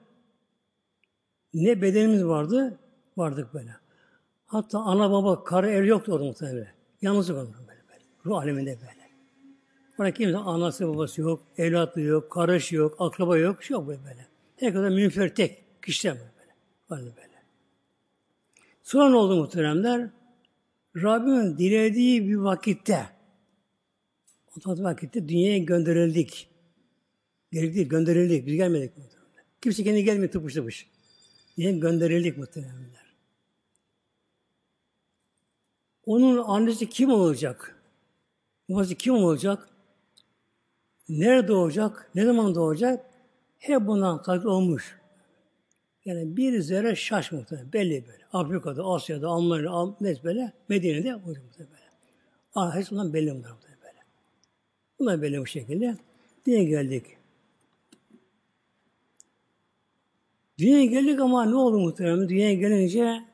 ne 1.54 1.82
bedenimiz 1.82 2.24
vardı, 2.24 2.78
vardık 3.16 3.54
böyle. 3.54 3.70
Hatta 4.46 4.78
ana 4.78 5.10
baba, 5.10 5.44
karı 5.44 5.70
ev 5.70 5.84
yoktu 5.84 6.12
orada 6.12 6.24
muhtemelen. 6.24 6.68
Yalnızlık 7.02 7.36
oldu 7.36 7.54
böyle 7.58 7.80
böyle. 7.88 8.04
Ruh 8.26 8.38
aleminde 8.38 8.78
böyle. 8.80 9.10
Orada 9.98 10.14
kimse 10.14 10.36
anası 10.36 10.88
babası 10.88 11.20
yok, 11.20 11.42
evlatlı 11.58 12.00
yok, 12.00 12.30
karışı 12.30 12.76
yok, 12.76 12.96
akraba 12.98 13.36
yok, 13.36 13.62
şey 13.62 13.74
yok 13.74 13.88
böyle 13.88 14.04
böyle. 14.04 14.26
Herkese 14.56 14.88
münfer 14.88 15.34
tek 15.34 15.64
kişiler 15.82 16.14
böyle. 16.14 16.54
Böyle 16.90 17.16
böyle. 17.16 17.42
Sonra 18.82 19.10
ne 19.10 19.16
oldu 19.16 19.36
muhteremler? 19.36 20.10
Rabbimin 20.96 21.58
dilediği 21.58 22.28
bir 22.28 22.36
vakitte 22.36 23.19
o 24.66 24.82
vakitte 24.82 25.28
dünyaya 25.28 25.58
gönderildik. 25.58 26.48
Gerekli 27.52 27.88
gönderildik. 27.88 28.46
Biz 28.46 28.54
gelmedik 28.54 28.96
muhtemelen. 28.96 29.44
Kimse 29.62 29.84
kendi 29.84 30.04
gelmiyor 30.04 30.32
tıpış 30.32 30.54
tıpış. 30.54 30.90
Diye 31.56 31.72
gönderildik 31.72 32.38
muhtemelenler. 32.38 33.14
Onun 36.06 36.38
annesi 36.38 36.88
kim 36.88 37.10
olacak? 37.10 37.82
Babası 38.68 38.94
kim 38.94 39.14
olacak? 39.14 39.68
Nerede 41.08 41.48
doğacak? 41.48 42.10
Ne 42.14 42.24
zaman 42.24 42.54
doğacak? 42.54 43.06
Hep 43.58 43.86
bundan 43.86 44.22
takdir 44.22 44.44
olmuş. 44.44 45.00
Yani 46.04 46.36
bir 46.36 46.60
zerre 46.60 46.96
şaş 46.96 47.32
muhtemelen. 47.32 47.72
Belli 47.72 48.06
böyle. 48.06 48.24
Afrika'da, 48.32 48.84
Asya'da, 48.84 49.28
Almanya'da, 49.28 49.96
neyse 50.00 50.24
böyle. 50.24 50.52
Medine'de 50.68 51.12
hocam 51.12 51.44
böyle. 51.58 51.70
Ah, 52.54 52.76
hepsi 52.76 52.94
bunlar 55.00 55.22
böyle. 55.22 55.40
Bu 55.40 55.46
şekilde. 55.46 55.96
Diye 56.46 56.64
geldik. 56.64 57.06
Dünyaya 60.58 60.84
geldik 60.84 61.20
ama 61.20 61.44
ne 61.44 61.54
oldu 61.54 61.78
muhtemelen? 61.78 62.28
Dünyaya 62.28 62.54
gelince 62.54 63.24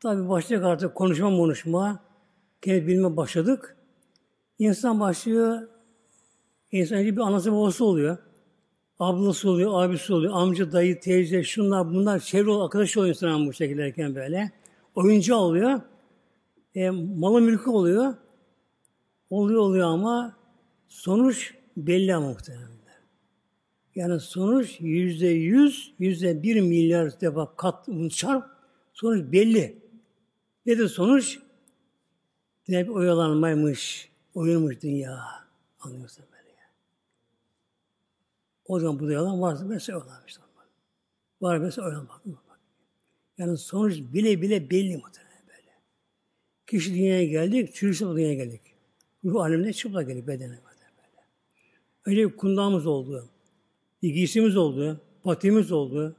tabi 0.00 0.28
başladık 0.28 0.64
artık 0.64 0.94
konuşma 0.94 1.36
konuşma. 1.36 2.00
Kendi 2.62 2.86
bilme 2.86 3.16
başladık. 3.16 3.76
İnsan 4.58 5.00
başlıyor 5.00 5.68
İnsan 6.74 6.98
bir 6.98 7.18
anası 7.18 7.52
babası 7.52 7.84
oluyor. 7.84 8.18
Ablası 8.98 9.50
oluyor, 9.50 9.84
abisi 9.84 10.12
oluyor, 10.12 10.32
amca, 10.36 10.72
dayı, 10.72 11.00
teyze, 11.00 11.42
şunlar 11.42 11.86
bunlar 11.86 12.20
çevre 12.20 12.52
arkadaş 12.52 12.96
oluyor 12.96 13.14
insan 13.14 13.46
bu 13.46 13.52
şekilde 13.52 14.14
böyle. 14.14 14.52
Oyuncu 14.94 15.34
oluyor. 15.34 15.80
E, 16.74 16.90
malı 16.90 17.40
mülkü 17.40 17.70
oluyor. 17.70 18.14
Oluyor 19.30 19.60
oluyor 19.60 19.88
ama 19.88 20.36
sonuç 20.94 21.54
belli 21.76 22.16
muhtemelen. 22.16 22.68
Yani 23.94 24.20
sonuç 24.20 24.80
yüzde 24.80 25.26
yüz, 25.26 25.94
yüzde 25.98 26.42
bir 26.42 26.60
milyar 26.60 27.20
defa 27.20 27.56
kat 27.56 27.88
çarp, 28.10 28.44
sonuç 28.92 29.32
belli. 29.32 29.78
Nedir 30.66 30.88
sonuç? 30.88 31.38
Hep 32.66 32.90
oyalanmaymış, 32.90 34.10
oyunmuş 34.34 34.80
dünya. 34.82 35.20
Anlıyorsun 35.80 36.24
böyle. 36.32 36.48
Yani. 36.48 36.72
O 38.64 38.80
zaman 38.80 39.00
bu 39.00 39.10
yalan 39.10 39.40
varsa 39.40 39.64
mesela 39.64 39.98
oyalanmış. 39.98 40.38
Var 41.40 41.58
mesela 41.58 41.88
oyalanmak. 41.88 42.22
Yani 43.38 43.58
sonuç 43.58 43.98
bile 43.98 44.42
bile 44.42 44.70
belli 44.70 44.96
muhtemelen 44.96 45.46
böyle. 45.48 45.70
Kişi 46.66 46.94
dünyaya 46.94 47.24
geldik, 47.24 47.74
çürüşte 47.74 48.06
dünyaya 48.06 48.34
geldik. 48.34 48.60
Ruh 49.24 49.42
alemine 49.42 49.72
çıplak 49.72 50.08
geldik 50.08 50.26
bedene 50.26 50.63
Önce 52.06 52.28
bir 52.28 52.36
kundağımız 52.36 52.86
oldu. 52.86 53.28
Giysimiz 54.02 54.56
oldu. 54.56 55.00
Patimiz 55.22 55.72
oldu. 55.72 56.16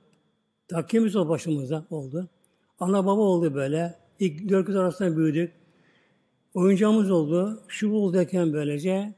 Takkemiz 0.68 1.16
oldu 1.16 1.30
başımıza 1.30 1.86
oldu. 1.90 2.30
Ana 2.80 3.06
baba 3.06 3.22
oldu 3.22 3.54
böyle. 3.54 3.96
İlk 4.20 4.50
dört 4.50 4.66
kız 4.66 4.76
arasında 4.76 5.18
büyüdük. 5.18 5.54
Oyuncağımız 6.54 7.12
oldu. 7.12 7.64
Şu 7.68 7.92
olduyken 7.92 8.54
böylece 8.54 9.14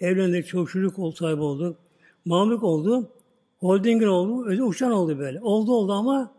evlendik, 0.00 0.46
çok 0.46 0.70
çocuk 0.70 0.98
ol, 0.98 1.12
sahibi 1.12 1.42
olduk. 1.42 1.76
Mamluk 2.24 2.62
oldu. 2.62 3.10
Holdingin 3.58 4.06
oldu. 4.06 4.46
Özel 4.46 4.64
uçan 4.64 4.92
oldu 4.92 5.18
böyle. 5.18 5.40
Oldu 5.40 5.74
oldu 5.74 5.92
ama 5.92 6.34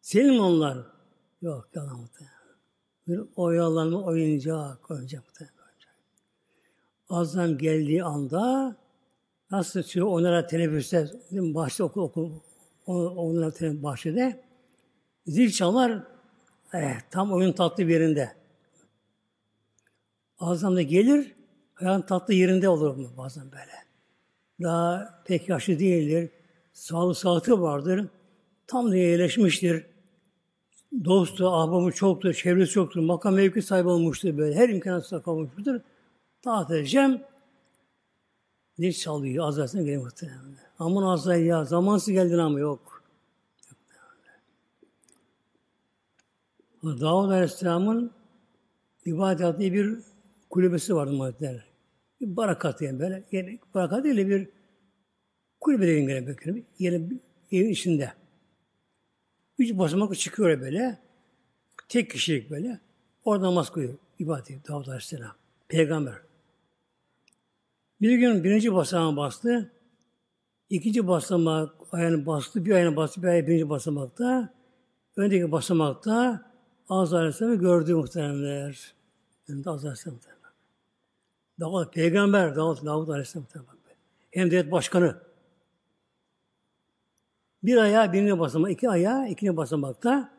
senin 0.00 0.38
onlar. 0.38 0.78
Yok 1.42 1.68
yalan. 1.74 2.00
Bir 3.08 3.20
oyalanma 3.36 4.02
oyuncak, 4.02 4.90
oyuncak. 4.90 5.24
Azam 7.08 7.58
geldiği 7.58 8.04
anda 8.04 8.76
nasıl 9.50 9.82
çıkıyor 9.82 10.06
onlara 10.06 10.46
teneffüste 10.46 11.08
bahçede 11.30 11.82
okul 11.82 12.02
okul 12.02 12.32
onlara 12.86 13.50
teneffüste 13.50 13.82
bahçede 13.82 14.40
zil 15.26 15.50
çalar 15.50 16.02
eh, 16.74 16.94
tam 17.10 17.32
oyun 17.32 17.52
tatlı 17.52 17.88
bir 17.88 17.92
yerinde. 17.92 18.32
Azam 20.38 20.76
da 20.76 20.82
gelir 20.82 21.34
ayağın 21.80 22.02
tatlı 22.02 22.34
yerinde 22.34 22.68
olur 22.68 22.96
mu 22.96 23.08
bazen 23.16 23.52
böyle. 23.52 23.72
Daha 24.62 25.22
pek 25.26 25.48
yaşlı 25.48 25.78
değildir. 25.78 26.30
Sağlı 26.72 27.14
sağlıklı 27.14 27.60
vardır. 27.60 28.08
Tam 28.66 28.90
da 28.90 28.96
yerleşmiştir. 28.96 29.86
Dostu, 31.04 31.48
ahbabı 31.48 31.92
çoktur, 31.92 32.34
çevresi 32.34 32.72
çoktur. 32.72 33.00
Makam 33.00 33.34
mevki 33.34 33.62
sahibi 33.62 33.88
olmuştur 33.88 34.38
böyle. 34.38 34.54
Her 34.54 34.68
imkanı 34.68 35.02
sahip 35.02 35.28
olmuştur. 35.28 35.80
Taat 36.42 36.70
edeceğim. 36.70 37.20
Ne 38.78 38.92
çalıyor? 38.92 39.48
Azrail'den 39.48 39.84
geliyor 39.84 40.02
muhtemelen. 40.02 40.56
Aman 40.78 41.02
Azrail 41.02 41.46
ya 41.46 41.64
zamansız 41.64 42.12
geldin 42.12 42.38
ama 42.38 42.60
yok. 42.60 43.02
Davud 46.82 47.30
Aleyhisselam'ın 47.30 48.12
ibadet 49.04 49.54
ettiği 49.54 49.72
bir 49.72 49.98
kulübesi 50.50 50.94
vardı 50.94 51.12
muhtemelen. 51.12 51.62
Bir 52.20 52.36
barakat 52.36 52.82
yani 52.82 52.98
böyle. 52.98 53.24
Yani 53.32 53.58
barakat 53.74 54.04
değil 54.04 54.16
de 54.16 54.28
bir 54.28 54.48
kulübe 55.60 55.86
dediğim 55.86 56.06
gibi 56.08 56.36
böyle. 56.46 56.62
Yani 56.78 57.20
evin 57.52 57.70
içinde. 57.70 58.12
Üç 59.58 59.78
basamak 59.78 60.18
çıkıyor 60.18 60.60
böyle. 60.60 60.98
Tek 61.88 62.10
kişilik 62.10 62.50
böyle. 62.50 62.80
Orada 63.24 63.44
namaz 63.44 63.72
kılıyor. 63.72 63.94
ibadet 64.18 64.46
ediyor 64.46 64.60
Davud 64.68 64.86
Aleyhisselam. 64.86 65.32
Peygamber. 65.68 66.14
Bir 68.00 68.18
gün 68.18 68.44
birinci 68.44 68.74
basamağa 68.74 69.16
bastı. 69.16 69.72
ikinci 70.70 71.08
basamak 71.08 71.74
ayağını 71.92 72.26
bastı. 72.26 72.64
Bir 72.64 72.74
ayağını 72.74 72.96
bastı. 72.96 73.22
Bir 73.22 73.28
ayağı 73.28 73.46
birinci 73.46 73.68
basamakta. 73.68 74.54
Öndeki 75.16 75.52
basamakta 75.52 76.42
Azrail 76.88 77.20
Aleyhisselam'ı 77.20 77.56
gördü 77.56 77.94
muhteremler. 77.94 78.94
Önünde 79.48 79.70
Azrail 79.70 79.90
Aleyhisselam 79.90 80.18
Davud 81.60 81.92
peygamber 81.92 82.56
Davud, 82.56 82.86
Davud 82.86 83.08
Aleyhisselam 83.08 83.46
hem 84.30 84.50
devlet 84.50 84.72
başkanı. 84.72 85.16
Bir 87.62 87.76
ayağı 87.76 88.12
birini 88.12 88.38
basamak, 88.38 88.70
iki 88.70 88.90
ayağı 88.90 89.28
ikinci 89.28 89.56
basamakta. 89.56 90.32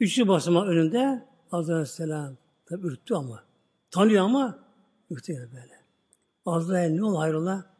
Üçüncü 0.00 0.28
basamak 0.28 0.68
önünde 0.68 1.28
Azrail 1.52 1.76
Aleyhisselam. 1.76 2.36
Tabi 2.66 2.86
ürktü 2.86 3.14
ama. 3.14 3.44
Tanıyor 3.90 4.24
ama 4.24 4.58
ürktü 5.10 5.32
yani 5.32 5.48
böyle. 5.52 5.73
Azrail 6.46 6.90
ne 6.90 7.04
ol 7.04 7.16
hayrola? 7.16 7.74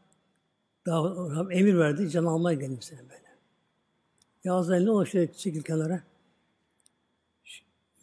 Daha 0.86 1.52
emir 1.52 1.78
verdi, 1.78 2.10
can 2.10 2.24
almaya 2.24 2.58
geldim 2.58 2.82
seni 2.82 3.00
böyle. 3.00 3.24
Ya 4.44 4.54
Azrail 4.54 4.84
ne 4.84 4.90
olur 4.90 5.06
şöyle 5.06 5.32
çekil 5.32 5.62
kenara. 5.62 6.02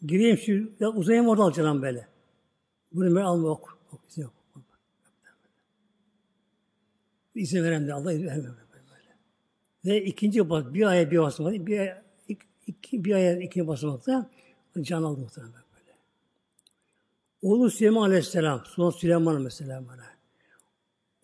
Gireyim 0.06 0.38
şu, 0.38 0.72
ya 0.80 0.88
uzayayım 0.88 1.28
orada 1.28 1.42
alacağım 1.42 1.82
böyle. 1.82 2.08
Bunu 2.92 3.16
ben 3.16 3.20
alma 3.20 3.48
ok. 3.48 3.78
Ok, 3.92 4.18
yok. 4.18 4.32
İzin 7.34 7.64
veren 7.64 7.88
de 7.88 7.94
Allah 7.94 8.12
izin 8.12 8.26
vermiyor 8.26 8.54
böyle. 8.72 9.16
Ve 9.84 10.04
ikinci 10.04 10.50
bas, 10.50 10.64
bir 10.74 10.86
aya 10.86 11.10
bir 11.10 11.18
basamak, 11.18 11.66
bir 11.66 11.78
aya, 11.78 12.02
iki, 12.66 13.04
bir 13.04 13.14
aya 13.14 13.40
ikinci 13.40 13.68
basamakta 13.68 14.30
can 14.80 15.02
aldı 15.02 15.20
muhtemelen 15.20 15.52
böyle. 15.52 15.96
Oğlu 17.42 17.70
Süleyman 17.70 18.02
Aleyhisselam, 18.02 18.62
son 18.66 18.90
Süleyman 18.90 19.42
mesela 19.42 19.88
bana. 19.88 20.11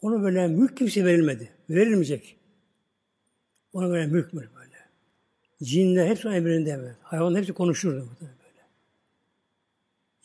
Ona 0.02 0.22
böyle 0.22 0.48
mülk 0.48 0.76
kimse 0.76 1.04
verilmedi. 1.04 1.50
Verilmeyecek. 1.70 2.36
Ona 3.72 3.88
böyle 3.90 4.06
mülk 4.06 4.32
mü 4.32 4.48
böyle. 4.56 4.76
cinler 5.62 6.06
hepsi 6.06 6.28
emrinde 6.28 6.78
böyle. 6.78 6.96
Hayvanlar 7.02 7.40
hepsi 7.40 7.52
konuşurdu 7.52 8.08
böyle. 8.20 8.32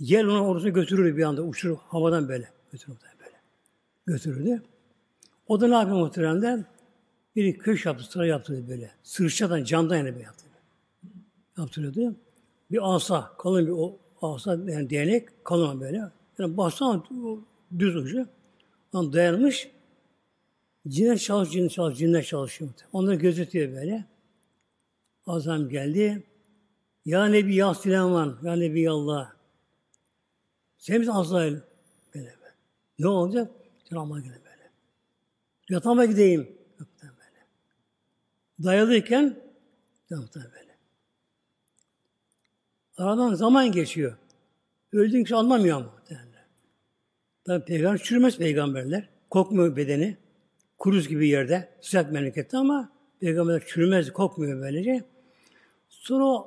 Gel 0.01 0.25
onu 0.25 0.47
orasına 0.47 0.69
götürür 0.69 1.17
bir 1.17 1.23
anda. 1.23 1.41
Uçurur 1.41 1.77
havadan 1.77 2.29
böyle. 2.29 2.49
Götürür 2.71 2.97
böyle. 3.19 3.37
Götürürdü. 4.05 4.63
O 5.47 5.61
da 5.61 5.67
ne 5.67 5.73
yapıyor 5.73 5.97
muhteremler? 5.97 6.59
Bir 7.35 7.57
köş 7.57 7.85
yaptı, 7.85 8.03
sıra 8.03 8.25
yaptı 8.25 8.65
böyle. 8.69 8.91
Sırçadan, 9.03 9.63
candan 9.63 9.97
yani 9.97 10.13
böyle 10.13 10.23
yaptı. 10.23 10.45
Yaptırıyordu. 11.57 12.15
Bir 12.71 12.95
asa, 12.95 13.31
kalın 13.37 13.65
bir 13.65 13.71
o 13.71 13.99
asa 14.21 14.51
yani 14.51 14.89
değnek, 14.89 15.45
kalın 15.45 15.81
böyle. 15.81 16.03
Yani 16.39 16.57
bassana 16.57 17.03
düz 17.79 17.95
ucu. 17.95 18.27
Ondan 18.93 19.13
dayanmış. 19.13 19.69
Cinler 20.87 21.17
çalış, 21.17 21.51
cinler 21.51 21.69
çalış, 21.69 21.97
cinler 21.97 22.23
çalışıyor. 22.23 22.71
Onları 22.93 23.15
gözetiyor 23.15 23.75
böyle. 23.75 24.05
Azam 25.27 25.69
geldi. 25.69 26.23
Ya 27.05 27.25
Nebi 27.25 27.55
ya 27.55 27.73
Süleyman, 27.73 28.37
ya 28.43 28.55
Nebi 28.55 28.89
Allah. 28.89 29.35
Sen 30.77 30.99
misin 30.99 31.11
Azrail? 31.11 31.57
Böyle 32.15 32.25
böyle. 32.41 32.53
Ne 32.99 33.07
olacak? 33.07 33.51
Cenab-ı 33.89 34.13
böyle 34.13 34.27
böyle. 34.27 34.71
Yatağıma 35.69 36.05
gideyim. 36.05 36.57
Böyle. 37.03 37.45
Dayalıyken 38.63 39.39
Cenab-ı 40.09 40.27
böyle. 40.35 40.77
Aradan 42.97 43.33
zaman 43.33 43.71
geçiyor. 43.71 44.17
Öldüğün 44.91 45.23
kişi 45.23 45.35
anlamıyor 45.35 45.77
ama. 45.77 45.93
Derler. 46.09 46.32
Tabi 47.45 47.65
peygamber 47.65 47.97
çürümez 47.97 48.37
peygamberler. 48.37 49.09
Kokmuyor 49.29 49.75
bedeni. 49.75 50.17
Kuruz 50.77 51.07
gibi 51.07 51.27
yerde. 51.27 51.69
Sıcak 51.81 52.11
memlekette 52.11 52.57
ama 52.57 52.91
peygamberler 53.19 53.63
çürümez, 53.67 54.13
kokmuyor 54.13 54.61
böylece. 54.61 55.03
Sonra 55.89 56.45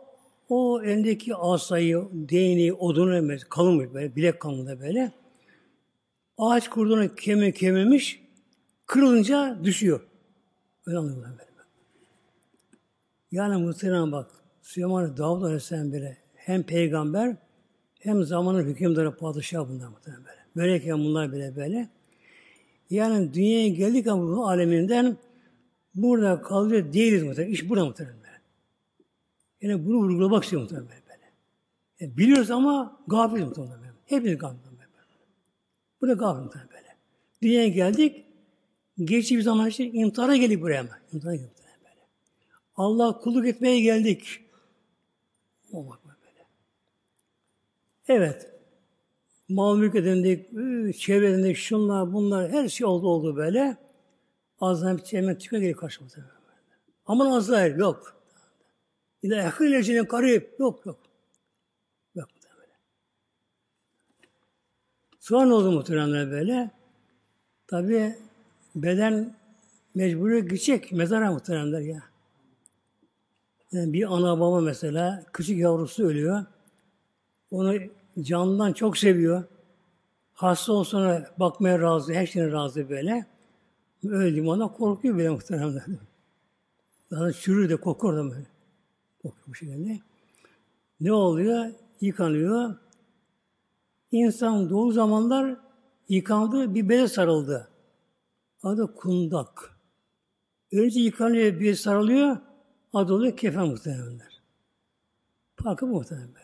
o 0.48 0.82
elindeki 0.82 1.34
asayı, 1.34 2.08
değneği, 2.12 2.72
odunu 2.72 3.16
emez, 3.16 3.44
kalınmış 3.44 3.94
böyle, 3.94 4.16
bilek 4.16 4.40
kalınlığı 4.40 4.80
böyle. 4.80 5.12
Ağaç 6.38 6.70
kurduğunu 6.70 7.14
kemi 7.14 7.52
kememiş, 7.52 8.22
kırılınca 8.86 9.58
düşüyor. 9.64 10.00
Öyle 10.86 10.98
anlıyorlar 10.98 11.30
böyle. 11.30 11.46
Yani 13.30 13.62
muhtemelen 13.62 14.12
bak, 14.12 14.30
Süleyman 14.62 15.16
Davud 15.16 15.42
Aleyhisselam 15.42 15.92
bile 15.92 16.18
hem 16.34 16.62
peygamber 16.62 17.36
hem 17.98 18.22
zamanın 18.22 18.64
hükümdarı 18.64 19.16
padişah 19.16 19.68
bunlar 19.68 19.88
muhtemelen 19.88 20.24
böyle. 20.24 20.45
Böyleyken 20.56 20.98
bunlar 20.98 21.32
bile 21.32 21.56
böyle. 21.56 21.88
Yani 22.90 23.34
dünyaya 23.34 23.68
geldik 23.68 24.06
ama 24.06 24.36
bu 24.36 24.48
aleminden 24.48 25.16
burada 25.94 26.42
kalıyor 26.42 26.92
değiliz 26.92 27.22
muhtemelen. 27.22 27.52
İş 27.52 27.68
burada 27.68 27.84
muhtemelen. 27.84 28.26
Yani 29.60 29.86
bunu 29.86 29.96
vurgulamak 29.96 30.44
istiyor 30.44 30.62
muhtemelen 30.62 30.88
böyle. 30.88 31.32
Yani 32.00 32.16
biliyoruz 32.16 32.50
ama 32.50 33.00
gafiliz 33.06 33.46
muhtemelen 33.46 33.80
böyle. 33.80 33.92
Hepimiz 34.04 34.38
gafiliz 34.38 34.64
böyle. 34.64 34.82
Bu 36.00 36.08
da 36.08 36.12
gafil 36.12 36.42
muhtemelen 36.42 36.70
böyle. 36.70 36.96
Dünyaya 37.42 37.68
geldik, 37.68 38.24
geçici 38.98 39.36
bir 39.36 39.42
zaman 39.42 39.68
için 39.68 39.94
imtihana 39.94 40.36
geldik 40.36 40.62
buraya 40.62 40.82
mı? 40.82 40.90
İmtihana 41.12 41.36
geldik 41.36 41.52
böyle. 41.58 42.06
Allah 42.76 43.18
kulluk 43.18 43.46
etmeye 43.46 43.80
geldik. 43.80 44.40
Olmak 45.72 46.00
böyle. 46.04 46.46
Evet. 48.08 48.55
Mal 49.48 49.76
mülk 49.76 49.94
edindik, 49.94 50.98
çevre 50.98 51.54
şunlar, 51.54 52.12
bunlar, 52.12 52.50
her 52.50 52.68
şey 52.68 52.86
oldu 52.86 53.08
oldu 53.08 53.36
böyle. 53.36 53.76
Azrail 54.60 54.98
hemen 55.10 55.34
çıkıyor 55.34 55.60
geliyor 55.60 55.78
karşımıza. 55.78 56.20
Aman 57.06 57.30
Azrail 57.30 57.76
yok. 57.78 58.16
İle 59.22 59.36
ehil 59.36 59.72
ecine 59.72 60.08
karib. 60.08 60.42
Yok 60.58 60.86
yok. 60.86 60.98
Yok 62.14 62.28
böyle. 62.58 62.72
Sonra 65.20 65.46
ne 65.46 65.52
oldu 65.52 65.72
muhteremler 65.72 66.30
böyle? 66.30 66.70
Tabi 67.66 68.16
beden 68.74 69.36
mecburi 69.94 70.42
gidecek 70.42 70.92
mezara 70.92 71.32
muhteremler 71.32 71.80
ya. 71.80 72.02
Yani 73.72 73.92
bir 73.92 74.14
ana 74.14 74.40
baba 74.40 74.60
mesela 74.60 75.24
küçük 75.32 75.58
yavrusu 75.58 76.04
ölüyor. 76.04 76.44
Onu 77.50 77.74
canından 78.22 78.72
çok 78.72 78.98
seviyor. 78.98 79.44
Hasta 80.32 80.72
olsana 80.72 81.26
bakmaya 81.38 81.80
razı, 81.80 82.14
her 82.14 82.26
şeyine 82.26 82.52
razı 82.52 82.88
böyle. 82.88 83.26
Öldüm 84.04 84.48
ona 84.48 84.72
korkuyor 84.72 85.18
bile 85.18 85.30
muhteremler. 85.30 85.84
Daha 87.10 87.32
çürür 87.32 87.70
de 87.70 87.76
kokur 87.76 88.16
da 88.16 88.30
böyle. 88.30 88.46
Kokuyor 89.22 89.46
bu 89.46 89.54
şekilde. 89.54 90.00
Ne 91.00 91.12
oluyor? 91.12 91.66
Yıkanıyor. 92.00 92.74
İnsan 94.12 94.70
doğu 94.70 94.92
zamanlar 94.92 95.56
yıkandı, 96.08 96.74
bir 96.74 96.88
beze 96.88 97.08
sarıldı. 97.08 97.68
Adı 98.62 98.94
kundak. 98.94 99.78
Önce 100.72 101.00
yıkanıyor, 101.00 101.60
bir 101.60 101.74
sarılıyor, 101.74 102.36
adı 102.92 103.14
oluyor 103.14 103.36
kefen 103.36 103.66
muhtemelenler. 103.66 104.42
Farkı 105.56 105.86
muhtemelen. 105.86 106.35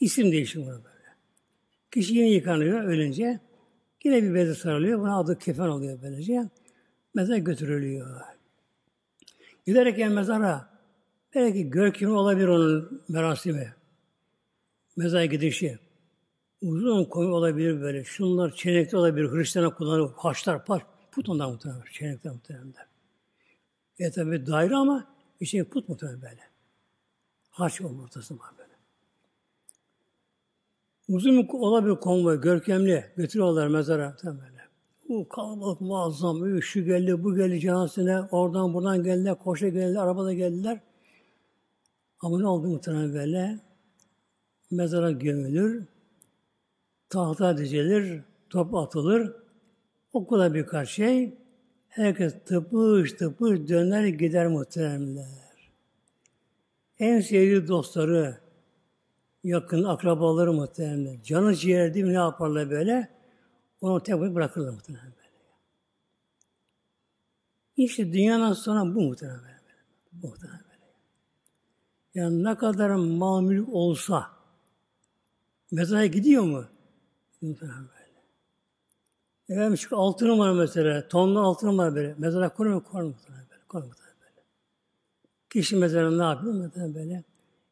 İsim 0.00 0.32
değişimi 0.32 0.66
böyle. 0.66 0.82
Kişi 1.90 2.14
yine 2.14 2.30
yıkanıyor 2.30 2.84
ölünce. 2.84 3.40
Yine 4.04 4.22
bir 4.22 4.34
beze 4.34 4.54
sarılıyor. 4.54 5.00
Buna 5.00 5.18
adı 5.18 5.38
kefen 5.38 5.68
oluyor 5.68 6.02
böylece. 6.02 6.48
Mezar 7.14 7.36
götürülüyor. 7.36 8.20
Giderken 9.66 10.12
mezara 10.12 10.70
belki 11.34 11.70
görkemi 11.70 12.12
olabilir 12.12 12.48
onun 12.48 13.02
merasimi. 13.08 13.74
Mezara 14.96 15.24
gidişi. 15.24 15.78
Uzun 16.62 17.04
koyu 17.04 17.28
olabilir 17.28 17.80
böyle. 17.80 18.04
Şunlar 18.04 18.54
çenekte 18.54 18.96
olabilir. 18.96 19.30
Hristiyan'a 19.30 19.74
kullanır. 19.74 20.10
Haçlar, 20.16 20.64
paş. 20.64 20.82
Put 21.10 21.28
ondan 21.28 21.50
muhtemelen. 21.50 21.82
Çenekte 21.92 22.30
muhtemelen. 22.30 22.74
E 23.98 24.10
tabi 24.10 24.46
daire 24.46 24.76
ama 24.76 25.14
bir 25.40 25.46
şey 25.46 25.64
put 25.64 25.88
muhtemelen 25.88 26.22
böyle. 26.22 26.40
Haç 27.50 27.80
onun 27.80 27.98
ortası 27.98 28.38
var 28.38 28.57
Uzun 31.08 31.48
olabilir 31.52 31.96
konvoy, 31.96 32.40
görkemli. 32.40 33.04
Götürüyorlar 33.16 33.68
mezara. 33.68 34.16
Böyle. 34.24 34.58
Bu 35.08 35.28
kalabalık 35.28 35.80
muazzam. 35.80 36.62
Şu 36.62 36.84
geldi, 36.84 37.24
bu 37.24 37.36
geldi 37.36 37.60
cenazesine. 37.60 38.20
Oradan 38.20 38.74
buradan 38.74 39.02
geldiler. 39.02 39.34
Koşa 39.34 39.68
geldiler, 39.68 40.00
arabada 40.00 40.32
geldiler. 40.32 40.80
Ama 42.20 42.38
ne 42.38 42.46
oldu 42.46 42.68
muhtemelen 42.68 43.14
böyle? 43.14 43.58
Mezara 44.70 45.10
gömülür. 45.10 45.84
Tahta 47.08 47.58
dizilir. 47.58 48.22
Top 48.50 48.74
atılır. 48.74 49.32
O 50.12 50.26
kadar 50.26 50.54
birkaç 50.54 50.88
şey. 50.88 51.34
Herkes 51.88 52.34
tıpış 52.44 53.12
tıpış 53.12 53.68
döner 53.68 54.06
gider 54.06 54.46
muhteremler. 54.46 55.48
En 56.98 57.20
sevdiği 57.20 57.68
dostları, 57.68 58.38
yakın 59.48 59.84
akrabaları 59.84 60.52
muhtemelen. 60.52 61.22
Canı 61.22 61.54
ciğer 61.54 61.94
mi 61.94 62.08
ne 62.08 62.12
yaparlar 62.12 62.70
böyle? 62.70 63.08
Onu 63.80 64.02
tek 64.02 64.20
bırakırlar 64.20 64.70
muhtemelen 64.70 65.04
böyle. 65.04 65.28
İşte 67.76 68.12
dünyadan 68.12 68.52
sonra 68.52 68.94
bu 68.94 69.00
muhtemelen 69.00 69.40
böyle. 69.40 69.58
Bu 70.12 70.26
muhtemelen 70.26 70.60
böyle. 70.60 70.92
Yani 72.14 72.44
ne 72.44 72.54
kadar 72.56 72.90
mal 72.90 73.40
mülk 73.40 73.68
olsa 73.68 74.30
mezara 75.70 76.06
gidiyor 76.06 76.42
mu? 76.42 76.64
Muhtemelen 77.42 77.78
böyle. 77.78 77.98
Efendim 79.48 79.78
şu 79.78 79.98
altınım 79.98 80.38
var 80.38 80.52
mesela, 80.52 81.08
tonlu 81.08 81.40
altınım 81.40 81.78
var 81.78 81.94
böyle. 81.94 82.14
Mezara 82.18 82.48
koyar 82.48 82.72
mı? 82.72 82.84
Koyar 82.84 83.04
muhtemelen 83.04 83.46
böyle. 83.50 83.62
Koyar 83.68 83.84
muhtemelen 83.84 84.16
böyle. 84.20 84.42
Kişi 85.50 85.76
mezara 85.76 86.10
ne 86.10 86.22
yapıyor? 86.22 86.54
Muhtemelen 86.54 86.94
böyle. 86.94 87.24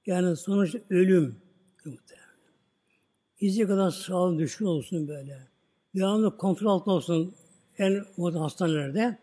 Yani 0.06 0.36
sonuç 0.36 0.74
ölüm. 0.90 1.45
Muhtemelen. 1.86 2.26
İzci 3.40 3.66
kadar 3.66 3.90
sağlık 3.90 4.38
düşkün 4.38 4.66
olsun 4.66 5.08
böyle. 5.08 5.38
Devamlı 5.94 6.36
kontrol 6.36 6.70
altında 6.70 6.94
olsun 6.94 7.34
en 7.78 8.04
modern 8.16 8.38
hastanelerde. 8.38 9.18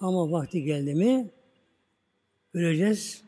Ama 0.00 0.30
vakti 0.32 0.62
geldi 0.62 0.94
mi 0.94 1.30
öleceğiz. 2.54 3.22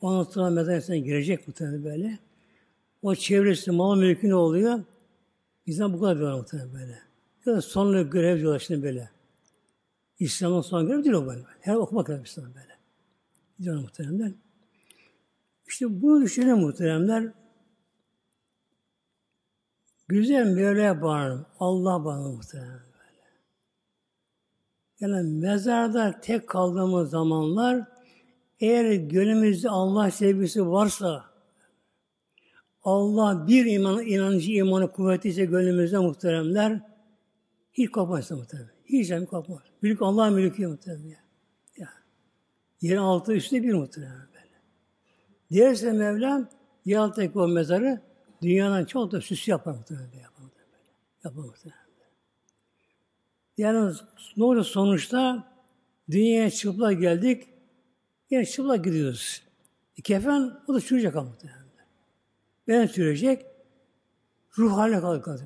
Ondan 0.00 0.22
sonra 0.22 0.50
mezar 0.50 0.94
girecek 0.94 1.48
muhtemelen 1.48 1.84
böyle. 1.84 2.18
O 3.02 3.14
çevresi, 3.14 3.70
mal 3.70 3.96
mülkü 3.96 4.28
ne 4.28 4.34
oluyor? 4.34 4.80
Bizden 5.66 5.92
bu 5.92 6.00
kadar 6.00 6.18
diyorlar 6.18 6.38
muhtemelen 6.38 6.74
böyle. 6.74 6.98
Ya 7.46 7.52
da 7.52 7.62
sonlu 7.62 8.10
görev 8.10 8.38
diyorlar 8.38 8.58
şimdi 8.58 8.82
böyle. 8.82 9.10
İslam'ın 10.18 10.60
son 10.60 10.86
görev 10.86 11.04
değil 11.04 11.14
o 11.14 11.26
böyle. 11.26 11.42
Her 11.60 11.74
okumak 11.74 12.10
lazım 12.10 12.24
İslam 12.24 12.54
böyle. 12.54 12.78
Diyorlar 13.62 13.82
muhteremler. 13.82 14.32
İşte 15.68 16.02
bunu 16.02 16.22
düşünen 16.22 16.58
muhteremler 16.58 17.32
güzel 20.12 20.46
Mevla'ya 20.46 21.02
bağlanır. 21.02 21.46
Allah 21.60 22.04
bağlanır 22.04 22.36
muhteremler 22.36 22.80
böyle. 22.94 23.22
Yani 25.00 25.40
mezarda 25.40 26.20
tek 26.20 26.48
kaldığımız 26.48 27.10
zamanlar 27.10 27.92
Eğer 28.62 28.94
gönlümüzde 28.94 29.70
Allah 29.70 30.10
sevgisi 30.10 30.66
varsa, 30.66 31.24
Allah 32.84 33.46
bir 33.46 33.66
iman, 33.66 34.06
inancı, 34.06 34.52
imanı 34.52 34.92
kuvvetliyse 34.92 35.44
gönlümüzde 35.44 35.98
muhteremler, 35.98 36.80
hiç 37.72 37.90
kopmaz 37.90 38.30
muhterem. 38.30 38.70
Hiç 38.84 39.10
yani 39.10 39.26
kopmaz. 39.26 39.62
Mülk 39.82 40.02
Allah 40.02 40.30
mülkü 40.30 40.66
muhterem 40.66 41.08
ya. 41.08 41.88
ya. 42.82 43.02
Altı 43.02 43.32
üstte 43.32 43.62
bir 43.62 43.74
muhterem 43.74 44.28
böyle. 44.34 44.62
Diğerse 45.50 45.92
Mevlam, 45.92 46.48
yer 46.84 46.98
alttaki 46.98 47.38
o 47.38 47.48
mezarı 47.48 48.00
dünyadan 48.42 48.84
çok 48.84 49.12
da 49.12 49.20
süs 49.20 49.48
yapar 49.48 49.72
muhterem. 49.72 50.10
Yapar 50.22 50.42
muhterem. 50.42 50.68
Yapar 51.24 51.42
muhterem. 51.42 51.76
Yani 53.56 53.94
ne 54.36 54.44
olur 54.44 54.64
sonuçta 54.64 55.48
dünyaya 56.10 56.50
çıplak 56.50 57.00
geldik, 57.00 57.48
yine 58.30 58.46
çıplak 58.46 58.84
gidiyoruz. 58.84 59.42
E, 59.98 60.02
kefen 60.02 60.60
o 60.68 60.74
da 60.74 60.80
sürecek 60.80 61.16
ama 61.16 61.28
muhtemelen. 61.28 61.62
Ben 62.68 62.86
sürecek, 62.86 63.46
ruh 64.58 64.72
haline 64.72 65.02
böyle. 65.02 65.42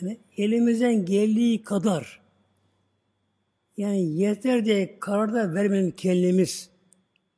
Yani 0.00 0.20
elimizden 0.36 1.04
geldiği 1.04 1.62
kadar 1.62 2.20
yani 3.76 4.00
yeter 4.00 4.64
diye 4.64 4.98
karar 5.00 5.34
da 5.34 5.54
vermenin 5.54 5.90
kendimiz. 5.90 6.70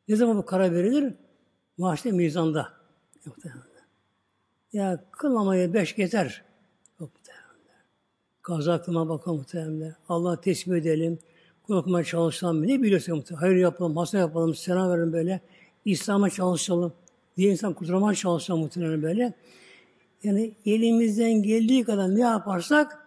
Ne 0.08 0.16
zaman 0.16 0.36
bu 0.36 0.44
karar 0.44 0.74
verilir? 0.74 1.14
Mahşede 1.82 2.12
mizanda. 2.12 2.72
Ya 4.72 5.04
kılmamaya 5.10 5.74
beş 5.74 5.98
yeter. 5.98 6.44
Yok. 7.00 7.10
Kaza 8.42 8.82
kılma 8.82 9.08
bakalım 9.08 9.36
muhtemelen. 9.36 9.96
Allah 10.08 10.40
tesbih 10.40 10.76
edelim. 10.76 11.18
Korkmaya 11.62 12.04
çalışalım. 12.04 12.68
Ne 12.68 12.82
biliyorsa 12.82 13.14
muhtemelen. 13.14 13.40
Hayır 13.40 13.56
yapalım, 13.56 13.96
hasta 13.96 14.18
yapalım, 14.18 14.54
selam 14.54 14.90
verin 14.90 15.12
böyle. 15.12 15.40
İslam'a 15.84 16.30
çalışalım. 16.30 16.92
Diye 17.36 17.52
insan 17.52 17.74
kurtulmaya 17.74 18.14
çalışalım 18.14 18.60
muhtemelen 18.60 19.02
böyle. 19.02 19.34
Yani 20.22 20.54
elimizden 20.66 21.42
geldiği 21.42 21.84
kadar 21.84 22.16
ne 22.16 22.20
yaparsak 22.20 23.06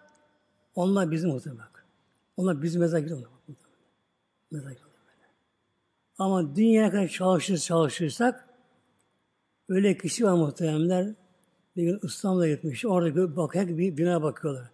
onlar 0.76 1.12
bizim 1.12 1.30
muhtemelen. 1.30 1.66
Onlar 2.38 2.62
bizim. 2.62 2.82
Mezar 2.82 3.00
gidiyor. 3.00 3.22
Ama 6.18 6.56
dünyaya 6.56 6.92
kadar 6.92 7.08
çalışır, 7.08 7.58
çalışırsak 7.58 8.45
öyle 9.70 9.98
kişi 9.98 10.26
var 10.26 10.34
muhteremler. 10.34 11.16
Bir 11.76 11.84
gün 11.84 12.00
İstanbul'a 12.04 12.48
gitmiş. 12.48 12.86
Orada 12.86 13.36
bak, 13.36 13.56
her 13.56 13.78
bir 13.78 13.98
bina 13.98 14.24
bakıyorlar. 14.24 14.70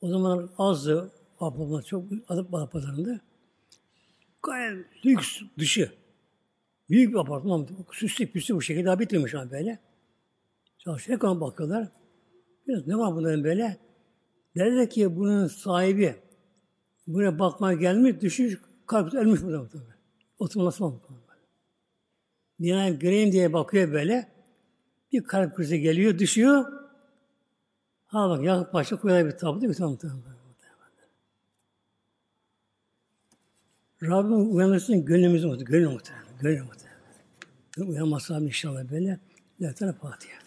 O 0.00 0.08
zaman 0.08 0.50
azdı 0.58 1.12
apartman 1.40 1.82
çok 1.82 2.04
alıp 2.28 2.72
pazarında. 2.72 3.20
Gayet 4.42 4.86
lüks 5.06 5.40
dışı. 5.58 5.92
Büyük 6.90 7.12
bir 7.12 7.18
apartman. 7.18 7.68
Süslü 7.92 8.26
püslü 8.26 8.54
bu 8.54 8.62
şekilde 8.62 8.86
daha 8.86 8.98
bitmemiş 8.98 9.34
abi 9.34 9.50
böyle. 9.50 9.78
Çalışıyor. 10.78 11.16
Ekran 11.16 11.40
bakıyorlar. 11.40 11.88
Biraz 12.68 12.86
ne 12.86 12.96
var 12.96 13.14
bunların 13.14 13.44
böyle? 13.44 13.76
Derler 14.56 14.90
ki 14.90 15.16
bunun 15.16 15.46
sahibi 15.46 16.16
buraya 17.06 17.38
bakmaya 17.38 17.78
gelmiş, 17.78 18.20
düşmüş, 18.20 18.60
kalp 18.86 19.14
ölmüş 19.14 19.42
burada. 19.42 19.68
Oturması 20.38 20.84
mı? 20.84 21.00
Binaya 22.60 22.90
gireyim 22.90 23.32
diye 23.32 23.52
bakıyor 23.52 23.92
böyle. 23.92 24.28
Bir 25.12 25.24
kalp 25.24 25.56
krizi 25.56 25.80
geliyor, 25.80 26.18
düşüyor. 26.18 26.64
Ha 28.06 28.30
bak 28.30 28.44
yakıp 28.44 28.74
başta 28.74 28.96
koyulan 28.96 29.26
bir 29.26 29.38
tabu 29.38 29.60
değil 29.60 29.68
mi? 29.68 29.76
Tamam 29.76 29.96
tamam. 29.96 30.22
Rabbim 34.02 34.56
uyanırsın 34.56 35.04
gönlümüzü 35.04 35.46
muhtemelen. 35.46 35.72
Gönlü 35.72 35.92
muhtemelen. 35.92 36.26
Gönlü 36.40 36.62
muhtemelen. 36.62 37.92
Uyanmazsa 37.92 38.40
inşallah 38.40 38.90
böyle. 38.90 39.18
Leftere 39.62 39.92
Fatiha. 39.92 40.39